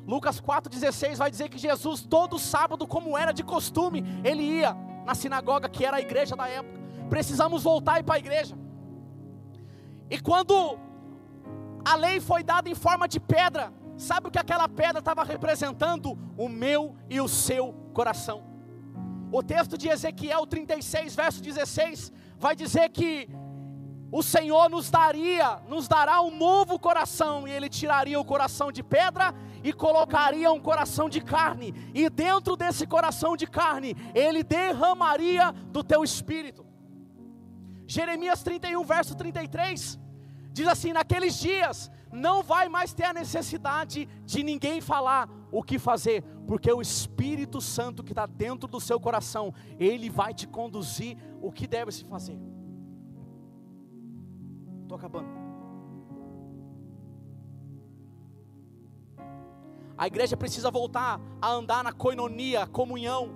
Lucas 0.05 0.39
4,16 0.39 1.17
vai 1.17 1.29
dizer 1.29 1.49
que 1.49 1.57
Jesus, 1.57 2.07
todo 2.09 2.39
sábado, 2.39 2.87
como 2.87 3.17
era 3.17 3.33
de 3.33 3.43
costume, 3.43 4.01
ele 4.23 4.43
ia 4.43 4.73
na 5.05 5.13
sinagoga, 5.13 5.67
que 5.67 5.83
era 5.83 5.97
a 5.97 5.99
igreja 5.99 6.37
da 6.37 6.47
época. 6.47 6.79
Precisamos 7.09 7.63
voltar 7.63 7.99
e 7.99 8.03
para 8.03 8.15
a 8.15 8.19
igreja. 8.19 8.57
E 10.09 10.17
quando 10.21 10.79
a 11.83 11.95
lei 11.97 12.21
foi 12.21 12.43
dada 12.43 12.69
em 12.69 12.75
forma 12.75 13.09
de 13.09 13.19
pedra, 13.19 13.73
sabe 13.97 14.27
o 14.27 14.31
que 14.31 14.39
aquela 14.39 14.69
pedra 14.69 14.99
estava 14.99 15.23
representando? 15.23 16.17
O 16.37 16.47
meu 16.47 16.95
e 17.09 17.19
o 17.19 17.27
seu 17.27 17.73
coração. 17.93 18.43
O 19.31 19.43
texto 19.43 19.77
de 19.77 19.89
Ezequiel 19.89 20.45
36, 20.45 21.15
verso 21.15 21.41
16, 21.41 22.11
vai 22.37 22.55
dizer 22.55 22.89
que 22.89 23.29
o 24.09 24.23
Senhor 24.23 24.69
nos 24.69 24.89
daria, 24.89 25.59
nos 25.67 25.87
dará 25.87 26.21
um 26.21 26.35
novo 26.35 26.79
coração, 26.79 27.45
e 27.45 27.51
Ele 27.51 27.67
tiraria 27.67 28.19
o 28.19 28.23
coração 28.23 28.71
de 28.71 28.81
pedra 28.81 29.35
e 29.63 29.73
colocaria 29.73 30.49
um 30.51 30.61
coração 30.61 31.09
de 31.09 31.19
carne, 31.19 31.73
e 31.93 32.09
dentro 32.09 32.55
desse 32.55 32.87
coração 32.87 33.35
de 33.35 33.45
carne, 33.45 33.95
Ele 34.15 34.43
derramaria 34.43 35.51
do 35.51 35.83
teu 35.83 36.03
espírito. 36.03 36.65
Jeremias 37.85 38.43
31, 38.43 38.83
verso 38.85 39.15
33, 39.15 39.99
diz 40.57 40.67
assim: 40.67 40.91
Naqueles 40.91 41.39
dias 41.39 41.91
não 42.11 42.41
vai 42.41 42.67
mais 42.67 42.93
ter 42.93 43.05
a 43.05 43.13
necessidade 43.13 44.07
de 44.25 44.43
ninguém 44.43 44.81
falar 44.81 45.29
o 45.51 45.61
que 45.61 45.77
fazer, 45.77 46.23
porque 46.47 46.71
o 46.71 46.81
Espírito 46.81 47.61
Santo 47.61 48.03
que 48.03 48.11
está 48.11 48.25
dentro 48.25 48.67
do 48.67 48.79
seu 48.81 48.99
coração, 48.99 49.53
ele 49.79 50.09
vai 50.09 50.33
te 50.33 50.47
conduzir 50.47 51.17
o 51.41 51.51
que 51.51 51.67
deve 51.67 51.91
se 51.91 52.03
fazer. 52.05 52.39
Estou 54.81 54.97
acabando. 54.97 55.29
A 59.97 60.05
igreja 60.05 60.37
precisa 60.37 60.69
voltar 60.69 61.19
a 61.41 61.49
andar 61.49 61.83
na 61.83 61.91
coinonia, 61.91 62.63
a 62.63 62.67
comunhão. 62.67 63.31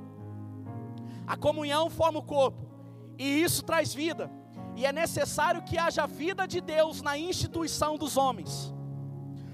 A 1.25 1.35
comunhão 1.37 1.89
forma 1.89 2.19
o 2.19 2.23
corpo, 2.23 2.67
e 3.17 3.41
isso 3.41 3.63
traz 3.63 3.93
vida. 3.93 4.29
E 4.75 4.85
é 4.85 4.91
necessário 4.91 5.61
que 5.61 5.77
haja 5.77 6.07
vida 6.07 6.47
de 6.47 6.61
Deus 6.61 7.01
na 7.01 7.17
instituição 7.17 7.97
dos 7.97 8.17
homens. 8.17 8.73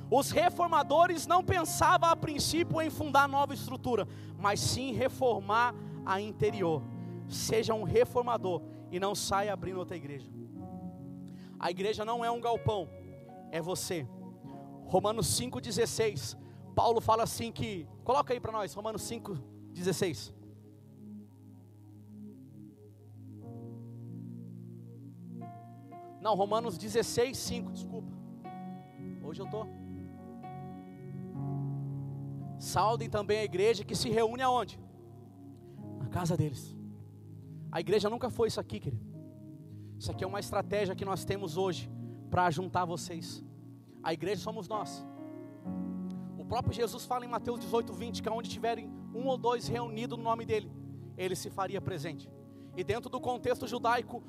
Os 0.09 0.31
reformadores 0.31 1.27
não 1.27 1.43
pensavam 1.43 2.09
a 2.09 2.15
princípio 2.15 2.81
em 2.81 2.89
fundar 2.89 3.27
nova 3.27 3.53
estrutura, 3.53 4.07
mas 4.39 4.59
sim 4.59 4.93
reformar 4.93 5.75
a 6.05 6.21
interior. 6.21 6.81
Seja 7.27 7.73
um 7.73 7.83
reformador 7.83 8.61
e 8.89 8.99
não 8.99 9.13
saia 9.13 9.51
abrindo 9.51 9.79
outra 9.79 9.97
igreja. 9.97 10.29
A 11.59 11.71
igreja 11.71 12.05
não 12.05 12.23
é 12.23 12.31
um 12.31 12.39
galpão, 12.39 12.87
é 13.51 13.61
você. 13.61 14.07
Romanos 14.85 15.27
5,16. 15.39 16.37
Paulo 16.75 17.01
fala 17.01 17.23
assim 17.23 17.51
que. 17.51 17.87
Coloca 18.03 18.33
aí 18.33 18.39
para 18.39 18.53
nós, 18.53 18.73
Romanos 18.73 19.01
5,16. 19.01 20.36
Não, 26.21 26.35
Romanos 26.35 26.77
16, 26.77 27.37
5, 27.37 27.71
desculpa. 27.71 28.11
Hoje 29.23 29.41
eu 29.41 29.45
estou. 29.45 29.67
Saudem 32.59 33.09
também 33.09 33.39
a 33.39 33.43
igreja 33.43 33.83
que 33.83 33.95
se 33.95 34.09
reúne 34.09 34.41
aonde? 34.41 34.79
Na 35.99 36.07
casa 36.07 36.35
deles. 36.35 36.75
A 37.71 37.79
igreja 37.79 38.09
nunca 38.09 38.29
foi 38.29 38.47
isso 38.47 38.59
aqui, 38.59 38.79
querido. 38.79 39.05
Isso 39.99 40.11
aqui 40.11 40.23
é 40.23 40.27
uma 40.27 40.39
estratégia 40.39 40.95
que 40.95 41.05
nós 41.05 41.23
temos 41.23 41.57
hoje 41.57 41.91
para 42.29 42.49
juntar 42.49 42.85
vocês. 42.85 43.43
A 44.01 44.13
igreja 44.13 44.41
somos 44.41 44.67
nós. 44.67 45.05
O 46.37 46.45
próprio 46.45 46.73
Jesus 46.73 47.05
fala 47.05 47.25
em 47.25 47.27
Mateus 47.27 47.59
18, 47.59 47.93
20 47.93 48.23
que 48.23 48.29
onde 48.29 48.49
tiverem 48.49 48.89
um 49.13 49.25
ou 49.27 49.37
dois 49.37 49.67
reunidos 49.67 50.17
no 50.17 50.23
nome 50.23 50.45
dele, 50.45 50.71
ele 51.17 51.35
se 51.35 51.49
faria 51.49 51.81
presente. 51.81 52.29
E 52.75 52.83
dentro 52.83 53.09
do 53.09 53.19
contexto 53.19 53.67
judaico, 53.67 54.23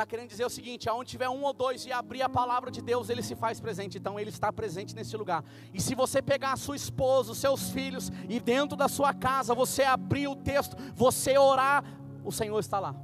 está 0.00 0.06
querendo 0.06 0.28
dizer 0.28 0.46
o 0.46 0.50
seguinte: 0.50 0.88
aonde 0.88 1.10
tiver 1.10 1.28
um 1.28 1.42
ou 1.42 1.52
dois 1.52 1.84
e 1.84 1.92
abrir 1.92 2.22
a 2.22 2.28
palavra 2.28 2.70
de 2.70 2.80
Deus, 2.80 3.10
ele 3.10 3.22
se 3.22 3.34
faz 3.34 3.60
presente. 3.60 3.98
Então 3.98 4.18
ele 4.18 4.30
está 4.30 4.52
presente 4.52 4.94
nesse 4.94 5.16
lugar. 5.16 5.44
E 5.74 5.80
se 5.80 5.94
você 5.94 6.22
pegar 6.22 6.52
a 6.52 6.56
sua 6.56 6.76
esposa, 6.76 7.32
os 7.32 7.38
seus 7.38 7.70
filhos 7.70 8.10
e 8.28 8.40
dentro 8.40 8.76
da 8.76 8.88
sua 8.88 9.12
casa 9.12 9.54
você 9.54 9.82
abrir 9.82 10.28
o 10.28 10.36
texto, 10.36 10.76
você 10.94 11.36
orar, 11.36 11.84
o 12.24 12.32
Senhor 12.32 12.58
está 12.58 12.78
lá. 12.78 12.94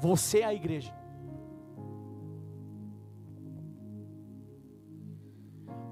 Você 0.00 0.40
é 0.40 0.44
a 0.44 0.54
igreja. 0.54 0.94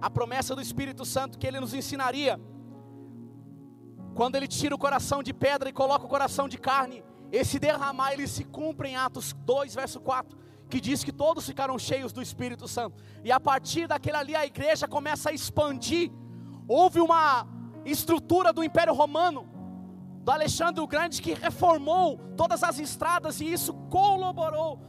A 0.00 0.10
promessa 0.10 0.54
do 0.54 0.60
Espírito 0.60 1.04
Santo 1.04 1.38
que 1.38 1.46
ele 1.46 1.60
nos 1.60 1.74
ensinaria 1.74 2.40
quando 4.14 4.36
ele 4.36 4.46
tira 4.46 4.74
o 4.74 4.78
coração 4.78 5.22
de 5.22 5.32
pedra 5.32 5.68
e 5.70 5.72
coloca 5.72 6.04
o 6.04 6.08
coração 6.08 6.46
de 6.46 6.58
carne, 6.58 7.02
esse 7.30 7.58
derramar 7.58 8.12
ele 8.12 8.28
se 8.28 8.44
cumpre 8.44 8.88
em 8.90 8.96
Atos 8.96 9.32
2, 9.32 9.74
verso 9.74 9.98
4 10.00 10.41
que 10.72 10.80
diz 10.80 11.04
que 11.04 11.12
todos 11.12 11.44
ficaram 11.44 11.78
cheios 11.78 12.14
do 12.14 12.22
Espírito 12.22 12.66
Santo. 12.66 12.96
E 13.22 13.30
a 13.30 13.38
partir 13.38 13.86
daquele 13.86 14.16
ali 14.16 14.34
a 14.34 14.46
igreja 14.46 14.88
começa 14.88 15.28
a 15.28 15.32
expandir. 15.34 16.10
Houve 16.66 16.98
uma 16.98 17.46
estrutura 17.84 18.54
do 18.54 18.64
Império 18.64 18.94
Romano, 18.94 19.46
do 20.24 20.30
Alexandre 20.30 20.80
o 20.82 20.86
Grande, 20.86 21.20
que 21.20 21.34
reformou 21.34 22.16
todas 22.38 22.62
as 22.62 22.78
estradas 22.78 23.38
e 23.42 23.52
isso 23.52 23.74
colaborou 23.90 24.80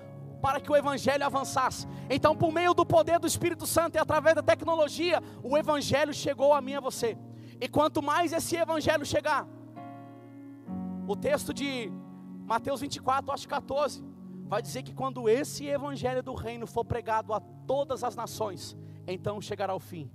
para 0.41 0.61
que 0.61 0.71
o 0.71 0.75
evangelho 0.75 1.25
avançasse. 1.25 1.85
Então, 2.09 2.33
por 2.33 2.53
meio 2.53 2.73
do 2.73 2.85
poder 2.85 3.19
do 3.19 3.27
Espírito 3.27 3.67
Santo 3.67 3.97
e 3.97 3.99
através 3.99 4.35
da 4.35 4.41
tecnologia, 4.41 5.21
o 5.43 5.57
evangelho 5.57 6.13
chegou 6.13 6.53
a 6.53 6.61
mim 6.61 6.71
e 6.71 6.75
a 6.75 6.79
você. 6.79 7.17
E 7.59 7.67
quanto 7.67 8.01
mais 8.01 8.31
esse 8.31 8.55
evangelho 8.55 9.05
chegar, 9.05 9.45
o 11.05 11.15
texto 11.17 11.53
de 11.53 11.91
Mateus 12.45 12.79
24, 12.79 13.33
acho 13.33 13.49
14, 13.49 14.12
vai 14.53 14.61
dizer 14.61 14.83
que 14.83 14.93
quando 14.93 15.27
esse 15.27 15.65
evangelho 15.65 16.21
do 16.21 16.35
reino 16.35 16.67
for 16.67 16.85
pregado 16.85 17.33
a 17.33 17.39
todas 17.39 18.03
as 18.03 18.15
nações, 18.15 18.77
então 19.07 19.41
chegará 19.41 19.73
o 19.73 19.79
fim. 19.79 20.11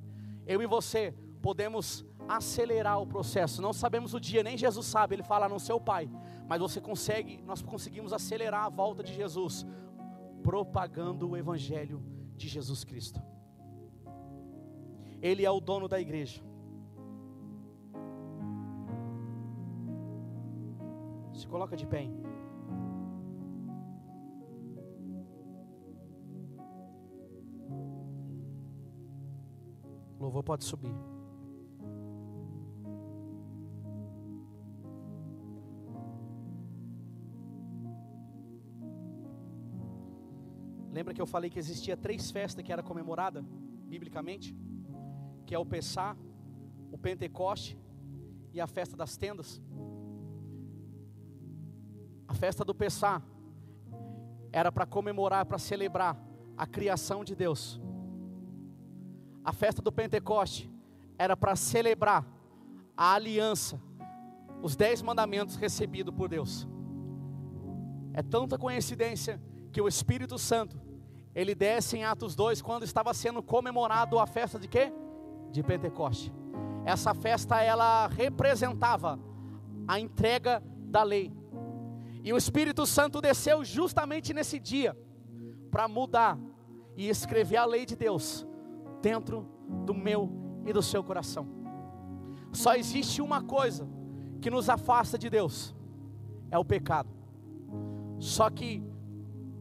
Eu 0.46 0.62
e 0.62 0.66
você 0.66 1.12
podemos 1.42 2.06
acelerar 2.28 3.02
o 3.02 3.06
processo. 3.06 3.60
Não 3.60 3.72
sabemos 3.72 4.14
o 4.14 4.20
dia, 4.20 4.44
nem 4.44 4.56
Jesus 4.56 4.86
sabe, 4.86 5.16
ele 5.16 5.24
fala 5.24 5.48
no 5.48 5.58
seu 5.58 5.80
Pai. 5.80 6.08
Mas 6.46 6.60
você 6.60 6.80
consegue, 6.80 7.42
nós 7.42 7.62
conseguimos 7.62 8.12
acelerar 8.12 8.64
a 8.64 8.68
volta 8.68 9.02
de 9.02 9.12
Jesus 9.12 9.66
propagando 10.40 11.30
o 11.30 11.36
evangelho 11.36 12.00
de 12.36 12.46
Jesus 12.46 12.84
Cristo. 12.84 13.20
Ele 15.20 15.44
é 15.44 15.50
o 15.50 15.58
dono 15.58 15.88
da 15.88 16.00
igreja. 16.00 16.40
Se 21.34 21.44
coloca 21.48 21.76
de 21.76 21.88
pé. 21.88 22.02
Hein? 22.02 22.37
Louvor 30.28 30.42
pode 30.42 30.62
subir. 30.62 30.94
Lembra 40.92 41.14
que 41.14 41.22
eu 41.22 41.26
falei 41.26 41.48
que 41.48 41.58
existia 41.58 41.96
três 41.96 42.30
festas 42.30 42.62
que 42.62 42.70
era 42.70 42.82
comemorada 42.82 43.42
biblicamente, 43.86 44.54
que 45.46 45.54
é 45.54 45.58
o 45.58 45.64
Pessá, 45.64 46.14
o 46.92 46.98
Pentecoste 46.98 47.78
e 48.52 48.60
a 48.60 48.66
festa 48.66 48.94
das 48.98 49.16
tendas. 49.16 49.62
A 52.26 52.34
festa 52.34 52.66
do 52.66 52.74
Pessá 52.74 53.22
era 54.52 54.70
para 54.70 54.84
comemorar, 54.84 55.46
para 55.46 55.56
celebrar 55.56 56.22
a 56.54 56.66
criação 56.66 57.24
de 57.24 57.34
Deus 57.34 57.80
a 59.48 59.52
festa 59.52 59.80
do 59.80 59.90
Pentecoste 59.90 60.70
era 61.18 61.34
para 61.34 61.56
celebrar 61.56 62.22
a 62.94 63.14
aliança, 63.14 63.80
os 64.62 64.76
dez 64.76 65.00
mandamentos 65.00 65.56
recebidos 65.56 66.14
por 66.14 66.28
Deus. 66.28 66.68
É 68.12 68.22
tanta 68.22 68.58
coincidência 68.58 69.40
que 69.72 69.80
o 69.80 69.88
Espírito 69.88 70.36
Santo, 70.36 70.78
ele 71.34 71.54
desce 71.54 71.96
em 71.96 72.04
Atos 72.04 72.36
2 72.36 72.60
quando 72.60 72.82
estava 72.82 73.14
sendo 73.14 73.42
comemorado 73.42 74.18
a 74.18 74.26
festa 74.26 74.58
de 74.58 74.68
quê? 74.68 74.92
De 75.50 75.62
Pentecoste. 75.62 76.30
Essa 76.84 77.14
festa 77.14 77.62
ela 77.62 78.06
representava 78.08 79.18
a 79.86 79.98
entrega 79.98 80.62
da 80.90 81.02
lei. 81.02 81.32
E 82.22 82.34
o 82.34 82.36
Espírito 82.36 82.84
Santo 82.84 83.18
desceu 83.18 83.64
justamente 83.64 84.34
nesse 84.34 84.58
dia 84.58 84.94
para 85.70 85.88
mudar 85.88 86.38
e 86.98 87.08
escrever 87.08 87.56
a 87.56 87.64
lei 87.64 87.86
de 87.86 87.96
Deus 87.96 88.46
dentro 89.00 89.46
do 89.84 89.94
meu 89.94 90.30
e 90.66 90.72
do 90.72 90.82
seu 90.82 91.02
coração. 91.02 91.46
Só 92.52 92.74
existe 92.74 93.20
uma 93.20 93.42
coisa 93.42 93.88
que 94.40 94.50
nos 94.50 94.68
afasta 94.68 95.18
de 95.18 95.28
Deus: 95.28 95.74
é 96.50 96.58
o 96.58 96.64
pecado. 96.64 97.08
Só 98.18 98.50
que 98.50 98.82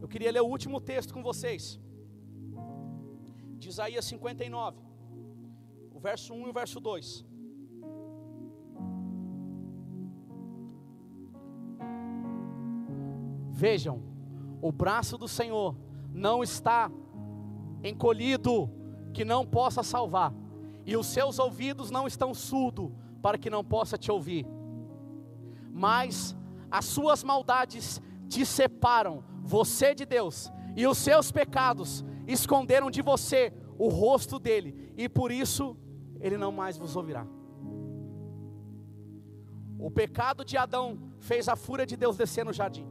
eu 0.00 0.08
queria 0.08 0.32
ler 0.32 0.40
o 0.40 0.46
último 0.46 0.80
texto 0.80 1.12
com 1.12 1.22
vocês, 1.22 1.80
de 3.58 3.68
Isaías 3.68 4.04
59, 4.04 4.78
o 5.92 6.00
verso 6.00 6.32
1 6.34 6.46
e 6.46 6.50
o 6.50 6.52
verso 6.52 6.80
2. 6.80 7.24
Vejam, 13.50 14.00
o 14.62 14.70
braço 14.70 15.18
do 15.18 15.26
Senhor 15.26 15.76
não 16.12 16.44
está 16.44 16.90
encolhido 17.82 18.70
que 19.18 19.24
não 19.24 19.44
possa 19.44 19.82
salvar, 19.82 20.32
e 20.86 20.96
os 20.96 21.08
seus 21.08 21.40
ouvidos 21.40 21.90
não 21.90 22.06
estão 22.06 22.32
surdos 22.32 22.92
para 23.20 23.36
que 23.36 23.50
não 23.50 23.64
possa 23.64 23.98
te 23.98 24.12
ouvir. 24.12 24.46
Mas 25.72 26.36
as 26.70 26.84
suas 26.84 27.24
maldades 27.24 28.00
te 28.28 28.46
separam, 28.46 29.24
você 29.42 29.92
de 29.92 30.06
Deus, 30.06 30.52
e 30.76 30.86
os 30.86 30.98
seus 30.98 31.32
pecados 31.32 32.04
esconderam 32.28 32.92
de 32.92 33.02
você 33.02 33.52
o 33.76 33.88
rosto 33.88 34.38
dele, 34.38 34.92
e 34.96 35.08
por 35.08 35.32
isso 35.32 35.76
ele 36.20 36.38
não 36.38 36.52
mais 36.52 36.78
vos 36.78 36.94
ouvirá. 36.94 37.26
O 39.80 39.90
pecado 39.90 40.44
de 40.44 40.56
Adão 40.56 40.96
fez 41.18 41.48
a 41.48 41.56
fúria 41.56 41.84
de 41.84 41.96
Deus 41.96 42.16
descer 42.16 42.44
no 42.44 42.52
jardim. 42.52 42.86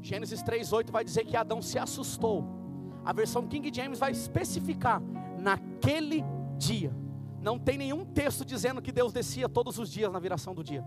Gênesis 0.00 0.40
3:8 0.40 0.92
vai 0.92 1.02
dizer 1.02 1.24
que 1.24 1.36
Adão 1.36 1.60
se 1.60 1.80
assustou 1.80 2.59
a 3.04 3.12
versão 3.12 3.46
King 3.46 3.70
James 3.74 3.98
vai 3.98 4.12
especificar 4.12 5.02
naquele 5.38 6.24
dia. 6.58 6.94
Não 7.40 7.58
tem 7.58 7.78
nenhum 7.78 8.04
texto 8.04 8.44
dizendo 8.44 8.82
que 8.82 8.92
Deus 8.92 9.12
descia 9.12 9.48
todos 9.48 9.78
os 9.78 9.90
dias 9.90 10.12
na 10.12 10.18
viração 10.18 10.54
do 10.54 10.62
dia. 10.62 10.84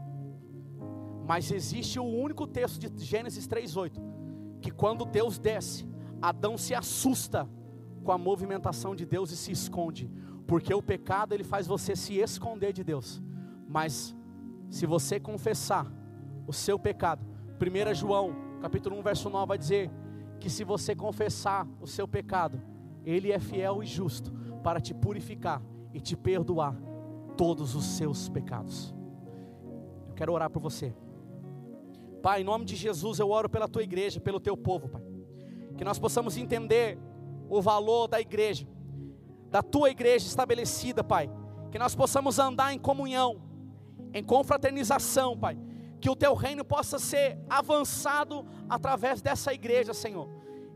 Mas 1.25 1.51
existe 1.51 1.99
o 1.99 2.03
único 2.03 2.45
texto 2.45 2.79
de 2.79 3.03
Gênesis 3.03 3.47
3:8 3.47 4.01
que 4.61 4.71
quando 4.71 5.03
Deus 5.03 5.37
desce, 5.37 5.85
Adão 6.21 6.57
se 6.57 6.73
assusta 6.73 7.49
com 8.03 8.11
a 8.11 8.17
movimentação 8.17 8.95
de 8.95 9.05
Deus 9.05 9.29
e 9.31 9.35
se 9.35 9.51
esconde, 9.51 10.09
porque 10.47 10.73
o 10.73 10.81
pecado 10.81 11.33
ele 11.33 11.43
faz 11.43 11.67
você 11.67 11.95
se 11.95 12.17
esconder 12.17 12.71
de 12.71 12.83
Deus. 12.83 13.21
Mas 13.67 14.15
se 14.69 14.85
você 14.85 15.19
confessar 15.19 15.91
o 16.47 16.53
seu 16.53 16.79
pecado, 16.79 17.25
1 17.59 17.93
João, 17.93 18.35
capítulo 18.61 18.97
1, 18.99 19.03
verso 19.03 19.29
9 19.29 19.47
vai 19.47 19.57
dizer 19.57 19.91
que 20.43 20.49
se 20.49 20.65
você 20.65 20.93
confessar 20.93 21.65
o 21.79 21.87
seu 21.87 22.05
pecado, 22.05 22.61
Ele 23.05 23.31
é 23.31 23.39
fiel 23.39 23.81
e 23.81 23.85
justo 23.85 24.29
para 24.61 24.81
te 24.81 24.93
purificar 24.93 25.61
e 25.93 26.01
te 26.01 26.17
perdoar 26.17 26.75
todos 27.37 27.75
os 27.75 27.85
seus 27.85 28.27
pecados. 28.27 28.93
Eu 30.05 30.13
quero 30.13 30.33
orar 30.33 30.49
por 30.49 30.61
você. 30.61 30.93
Pai, 32.21 32.41
em 32.41 32.43
nome 32.43 32.65
de 32.65 32.75
Jesus, 32.75 33.19
eu 33.19 33.29
oro 33.29 33.47
pela 33.47 33.69
tua 33.69 33.83
igreja, 33.83 34.19
pelo 34.19 34.37
teu 34.37 34.57
povo, 34.57 34.89
Pai. 34.89 35.01
Que 35.77 35.85
nós 35.85 35.97
possamos 35.97 36.35
entender 36.35 36.99
o 37.47 37.61
valor 37.61 38.09
da 38.09 38.19
igreja, 38.19 38.67
da 39.49 39.63
tua 39.63 39.91
igreja 39.91 40.27
estabelecida, 40.27 41.05
Pai. 41.05 41.31
Que 41.71 41.79
nós 41.79 41.95
possamos 41.95 42.37
andar 42.37 42.73
em 42.73 42.77
comunhão, 42.77 43.41
em 44.13 44.21
confraternização, 44.21 45.37
Pai. 45.37 45.57
Que 46.03 46.09
o 46.09 46.17
teu 46.17 46.33
reino 46.33 46.65
possa 46.65 46.99
ser 46.99 47.39
avançado 47.49 48.45
através 48.67 49.21
dessa 49.21 49.53
igreja, 49.53 49.93
Senhor. 49.93 50.27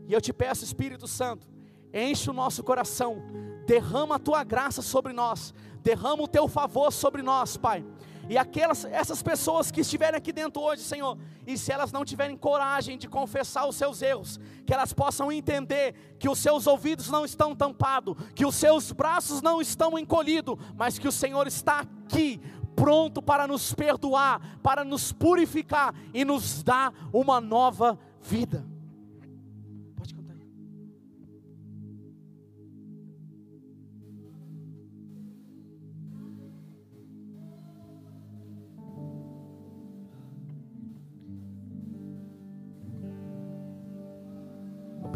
E 0.06 0.14
eu 0.14 0.22
te 0.22 0.32
peço, 0.32 0.64
Espírito 0.64 1.06
Santo, 1.06 1.46
enche 1.92 2.30
o 2.30 2.32
nosso 2.32 2.64
coração, 2.64 3.22
derrama 3.66 4.14
a 4.14 4.18
tua 4.18 4.42
graça 4.42 4.80
sobre 4.80 5.12
nós, 5.12 5.52
derrama 5.82 6.22
o 6.22 6.26
teu 6.26 6.48
favor 6.48 6.90
sobre 6.90 7.20
nós, 7.20 7.58
Pai. 7.58 7.84
E 8.26 8.38
aquelas, 8.38 8.86
essas 8.86 9.22
pessoas 9.22 9.70
que 9.70 9.82
estiverem 9.82 10.16
aqui 10.16 10.32
dentro 10.32 10.62
hoje, 10.62 10.82
Senhor, 10.82 11.18
e 11.46 11.58
se 11.58 11.72
elas 11.72 11.92
não 11.92 12.06
tiverem 12.06 12.36
coragem 12.36 12.96
de 12.96 13.06
confessar 13.06 13.66
os 13.66 13.76
seus 13.76 14.00
erros, 14.00 14.40
que 14.66 14.72
elas 14.72 14.94
possam 14.94 15.30
entender 15.30 15.94
que 16.18 16.28
os 16.28 16.38
seus 16.38 16.66
ouvidos 16.66 17.10
não 17.10 17.26
estão 17.26 17.54
tampados, 17.54 18.16
que 18.34 18.46
os 18.46 18.54
seus 18.54 18.92
braços 18.92 19.42
não 19.42 19.60
estão 19.60 19.98
encolhidos, 19.98 20.56
mas 20.74 20.98
que 20.98 21.08
o 21.08 21.12
Senhor 21.12 21.46
está 21.46 21.80
aqui, 21.80 22.40
pronto 22.78 23.20
para 23.20 23.46
nos 23.46 23.74
perdoar, 23.74 24.58
para 24.62 24.84
nos 24.84 25.12
purificar 25.12 25.94
e 26.14 26.24
nos 26.24 26.62
dar 26.62 26.92
uma 27.12 27.40
nova 27.40 27.98
vida. 28.22 28.64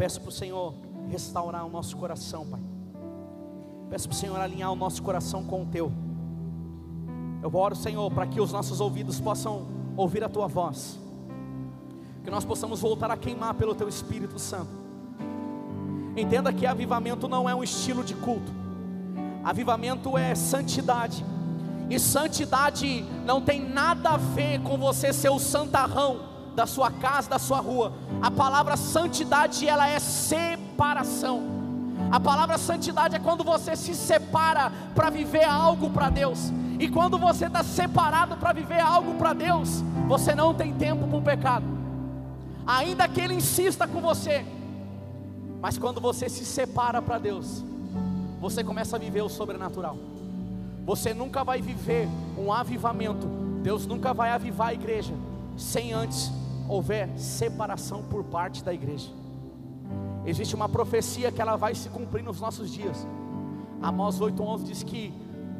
peço 0.03 0.19
para 0.19 0.29
o 0.29 0.33
Senhor 0.33 0.73
restaurar 1.07 1.65
o 1.65 1.69
nosso 1.69 1.95
coração, 1.95 2.45
Pai. 2.45 2.59
Peço 3.89 4.09
para 4.09 4.15
o 4.15 4.17
Senhor 4.17 4.37
alinhar 4.37 4.69
o 4.69 4.75
nosso 4.75 5.01
coração 5.01 5.45
com 5.45 5.61
o 5.61 5.65
Teu. 5.65 6.02
Eu 7.43 7.53
oro, 7.53 7.75
Senhor, 7.75 8.09
para 8.09 8.25
que 8.25 8.39
os 8.39 8.53
nossos 8.53 8.79
ouvidos 8.79 9.19
possam 9.19 9.67
ouvir 9.97 10.23
a 10.23 10.29
Tua 10.29 10.47
voz. 10.47 10.97
Que 12.23 12.31
nós 12.31 12.45
possamos 12.45 12.79
voltar 12.79 13.11
a 13.11 13.17
queimar 13.17 13.53
pelo 13.55 13.75
Teu 13.75 13.89
Espírito 13.89 14.39
Santo. 14.39 14.71
Entenda 16.15 16.53
que 16.53 16.65
avivamento 16.65 17.27
não 17.27 17.49
é 17.49 17.53
um 17.53 17.61
estilo 17.61 18.01
de 18.01 18.15
culto. 18.15 18.49
Avivamento 19.43 20.17
é 20.17 20.33
santidade. 20.33 21.25
E 21.89 21.99
santidade 21.99 23.03
não 23.25 23.41
tem 23.41 23.59
nada 23.61 24.11
a 24.11 24.17
ver 24.17 24.61
com 24.61 24.77
você 24.77 25.11
ser 25.11 25.29
o 25.29 25.37
santarrão 25.37 26.21
da 26.55 26.65
sua 26.65 26.91
casa, 26.91 27.29
da 27.29 27.39
sua 27.39 27.59
rua. 27.59 27.91
A 28.21 28.31
palavra 28.31 28.77
santidade, 28.77 29.67
ela 29.67 29.89
é 29.89 29.99
separação. 29.99 31.52
A 32.11 32.19
palavra 32.19 32.57
santidade 32.57 33.15
é 33.15 33.19
quando 33.19 33.43
você 33.43 33.75
se 33.75 33.95
separa 33.95 34.71
para 34.93 35.09
viver 35.09 35.43
algo 35.43 35.89
para 35.89 36.09
Deus. 36.09 36.51
E 36.79 36.87
quando 36.87 37.17
você 37.17 37.45
está 37.45 37.63
separado 37.63 38.35
para 38.37 38.53
viver 38.53 38.79
algo 38.79 39.15
para 39.15 39.33
Deus, 39.33 39.81
você 40.07 40.35
não 40.35 40.53
tem 40.53 40.73
tempo 40.73 41.07
para 41.07 41.17
o 41.17 41.21
pecado. 41.21 41.65
Ainda 42.65 43.07
que 43.07 43.21
Ele 43.21 43.35
insista 43.35 43.87
com 43.87 44.01
você, 44.01 44.45
mas 45.61 45.77
quando 45.77 46.01
você 46.01 46.27
se 46.29 46.45
separa 46.45 47.01
para 47.01 47.17
Deus, 47.17 47.63
você 48.39 48.63
começa 48.63 48.95
a 48.95 48.99
viver 48.99 49.21
o 49.21 49.29
sobrenatural. 49.29 49.97
Você 50.85 51.13
nunca 51.13 51.43
vai 51.43 51.61
viver 51.61 52.07
um 52.37 52.51
avivamento. 52.51 53.25
Deus 53.61 53.85
nunca 53.85 54.13
vai 54.13 54.31
avivar 54.31 54.69
a 54.69 54.73
igreja 54.73 55.13
sem 55.55 55.93
antes 55.93 56.31
houver 56.67 57.09
separação 57.17 58.03
por 58.03 58.23
parte 58.23 58.63
da 58.63 58.73
igreja. 58.73 59.09
Existe 60.25 60.55
uma 60.55 60.69
profecia 60.69 61.31
que 61.31 61.41
ela 61.41 61.55
vai 61.55 61.75
se 61.75 61.89
cumprir 61.89 62.23
nos 62.23 62.39
nossos 62.39 62.71
dias. 62.71 63.07
Amós 63.81 64.19
8:11 64.19 64.63
diz 64.63 64.83
que 64.83 65.13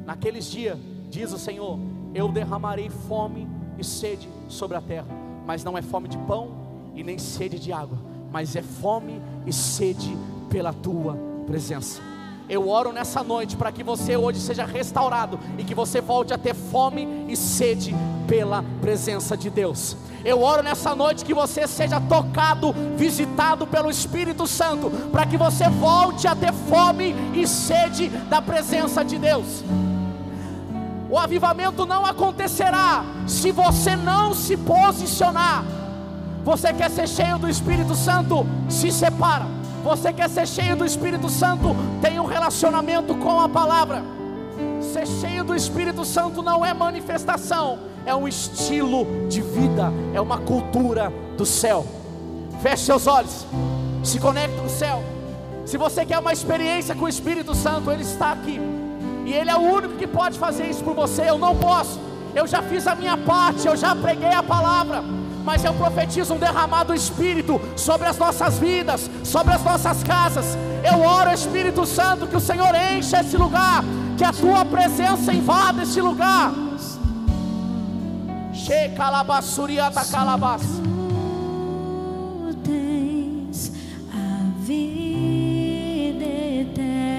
naqueles 0.05 0.45
dias, 0.45 0.77
diz 1.09 1.33
o 1.33 1.37
Senhor, 1.37 1.77
eu 2.13 2.29
derramarei 2.29 2.89
fome 2.89 3.47
e 3.77 3.83
sede 3.83 4.29
sobre 4.47 4.77
a 4.77 4.81
terra, 4.81 5.07
mas 5.45 5.63
não 5.63 5.77
é 5.77 5.81
fome 5.81 6.07
de 6.07 6.17
pão 6.19 6.51
e 6.95 7.03
nem 7.03 7.17
sede 7.17 7.59
de 7.59 7.73
água, 7.73 7.97
mas 8.31 8.55
é 8.55 8.61
fome 8.61 9.21
e 9.45 9.51
sede 9.51 10.15
pela 10.49 10.71
tua 10.71 11.17
presença. 11.45 12.12
Eu 12.49 12.67
oro 12.67 12.91
nessa 12.91 13.23
noite 13.23 13.55
para 13.55 13.71
que 13.71 13.83
você 13.83 14.17
hoje 14.17 14.39
seja 14.39 14.65
restaurado 14.65 15.39
e 15.57 15.63
que 15.63 15.73
você 15.73 16.01
volte 16.01 16.33
a 16.33 16.37
ter 16.37 16.53
fome 16.53 17.25
e 17.27 17.37
sede 17.37 17.95
pela 18.27 18.63
presença 18.81 19.37
de 19.37 19.49
Deus. 19.49 19.95
Eu 20.25 20.41
oro 20.41 20.63
nessa 20.63 20.95
noite 20.95 21.25
que 21.25 21.33
você 21.33 21.67
seja 21.67 21.99
tocado, 22.01 22.73
visitado 22.97 23.67
pelo 23.67 23.89
Espírito 23.89 24.47
Santo, 24.47 24.89
para 25.11 25.25
que 25.25 25.37
você 25.37 25.69
volte 25.69 26.27
a 26.27 26.35
ter 26.35 26.53
fome 26.53 27.15
e 27.33 27.47
sede 27.47 28.09
da 28.09 28.41
presença 28.41 29.03
de 29.03 29.17
Deus. 29.17 29.63
O 31.09 31.17
avivamento 31.17 31.85
não 31.85 32.05
acontecerá 32.05 33.05
se 33.27 33.51
você 33.51 33.95
não 33.95 34.33
se 34.33 34.57
posicionar. 34.57 35.63
Você 36.43 36.73
quer 36.73 36.89
ser 36.89 37.07
cheio 37.07 37.37
do 37.37 37.47
Espírito 37.47 37.95
Santo? 37.95 38.45
Se 38.67 38.91
separa. 38.91 39.62
Você 39.83 40.13
quer 40.13 40.29
ser 40.29 40.47
cheio 40.47 40.77
do 40.77 40.85
Espírito 40.85 41.29
Santo? 41.29 41.75
Tem 42.01 42.17
um 42.17 42.25
relacionamento 42.25 43.13
com 43.15 43.37
a 43.37 43.49
palavra. 43.49 44.01
Ser 44.81 45.05
cheio 45.05 45.43
do 45.43 45.53
Espírito 45.53 46.05
Santo 46.05 46.41
não 46.41 46.65
é 46.65 46.73
manifestação, 46.73 47.79
é 48.05 48.15
um 48.15 48.25
estilo 48.25 49.27
de 49.27 49.41
vida, 49.41 49.91
é 50.13 50.21
uma 50.21 50.37
cultura 50.37 51.11
do 51.35 51.45
céu. 51.45 51.85
Feche 52.61 52.85
seus 52.85 53.07
olhos, 53.07 53.45
se 54.03 54.19
conecte 54.19 54.55
com 54.57 54.67
o 54.67 54.69
céu. 54.69 55.03
Se 55.65 55.77
você 55.77 56.05
quer 56.05 56.19
uma 56.19 56.31
experiência 56.31 56.95
com 56.95 57.03
o 57.03 57.09
Espírito 57.09 57.53
Santo, 57.53 57.91
Ele 57.91 58.03
está 58.03 58.31
aqui, 58.31 58.61
e 59.25 59.33
Ele 59.33 59.49
é 59.49 59.55
o 59.55 59.61
único 59.61 59.95
que 59.95 60.07
pode 60.07 60.39
fazer 60.39 60.65
isso 60.69 60.83
por 60.83 60.95
você. 60.95 61.29
Eu 61.29 61.37
não 61.37 61.57
posso, 61.57 61.99
eu 62.33 62.47
já 62.47 62.61
fiz 62.61 62.87
a 62.87 62.95
minha 62.95 63.17
parte, 63.17 63.67
eu 63.67 63.75
já 63.75 63.93
preguei 63.93 64.31
a 64.31 64.43
palavra 64.43 65.03
mas 65.43 65.63
eu 65.63 65.73
profetizo 65.73 66.33
um 66.33 66.37
derramado 66.37 66.93
Espírito 66.93 67.59
sobre 67.75 68.07
as 68.07 68.17
nossas 68.17 68.57
vidas, 68.57 69.09
sobre 69.23 69.53
as 69.53 69.63
nossas 69.63 70.03
casas. 70.03 70.57
Eu 70.83 71.01
oro, 71.01 71.31
Espírito 71.31 71.85
Santo, 71.85 72.27
que 72.27 72.35
o 72.35 72.39
Senhor 72.39 72.73
encha 72.75 73.19
esse 73.19 73.37
lugar, 73.37 73.83
que 74.17 74.23
a 74.23 74.31
tua 74.31 74.63
presença 74.65 75.33
invada 75.33 75.83
esse 75.83 76.01
lugar. 76.01 76.53
Che 78.53 78.89
calabassuriata 78.95 80.05
calabas. 80.05 80.61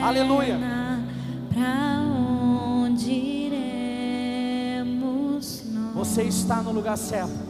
Aleluia. 0.03 0.59
Você 5.95 6.22
está 6.25 6.62
no 6.62 6.70
lugar 6.70 6.97
certo. 6.99 7.44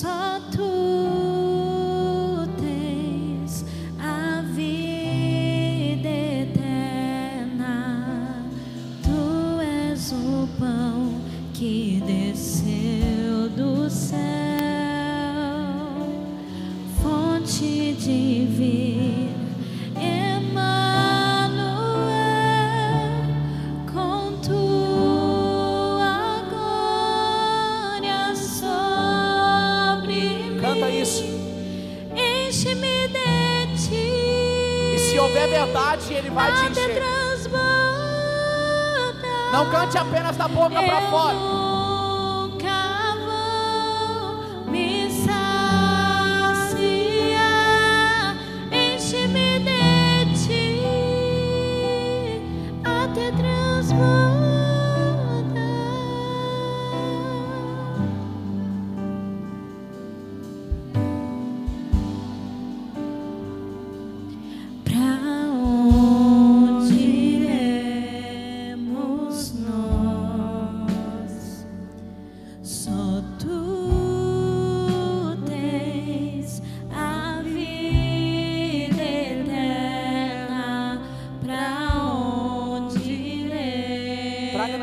Só 0.00 0.40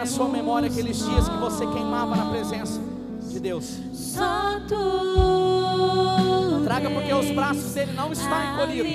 sua 0.07 0.27
memória 0.27 0.67
aqueles 0.67 0.97
dias 1.05 1.29
que 1.29 1.37
você 1.37 1.67
queimava 1.67 2.15
na 2.15 2.25
presença 2.25 2.81
de 3.29 3.39
Deus. 3.39 3.77
Só 3.93 4.59
tu. 4.67 6.63
Traga 6.63 6.89
porque 6.89 7.13
os 7.13 7.29
braços 7.31 7.73
dele 7.73 7.91
não 7.93 8.11
estão 8.11 8.53
encolhidos. 8.53 8.91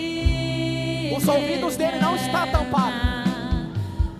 Os 1.17 1.29
ouvidos 1.29 1.77
dele 1.77 1.99
não 2.01 2.17
estão 2.17 2.49
tampados. 2.49 3.01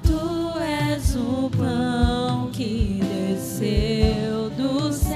Tu 0.03 0.59
és 0.61 1.17
o 1.17 1.51
pão 1.51 2.51
que 2.53 3.01
desceu 3.03 4.51
do 4.51 4.93
céu. 4.93 5.12